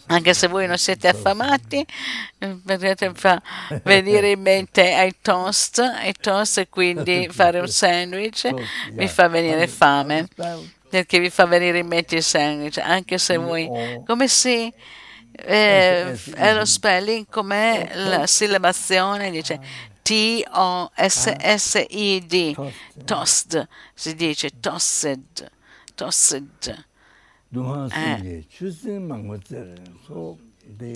anche 0.07 0.33
se 0.33 0.47
voi 0.47 0.67
non 0.67 0.77
siete 0.77 1.07
affamati, 1.07 1.85
eh, 2.37 2.59
potete 2.63 3.11
fa 3.13 3.41
venire 3.83 4.31
in 4.31 4.41
mente 4.41 4.93
ai 4.93 5.15
toast, 5.21 5.79
ai 5.79 6.13
toast 6.13 6.59
e 6.59 6.69
quindi 6.69 7.27
fare 7.31 7.59
un 7.59 7.67
sandwich 7.67 8.43
yeah. 8.43 9.07
fa 9.07 9.27
venire 9.27 9.67
fame 9.67 10.27
perché 10.89 11.19
vi 11.19 11.29
fa 11.29 11.45
venire 11.45 11.79
in 11.79 11.87
mente 11.87 12.15
il 12.15 12.23
sandwich, 12.23 12.77
anche 12.77 13.17
se 13.17 13.37
voi... 13.37 13.69
Come 14.05 14.27
si... 14.27 14.71
Eh, 15.39 16.17
lo 16.53 16.65
spelling 16.65 17.27
come 17.29 17.91
la 17.93 18.25
sillabazione? 18.25 19.29
Dice 19.29 19.59
T-O-S-S-I-D 20.01 20.95
tossed 23.05 23.67
si 23.93 24.15
dice 24.15 24.49
tossed 24.59 25.51
tossed 25.93 26.85
eh, 27.93 28.45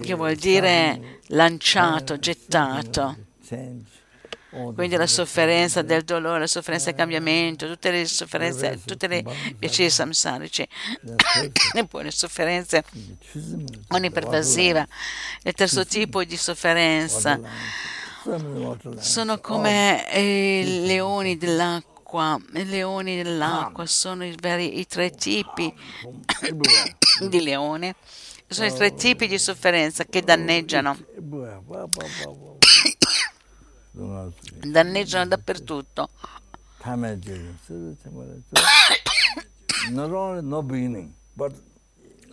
che 0.02 0.14
vuol 0.16 0.36
dire 0.36 1.20
lanciato, 1.28 2.18
gettato. 2.18 3.16
Quindi 4.52 4.98
la 4.98 5.08
sofferenza 5.08 5.82
del 5.82 6.04
dolore, 6.04 6.40
la 6.40 6.48
sofferenza 6.48 6.88
del 6.88 6.96
cambiamento, 6.96 7.68
tutte 7.68 7.90
le 7.90 8.06
sofferenze, 8.06 8.80
tutte 8.84 9.08
le 9.08 9.24
piaceri 9.58 9.90
samsarici, 9.90 10.68
e 11.74 11.86
poi 11.86 12.04
le 12.04 12.12
sofferenze 12.12 12.84
onnipervasiva. 13.88 14.86
Il 15.44 15.54
terzo 15.54 15.86
tipo 15.86 16.24
di 16.26 16.36
sofferenza 16.36 17.40
sono 19.00 19.40
come 19.40 20.06
i 20.14 20.86
leoni 20.86 21.38
dell'acqua. 21.38 22.38
I 22.54 22.66
leoni 22.66 23.24
dell'acqua 23.24 23.86
sono 23.86 24.26
i, 24.26 24.36
vari, 24.38 24.80
i 24.80 24.86
tre 24.86 25.12
tipi 25.12 25.74
di 27.30 27.42
leone. 27.42 27.96
Sono 28.48 28.68
i 28.68 28.74
tre 28.74 28.94
tipi 28.96 29.28
di 29.28 29.40
sofferenza 29.40 30.04
che 30.04 30.22
danneggiano, 30.22 30.98
danneggiano 34.72 35.28
dappertutto. 35.28 36.10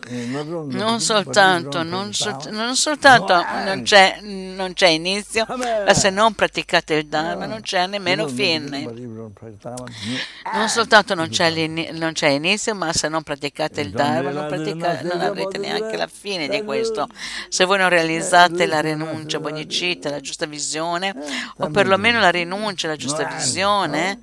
Non 0.07 0.99
soltanto, 1.01 1.83
non, 1.83 2.13
sol- 2.13 2.47
non 2.51 2.75
soltanto 2.75 3.33
non 3.65 3.83
c'è, 3.83 4.19
non 4.21 4.73
c'è 4.73 4.87
inizio, 4.87 5.45
ma 5.47 5.93
se 5.93 6.09
non 6.09 6.33
praticate 6.33 6.95
il 6.95 7.07
Dharma 7.07 7.45
non 7.45 7.61
c'è 7.61 7.85
nemmeno 7.87 8.27
fine. 8.27 8.87
Non 10.53 10.67
soltanto 10.67 11.13
non 11.15 11.29
c'è, 11.29 11.67
non 11.67 12.13
c'è 12.13 12.29
inizio, 12.29 12.73
ma 12.75 12.91
se 12.93 13.07
non 13.07 13.23
praticate 13.23 13.81
il 13.81 13.91
Dharma 13.91 14.31
non, 14.31 14.47
pratica- 14.47 15.01
non 15.01 15.21
avrete 15.21 15.57
neanche 15.57 15.97
la 15.97 16.07
fine 16.07 16.47
di 16.47 16.63
questo. 16.63 17.07
Se 17.49 17.65
voi 17.65 17.77
non 17.77 17.89
realizzate 17.89 18.65
la 18.65 18.79
rinuncia, 18.79 19.39
bodhicitta, 19.39 20.09
la 20.09 20.21
giusta 20.21 20.45
visione, 20.45 21.13
o 21.57 21.69
perlomeno 21.69 22.19
la 22.19 22.31
rinuncia, 22.31 22.87
la 22.87 22.95
giusta 22.95 23.25
visione, 23.25 24.19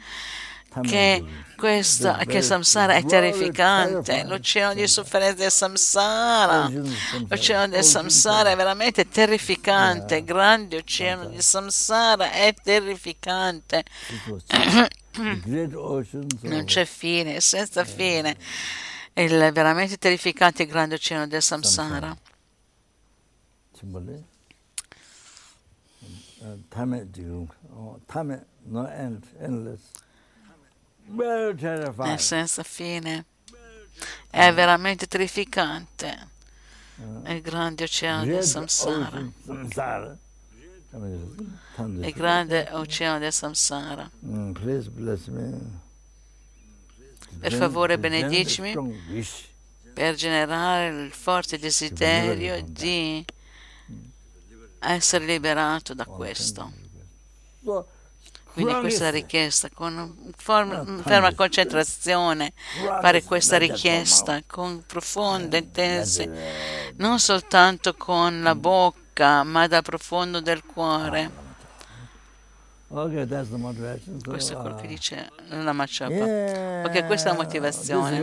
che 0.83 1.25
questo, 1.57 2.15
che 2.27 2.43
samsara 2.43 2.95
è 2.95 3.05
terrificante, 3.05 4.25
l'oceano 4.25 4.75
di 4.75 4.87
sofferenza 4.87 5.43
del 5.43 5.51
samsara, 5.51 6.71
l'oceano 7.29 7.69
del 7.69 7.83
samsara 7.83 8.51
è 8.51 8.57
veramente 8.57 9.09
terrificante, 9.09 10.17
il 10.19 10.25
grande 10.25 10.77
oceano 10.77 11.27
di 11.27 11.41
samsara 11.41 12.33
è 12.33 12.55
terrificante. 12.63 13.85
Non 16.43 16.65
c'è 16.65 16.85
fine, 16.85 17.41
senza 17.41 17.85
fine. 17.85 18.37
È 19.13 19.27
veramente 19.51 19.97
terrificante 19.97 20.65
il 20.65 20.69
grande 20.69 20.97
oceano 20.97 21.27
del 21.27 21.43
samsara. 21.43 22.15
È 32.15 32.17
senza 32.17 32.63
fine. 32.63 33.25
È 34.29 34.53
veramente 34.53 35.07
terrificante. 35.07 36.29
Il 37.27 37.41
grande 37.43 37.85
oceano 37.85 38.25
del 38.25 38.43
samsara. 38.43 39.29
Il 41.77 42.13
grande 42.15 42.69
oceano 42.73 43.19
del 43.19 43.33
samsara. 43.33 44.11
Per 47.39 47.53
favore 47.53 47.99
benedicimi 47.99 48.75
per 49.93 50.15
generare 50.15 50.89
il 50.89 51.13
forte 51.13 51.59
desiderio 51.59 52.63
di 52.63 53.25
essere 54.79 55.25
liberato 55.25 55.95
da 55.95 56.05
questo. 56.05 56.71
Quindi 58.57 58.73
questa 58.81 59.11
richiesta, 59.11 59.69
con 59.69 60.33
ferma 60.35 61.35
concentrazione, 61.35 62.55
fare 63.03 63.23
questa 63.23 63.59
richiesta 63.59 64.41
con 64.47 64.83
profonda, 64.87 65.59
intensa, 65.59 66.25
non 66.97 67.19
soltanto 67.19 67.95
con 67.95 68.43
la 68.43 68.55
bocca, 68.55 69.43
ma 69.43 69.67
dal 69.67 69.83
profondo 69.83 70.41
del 70.41 70.65
cuore. 70.65 71.31
Questo 74.25 74.53
è 74.55 74.57
quello 74.57 74.77
che 74.77 74.87
dice 74.87 75.31
la 75.49 75.73
Machapa. 75.75 76.15
Ok, 76.87 77.05
questa 77.05 77.29
è 77.29 77.33
la 77.33 77.39
motivazione. 77.43 78.19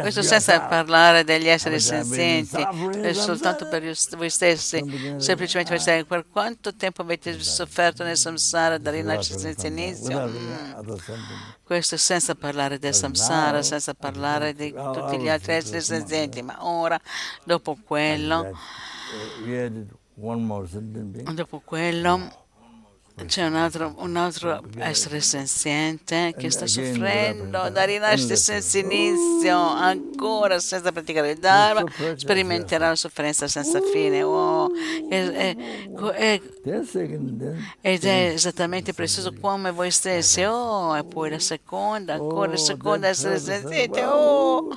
Questo 0.00 0.22
senza 0.22 0.60
parlare 0.62 1.24
degli 1.24 1.48
esseri 1.48 1.78
senzienti, 1.80 2.66
è 3.00 3.12
soltanto 3.12 3.68
per 3.68 3.82
voi 4.16 4.30
stessi, 4.30 4.82
semplicemente 5.18 5.70
per 5.70 5.80
sapere 5.80 6.04
per 6.04 6.24
quanto 6.30 6.74
tempo 6.74 7.02
avete 7.02 7.38
sofferto 7.40 8.02
nel 8.02 8.16
samsara 8.16 8.78
da 8.78 8.90
rinascere 8.90 9.38
senza 9.38 9.66
inizio. 9.66 10.28
Mm. 10.28 10.62
Questo 11.62 11.96
senza 11.96 12.34
parlare 12.34 12.78
del 12.78 12.94
samsara, 12.94 13.62
senza 13.62 13.94
parlare 13.94 14.54
di 14.54 14.72
tutti 14.72 15.18
gli 15.18 15.28
altri 15.28 15.54
esseri 15.54 15.80
senzienti, 15.80 16.42
ma 16.42 16.66
ora, 16.66 17.00
dopo 17.44 17.76
quello, 17.84 18.56
dopo 21.34 21.62
quello 21.64 22.41
c'è 23.26 23.44
un 23.44 23.54
altro, 23.54 23.94
un 23.98 24.16
altro, 24.16 24.62
essere 24.78 25.20
senziente 25.20 26.34
che 26.36 26.50
sta 26.50 26.66
soffrendo 26.66 27.68
da 27.70 27.84
rinascita 27.84 28.34
senza 28.34 28.78
inizio, 28.78 29.56
ancora 29.56 30.58
senza 30.58 30.92
praticare 30.92 31.32
il 31.32 31.38
Dharma, 31.38 31.84
sperimenterà 32.16 32.88
la 32.88 32.96
sofferenza 32.96 33.46
senza 33.48 33.80
fine. 33.80 34.22
Oh, 34.22 34.70
è, 35.08 35.30
è, 35.30 35.56
è, 36.14 36.40
ed 37.80 38.04
è 38.04 38.30
esattamente 38.34 38.92
preciso 38.92 39.32
come 39.40 39.70
voi 39.70 39.90
stessi. 39.90 40.42
Oh, 40.42 40.96
e 40.96 41.04
poi 41.04 41.30
la 41.30 41.38
seconda, 41.38 42.14
ancora 42.14 42.50
la 42.50 42.56
seconda 42.56 43.08
essere 43.08 43.38
senziente. 43.38 44.04
Oh, 44.04 44.68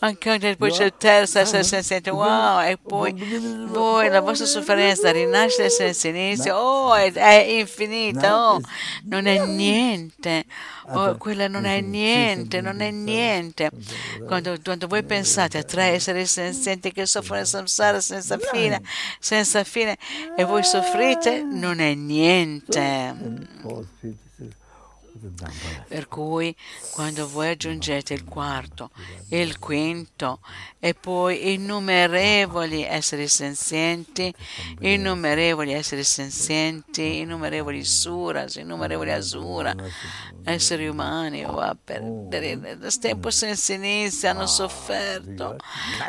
anche 0.00 0.56
poi 0.56 0.70
c'è 0.70 0.84
il 0.84 0.94
terzo 0.96 1.38
essere 1.38 1.62
senziente. 1.62 2.10
Wow, 2.10 2.60
e 2.60 2.78
poi 2.78 3.12
voi, 3.68 4.08
la 4.08 4.20
vostra 4.20 4.46
sofferenza 4.46 5.10
rinasce 5.10 5.70
senza 5.70 6.08
inizio. 6.08 6.56
Oh, 6.56 6.94
è, 6.94 7.12
è 7.12 7.53
infinita, 7.60 8.50
oh, 8.50 8.60
non 9.04 9.26
è 9.26 9.44
niente, 9.44 10.44
oh, 10.88 11.16
quella 11.16 11.48
non 11.48 11.64
è 11.64 11.80
niente, 11.80 12.60
non 12.60 12.80
è 12.80 12.90
niente. 12.90 13.70
Quando, 14.26 14.56
quando 14.62 14.86
voi 14.86 15.02
pensate 15.02 15.58
a 15.58 15.62
tre 15.62 15.84
esseri 15.86 16.26
senzienti 16.26 16.92
che 16.92 17.06
soffrono 17.06 17.40
il 17.40 17.46
samsara 17.46 18.00
senza 18.00 18.38
fine, 18.38 18.82
senza 19.18 19.64
fine, 19.64 19.96
e 20.36 20.44
voi 20.44 20.62
soffrite, 20.64 21.42
non 21.42 21.80
è 21.80 21.94
niente. 21.94 23.14
Per 25.88 26.08
cui 26.08 26.54
quando 26.90 27.26
voi 27.28 27.48
aggiungete 27.48 28.12
il 28.12 28.24
quarto, 28.24 28.90
il 29.30 29.58
quinto 29.58 30.40
e 30.84 30.92
poi 30.92 31.54
innumerevoli 31.54 32.82
esseri 32.82 33.26
senzienti, 33.26 34.30
innumerevoli 34.80 35.72
esseri 35.72 36.04
senzienti, 36.04 37.20
innumerevoli 37.20 37.82
suras, 37.82 38.56
innumerevoli 38.56 39.10
asura, 39.10 39.74
esseri 40.44 40.86
umani, 40.86 41.42
oh, 41.42 41.74
per 41.82 42.02
il 42.02 42.98
tempo 43.00 43.30
senza 43.30 43.72
inizio 43.72 44.28
hanno 44.28 44.44
sofferto, 44.44 45.56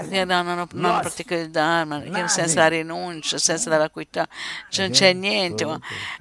non 0.10 0.30
hanno, 0.32 0.68
hanno 0.70 1.00
praticato 1.00 1.42
il 1.42 1.52
Dharma, 1.52 2.28
senza 2.28 2.60
la 2.60 2.68
rinuncia, 2.68 3.38
senza 3.38 3.70
la 3.70 3.78
vacuità, 3.78 4.28
non 4.76 4.90
c'è 4.90 5.14
niente, 5.14 5.66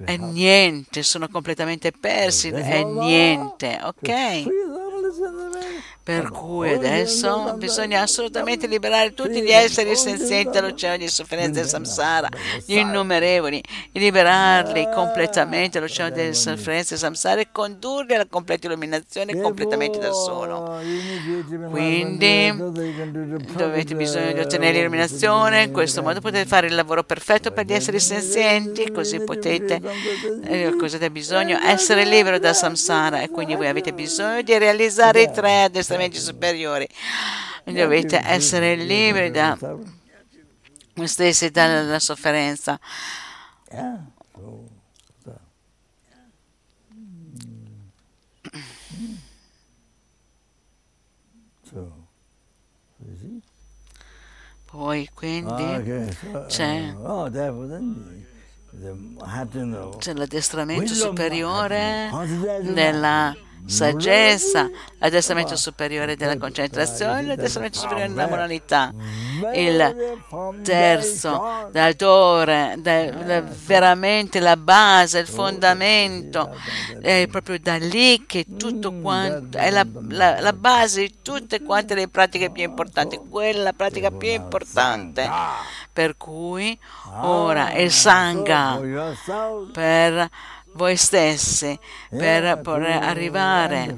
è 0.01 0.15
niente, 0.15 1.03
sono 1.03 1.27
completamente 1.27 1.91
persi, 1.91 2.51
è 2.51 2.83
niente, 2.85 3.81
ok? 3.83 4.74
Per 6.05 6.29
cui 6.29 6.71
adesso 6.71 7.55
bisogna 7.57 8.01
assolutamente 8.01 8.67
liberare 8.67 9.15
tutti 9.15 9.41
gli 9.41 9.49
esseri 9.49 9.95
senzienti 9.95 10.51
dall'oceano 10.51 10.97
di 10.97 11.07
sofferenza 11.07 11.61
del 11.61 11.67
samsara, 11.67 12.29
gli 12.63 12.77
innumerevoli, 12.77 13.59
e 13.91 13.99
liberarli 13.99 14.87
completamente 14.93 15.79
dall'oceano 15.79 16.13
di 16.13 16.31
sofferenza 16.35 16.89
del 16.89 16.99
samsara 16.99 17.41
e 17.41 17.47
condurli 17.51 18.13
alla 18.13 18.27
completa 18.29 18.67
illuminazione 18.67 19.41
completamente 19.41 19.97
da 19.97 20.11
solo. 20.11 20.79
Quindi 21.71 22.53
dovete 23.55 23.95
bisogno 23.95 24.33
di 24.33 24.39
ottenere 24.41 24.73
l'illuminazione, 24.73 25.63
in 25.63 25.71
questo 25.71 26.03
modo 26.03 26.21
potete 26.21 26.45
fare 26.45 26.67
il 26.67 26.75
lavoro 26.75 27.03
perfetto 27.03 27.49
per 27.49 27.65
gli 27.65 27.73
esseri 27.73 27.99
senzienti, 27.99 28.91
così 28.91 29.21
potete, 29.21 29.81
eh, 30.43 30.71
cosa 30.77 30.97
avete 30.97 31.09
bisogno? 31.09 31.57
Essere 31.57 32.05
libero 32.05 32.37
dal 32.37 32.53
samsara 32.53 33.21
e 33.21 33.31
quindi 33.31 33.55
voi 33.55 33.69
avete 33.69 33.91
bisogno 33.91 34.43
di 34.43 34.55
realizzare 34.55 35.23
i 35.23 35.31
tre 35.31 35.69
addestramenti 35.95 36.19
superiori. 36.19 36.87
Dovete 37.63 38.21
essere 38.23 38.75
liberi 38.75 39.31
da 39.31 39.57
voi 40.95 41.07
stessi 41.07 41.49
dalla 41.49 41.99
sofferenza. 41.99 42.79
Poi 54.65 55.09
quindi 55.13 55.63
c'è, 56.47 56.93
c'è 59.97 60.13
l'addestramento 60.13 60.93
superiore 60.93 62.09
della 62.73 63.35
saggezza, 63.65 64.69
l'addestramento 64.99 65.55
superiore 65.55 66.15
della 66.15 66.37
concentrazione, 66.37 67.23
l'addestramento 67.23 67.79
superiore 67.79 68.09
della 68.09 68.27
moralità. 68.27 68.93
Il 69.53 70.19
terzo, 70.63 71.69
d'altore, 71.71 72.75
da, 72.77 73.41
veramente 73.41 74.39
la 74.39 74.57
base, 74.57 75.19
il 75.19 75.27
fondamento, 75.27 76.55
è 77.01 77.27
proprio 77.29 77.59
da 77.59 77.77
lì 77.77 78.25
che 78.25 78.45
tutto 78.57 78.93
quanto, 78.93 79.57
è 79.57 79.69
la, 79.71 79.85
la, 80.09 80.39
la 80.39 80.53
base 80.53 81.01
di 81.01 81.15
tutte 81.21 81.61
quante 81.61 81.95
le 81.95 82.07
pratiche 82.07 82.49
più 82.49 82.63
importanti, 82.63 83.19
quella 83.29 83.73
pratica 83.73 84.11
più 84.11 84.29
importante. 84.29 85.29
Per 85.91 86.17
cui 86.17 86.77
ora 87.21 87.71
il 87.73 87.89
Sangha 87.89 88.79
per 89.71 90.29
voi 90.75 90.95
stessi 90.97 91.77
per 92.09 92.59
poter 92.61 93.01
arrivare 93.03 93.95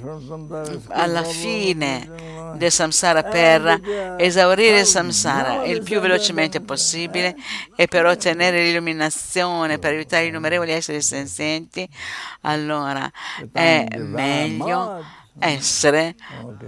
alla 0.90 1.24
fine 1.24 2.56
del 2.56 2.72
samsara 2.72 3.24
per 3.24 4.16
esaurire 4.18 4.80
il 4.80 4.86
samsara 4.86 5.64
il 5.66 5.82
più 5.82 6.00
velocemente 6.00 6.62
possibile 6.62 7.36
e 7.76 7.88
per 7.88 8.06
ottenere 8.06 8.64
l'illuminazione 8.64 9.80
per 9.80 9.94
aiutare 9.94 10.26
innumerevoli 10.26 10.72
esseri 10.72 11.02
senzienti 11.02 11.88
allora 12.42 13.10
è 13.52 13.86
meglio 13.98 15.04
essere 15.40 16.16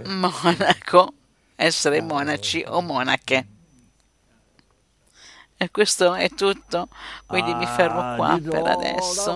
monaco 0.06 1.14
essere 1.56 2.00
monaci 2.00 2.64
o 2.66 2.80
monache 2.80 3.46
e 5.62 5.68
questo 5.70 6.14
è 6.14 6.30
tutto, 6.30 6.88
quindi 7.26 7.52
mi 7.52 7.66
fermo 7.66 8.16
qua 8.16 8.40
per 8.42 8.66
adesso. 8.66 9.30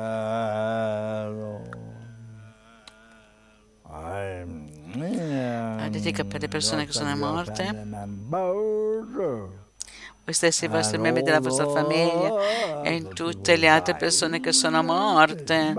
Dedica 5.89 6.23
per 6.23 6.41
le 6.41 6.47
persone 6.47 6.85
che 6.85 6.91
sono 6.91 7.15
morte. 7.15 7.63
voi 10.23 10.33
stessi, 10.33 10.65
i 10.65 10.67
vostri 10.67 10.99
membri 10.99 11.23
della 11.23 11.39
vostra 11.39 11.67
famiglia 11.67 12.83
e 12.83 12.93
in 12.93 13.13
tutte 13.13 13.57
le 13.57 13.67
altre 13.67 13.95
persone 13.95 14.39
che 14.39 14.51
sono 14.51 14.83
morte, 14.83 15.73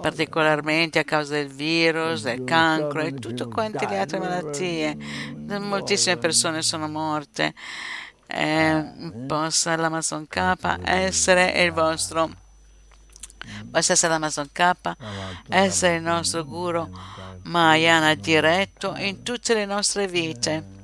particolarmente 0.00 1.00
a 1.00 1.04
causa 1.04 1.34
del 1.34 1.48
virus, 1.48 2.22
del 2.22 2.44
cancro 2.44 3.00
e 3.00 3.14
tutte 3.14 3.46
quante 3.46 3.86
le 3.88 3.98
altre 3.98 4.20
malattie. 4.20 4.96
Moltissime 5.58 6.16
persone 6.16 6.62
sono 6.62 6.88
morte. 6.88 7.52
Eh, 8.26 8.84
possa 9.26 9.76
l'Amazon 9.76 10.26
K 10.26 10.78
essere 10.82 11.62
il 11.62 11.72
vostro. 11.72 12.30
Possa 13.70 13.92
essere 13.92 14.12
l'Amazon 14.12 14.48
K, 14.52 14.72
essere 15.48 15.96
il 15.96 16.02
nostro 16.02 16.44
guru 16.44 16.88
Mahayana 17.42 18.14
diretto 18.14 18.94
in 18.96 19.22
tutte 19.22 19.54
le 19.54 19.66
nostre 19.66 20.08
vite. 20.08 20.74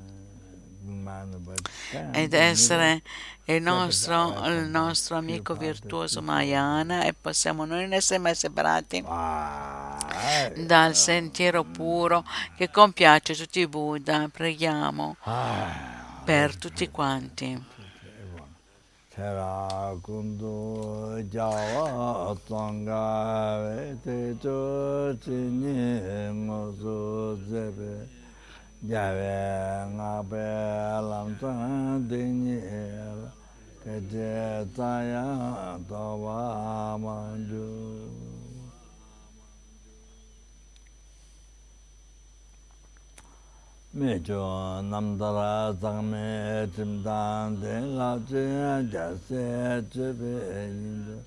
ed 2.12 2.32
essere 2.32 3.03
il 3.47 3.61
nostro, 3.61 4.47
il 4.47 4.68
nostro 4.68 5.16
amico 5.16 5.55
virtuoso 5.55 6.22
Mayana 6.22 7.03
e 7.05 7.12
possiamo 7.12 7.64
non 7.64 7.93
essere 7.93 8.18
mai 8.18 8.34
separati 8.34 9.05
dal 10.64 10.95
sentiero 10.95 11.64
puro 11.64 12.24
che 12.57 12.70
compiace 12.70 13.34
tutti 13.34 13.61
i 13.61 13.66
Buddha. 13.66 14.28
Preghiamo 14.30 15.16
per 16.25 16.57
tutti 16.57 16.89
quanti. 16.91 17.64
Tera 19.14 19.95
kundu 20.01 21.20
jawa 21.29 22.35
manju. 36.99 38.22
mecho 43.95 44.80
namdara 44.88 45.76
zangme 45.78 46.66
chimdan 46.74 47.61
tenga 47.61 48.18
chen 48.26 48.88
jase 48.90 49.84
chepe 49.93 50.32
yindu 50.49 51.20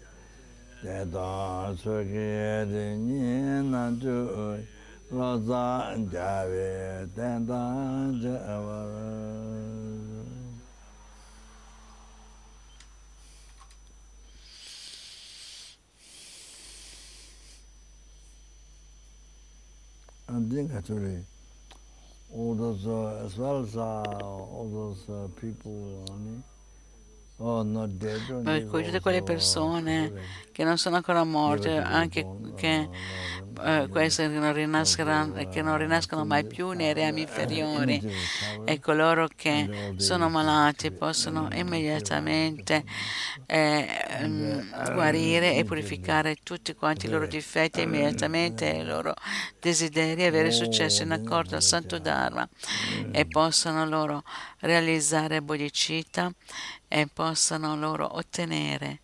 tedan 0.81 1.77
suki 1.77 2.65
rinyi 2.65 3.61
nanchu 3.69 4.65
loza 5.11 5.93
jave 6.11 7.07
tendan 7.15 8.19
javar 8.19 8.89
Andin 20.27 20.67
kachuri 20.67 21.34
all 22.35 22.53
those 22.55 22.85
uh, 22.85 23.23
as 23.25 23.37
well 23.37 23.61
as 23.63 23.75
uh, 23.75 23.81
all 23.81 24.69
those 24.71 25.07
uh, 25.09 25.27
people 25.39 26.03
uh, 26.09 26.43
Oh, 27.37 27.63
per 28.69 28.83
tutte 28.83 29.01
quelle 29.01 29.21
persone 29.21 30.13
che 30.55 30.63
non 30.63 30.77
sono 30.77 30.95
ancora 30.95 31.25
morte, 31.25 31.75
anche 31.75 32.25
che 32.55 32.87
eh, 33.61 33.87
queste 33.89 34.29
non 34.29 34.53
che 35.51 35.61
non 35.61 35.77
rinascono 35.77 36.23
mai 36.23 36.45
più 36.45 36.71
nei 36.71 36.93
rami 36.93 37.23
inferiori 37.23 38.01
e 38.63 38.79
coloro 38.79 39.27
che 39.35 39.93
sono 39.97 40.29
malati 40.29 40.91
possono 40.91 41.49
immediatamente 41.51 42.85
eh, 43.47 43.85
mm, 44.23 44.93
guarire 44.93 45.55
e 45.55 45.65
purificare 45.65 46.37
tutti 46.41 46.73
quanti 46.73 47.07
i 47.07 47.09
loro 47.09 47.27
difetti 47.27 47.81
immediatamente 47.81 48.65
i 48.65 48.85
loro 48.85 49.13
desideri 49.59 50.23
e 50.23 50.27
avere 50.27 50.51
successo 50.51 51.03
in 51.03 51.11
accordo 51.11 51.55
al 51.55 51.63
Santo 51.63 51.99
Dharma 51.99 52.47
e 53.11 53.25
possono 53.25 53.85
loro 53.85 54.23
realizzare 54.59 55.41
bodhicitta 55.41 56.31
e 56.87 57.09
possano 57.13 57.75
loro 57.75 58.15
ottenere 58.15 59.01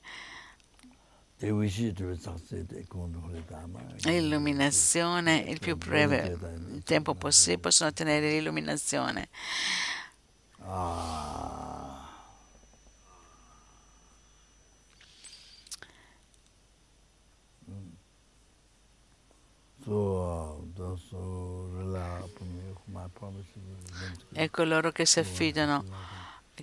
Illuminazione, 4.06 5.39
il 5.39 5.60
più 5.60 5.76
breve 5.76 6.38
tempo 6.84 7.16
possibile 7.16 7.60
possono 7.60 7.89
ottenere 7.89 8.30
l'illuminazione. 8.30 9.30
Ah. 10.60 11.72
E 24.34 24.50
coloro 24.52 24.92
che 24.92 25.06
si 25.06 25.20
affidano, 25.20 25.84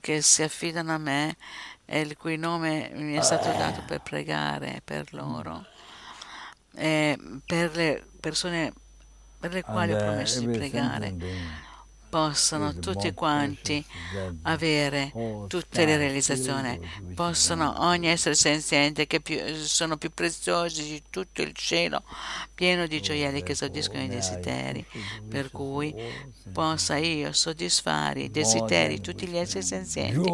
che 0.00 0.22
si 0.22 0.42
affidano 0.42 0.92
a 0.92 0.98
me 0.98 1.36
il 1.90 2.16
cui 2.16 2.36
nome 2.36 2.90
mi 2.94 3.14
è 3.14 3.22
stato 3.22 3.50
dato 3.56 3.82
per 3.86 4.00
pregare 4.00 4.82
per 4.84 5.12
loro, 5.14 5.64
e 6.74 7.18
per 7.46 7.74
le 7.74 8.04
persone 8.20 8.72
per 9.40 9.52
le 9.52 9.62
quali 9.62 9.92
ho 9.92 9.96
promesso 9.96 10.40
di 10.40 10.48
pregare 10.48 11.16
possano 12.08 12.78
tutti 12.78 13.12
quanti 13.12 13.84
avere 14.42 15.12
tutte 15.46 15.84
le 15.84 15.96
realizzazioni, 15.96 16.80
possano 17.14 17.74
ogni 17.78 18.08
essere 18.08 18.34
senziente 18.34 19.06
che 19.06 19.20
più, 19.20 19.38
sono 19.54 19.96
più 19.96 20.10
preziosi 20.12 20.82
di 20.82 21.02
tutto 21.10 21.42
il 21.42 21.52
cielo, 21.52 22.02
pieno 22.54 22.86
di 22.86 23.00
gioielli 23.00 23.42
che 23.42 23.54
soddisfano 23.54 24.04
i 24.04 24.08
desideri, 24.08 24.84
per 25.28 25.50
cui 25.50 25.94
possa 26.52 26.96
io 26.96 27.32
soddisfare 27.32 28.22
i 28.22 28.30
desideri 28.30 28.94
di 28.94 29.00
tutti 29.00 29.26
gli 29.26 29.36
esseri 29.36 29.64
senzienti, 29.64 30.30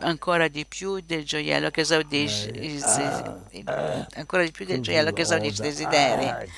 ancora 0.00 0.48
di 0.48 0.66
più 0.66 1.00
del 1.00 1.24
gioiello 1.24 1.70
che 1.70 1.80
esaudisce, 1.82 2.52
ancora 4.14 4.42
di 4.42 4.50
più 4.50 4.66
del 4.66 4.80
gioiello 4.80 5.12
che 5.12 5.22
esaudisce 5.22 5.62
i 5.62 5.64
desideri, 5.64 6.50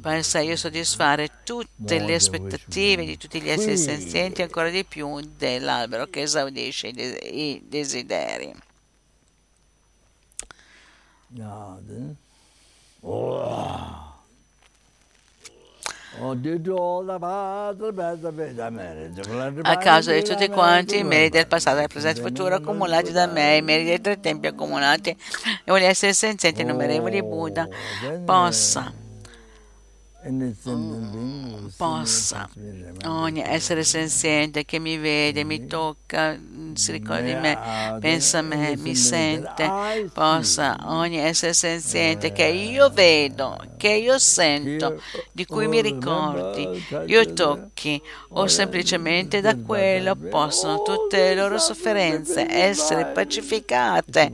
possa 0.00 0.40
io 0.40 0.56
soddisfare 0.56 1.30
tutte 1.44 1.98
le 1.98 2.14
aspettative 2.14 3.04
di 3.04 3.16
tutti 3.16 3.40
gli 3.40 3.48
esseri 3.48 3.65
esseri 3.72 3.98
senzienti 3.98 4.42
ancora 4.42 4.70
di 4.70 4.84
più 4.84 5.20
dell'albero 5.36 6.06
che 6.06 6.22
esaudisce 6.22 6.88
i 6.88 7.62
desideri. 7.66 8.54
A 19.62 19.76
causa 19.76 20.12
di 20.12 20.22
tutti 20.22 20.48
quanti 20.48 20.98
i 20.98 21.04
meriti 21.04 21.36
del 21.36 21.46
passato 21.46 21.76
del 21.76 21.88
presente 21.88 22.20
e 22.20 22.22
futuro 22.22 22.54
accumulati 22.54 23.12
da 23.12 23.26
me, 23.26 23.56
i 23.56 23.62
meriti 23.62 23.88
dei 23.88 24.00
tre 24.00 24.18
tempi 24.20 24.46
accumulati 24.46 25.10
e 25.10 25.18
voglio 25.66 25.86
essere 25.86 26.14
senzienti 26.14 26.62
innumerevoli 26.62 27.22
Buddha, 27.22 27.68
possa 28.24 29.04
possa 31.76 32.48
ogni 33.04 33.42
essere 33.44 33.84
senziente 33.84 34.64
che 34.64 34.78
mi 34.78 34.96
vede, 34.98 35.44
mi 35.44 35.66
tocca, 35.66 36.36
si 36.74 36.92
ricorda 36.92 37.22
di 37.22 37.34
me, 37.34 37.98
pensa 38.00 38.38
a 38.38 38.42
me, 38.42 38.76
mi 38.76 38.96
sente, 38.96 39.70
possa 40.12 40.78
ogni 40.86 41.18
essere 41.18 41.52
senziente 41.52 42.32
che 42.32 42.44
io 42.44 42.90
vedo, 42.90 43.56
che 43.76 43.90
io 43.90 44.18
sento, 44.18 45.00
di 45.30 45.44
cui 45.46 45.68
mi 45.68 45.80
ricordi, 45.80 46.84
io 47.06 47.32
tocchi 47.32 48.00
o 48.30 48.46
semplicemente 48.48 49.40
da 49.40 49.56
quello 49.56 50.16
possono 50.16 50.82
tutte 50.82 51.18
le 51.18 51.34
loro 51.34 51.58
sofferenze 51.58 52.46
essere 52.48 53.06
pacificate 53.06 54.30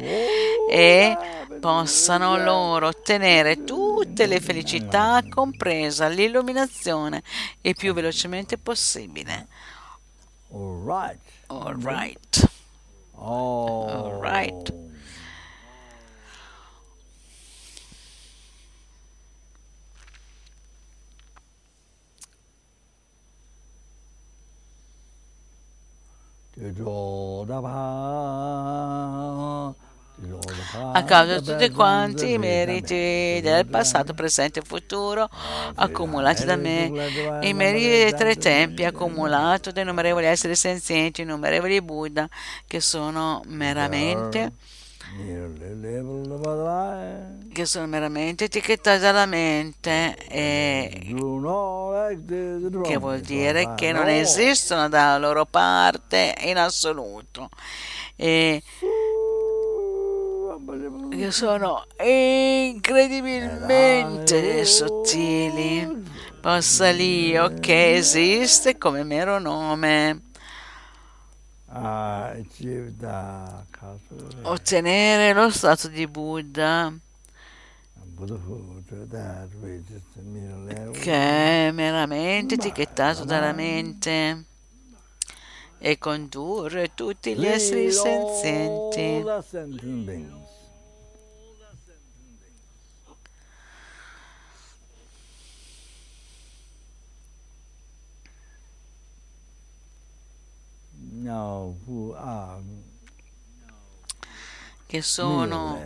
e 0.70 1.16
possano 1.62 2.36
loro 2.38 2.88
ottenere 2.88 3.62
tutte 3.62 4.26
le 4.26 4.40
felicità, 4.40 5.22
compresa 5.28 6.08
l'illuminazione, 6.08 7.22
il 7.60 7.76
più 7.76 7.94
velocemente 7.94 8.58
possibile. 8.58 9.46
All 10.50 10.82
right. 10.84 11.20
All 11.46 11.80
right. 11.80 12.50
Oh. 13.12 13.86
All 13.86 14.20
right. 14.20 14.74
A 30.92 31.04
causa 31.04 31.38
di 31.38 31.44
tutti 31.44 31.70
quanti 31.70 32.32
i 32.32 32.38
meriti 32.38 33.40
del 33.42 33.66
passato, 33.66 34.14
presente 34.14 34.60
e 34.60 34.62
futuro 34.64 35.28
accumulati 35.74 36.44
da 36.44 36.56
me, 36.56 37.40
i 37.42 37.52
meriti 37.52 37.88
dei 37.88 38.14
tre 38.14 38.36
tempi 38.36 38.84
accumulati 38.84 39.72
dai 39.72 39.82
innumerevoli 39.82 40.26
esseri 40.26 40.54
senzienti, 40.54 41.22
innumerevoli 41.22 41.82
Buddha, 41.82 42.28
che 42.66 42.80
sono 42.80 43.42
meramente 43.46 44.52
che 47.52 47.66
sono 47.66 47.86
meramente 47.86 48.44
etichettati 48.44 48.98
dalla 48.98 49.26
mente 49.26 50.16
e 50.26 51.14
che 52.82 52.96
vuol 52.96 53.20
dire 53.20 53.74
che 53.74 53.92
non 53.92 54.08
esistono 54.08 54.88
dalla 54.88 55.18
loro 55.18 55.44
parte 55.44 56.34
in 56.44 56.56
assoluto. 56.56 57.50
E 58.16 58.62
che 61.10 61.30
sono 61.30 61.84
incredibilmente 61.98 64.64
sottili. 64.64 66.04
Possa 66.40 66.88
l'io 66.90 67.52
che 67.60 67.96
esiste 67.96 68.78
come 68.78 69.04
mero 69.04 69.38
nome. 69.38 70.22
Ottenere 74.42 75.32
lo 75.32 75.50
stato 75.50 75.88
di 75.88 76.06
Buddha. 76.06 76.92
Che 80.92 81.12
è 81.12 81.70
meramente 81.72 82.54
etichettato 82.54 83.24
dalla 83.24 83.52
mente 83.52 84.44
e 85.78 85.98
condurre 85.98 86.94
tutti 86.94 87.34
gli 87.34 87.46
esseri 87.46 87.90
senzienti 87.90 89.24
che 104.86 105.02
sono 105.02 105.80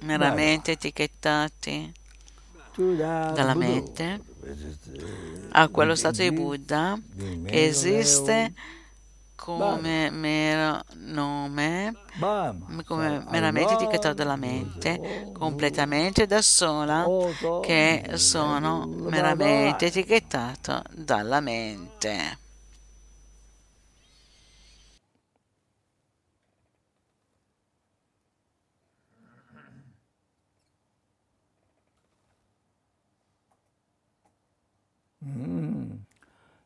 meramente 0.00 0.72
etichettati 0.72 1.92
dalla 2.74 3.54
mente. 3.54 4.20
A 5.52 5.68
quello 5.68 5.94
stato 5.94 6.22
di 6.22 6.32
Buddha 6.32 6.98
che 7.44 7.66
esiste 7.66 8.54
come 9.34 10.08
mero 10.10 10.82
nome, 10.98 11.94
come 12.84 13.24
meramente 13.28 13.74
etichettato 13.74 14.14
dalla 14.14 14.36
mente, 14.36 15.30
completamente 15.32 16.26
da 16.26 16.40
sola, 16.40 17.04
che 17.60 18.12
sono 18.14 18.86
meramente 18.86 19.86
etichettato 19.86 20.82
dalla 20.92 21.40
mente. 21.40 22.38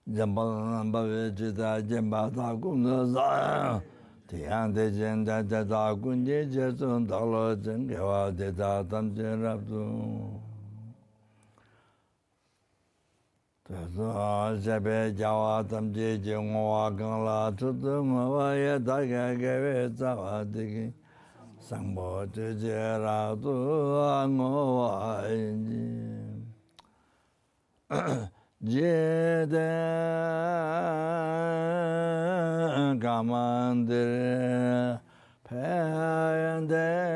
jamba 0.07 0.43
namba 0.71 1.03
ve 1.03 1.31
jita 1.37 1.81
jamba 1.83 2.31
ta 2.35 2.55
kunda 2.57 3.05
za 3.05 3.83
tiyan 4.27 4.73
de 4.75 4.91
jen 4.91 5.25
da 5.25 5.43
ja 5.43 5.65
ta 5.65 5.95
kunje 5.95 6.49
je 6.51 6.73
sun 6.79 7.07
da 7.07 7.19
lo 7.21 7.55
jen 7.57 7.87
ge 7.89 7.99
wa 8.01 8.31
de 8.31 8.53
ta 8.55 8.83
tam 8.89 9.15
jen 9.15 9.43
rab 9.43 9.61
tu 9.69 9.83
ta 13.63 13.87
za 13.95 14.57
je 14.65 14.81
be 14.81 15.13
ja 15.19 15.33
wa 15.33 15.63
tam 15.69 15.93
je 15.93 16.19
je 16.25 16.37
ngo 16.39 16.63
wa 16.71 16.91
gang 16.91 17.25
la 17.25 17.51
tu 17.53 17.73
tu 17.81 18.03
ngo 18.05 18.37
wa 18.37 18.55
ye 18.55 18.79
da 18.79 19.05
ge 19.05 19.37
ge 19.37 19.55
ve 19.61 19.89
za 19.95 20.15
wa 20.15 20.45
de 20.45 20.65
ge 20.67 20.93
sang 21.61 21.95
bo 21.95 22.25
je 22.35 22.55
je 22.57 22.79
ra 23.05 23.35
tu 23.37 23.53
ngo 24.33 24.51
wa 24.81 25.29
yin 25.29 25.67
ji 25.69 25.85
Cede 28.65 29.69
gamandır 33.01 34.99
peyende 35.45 37.07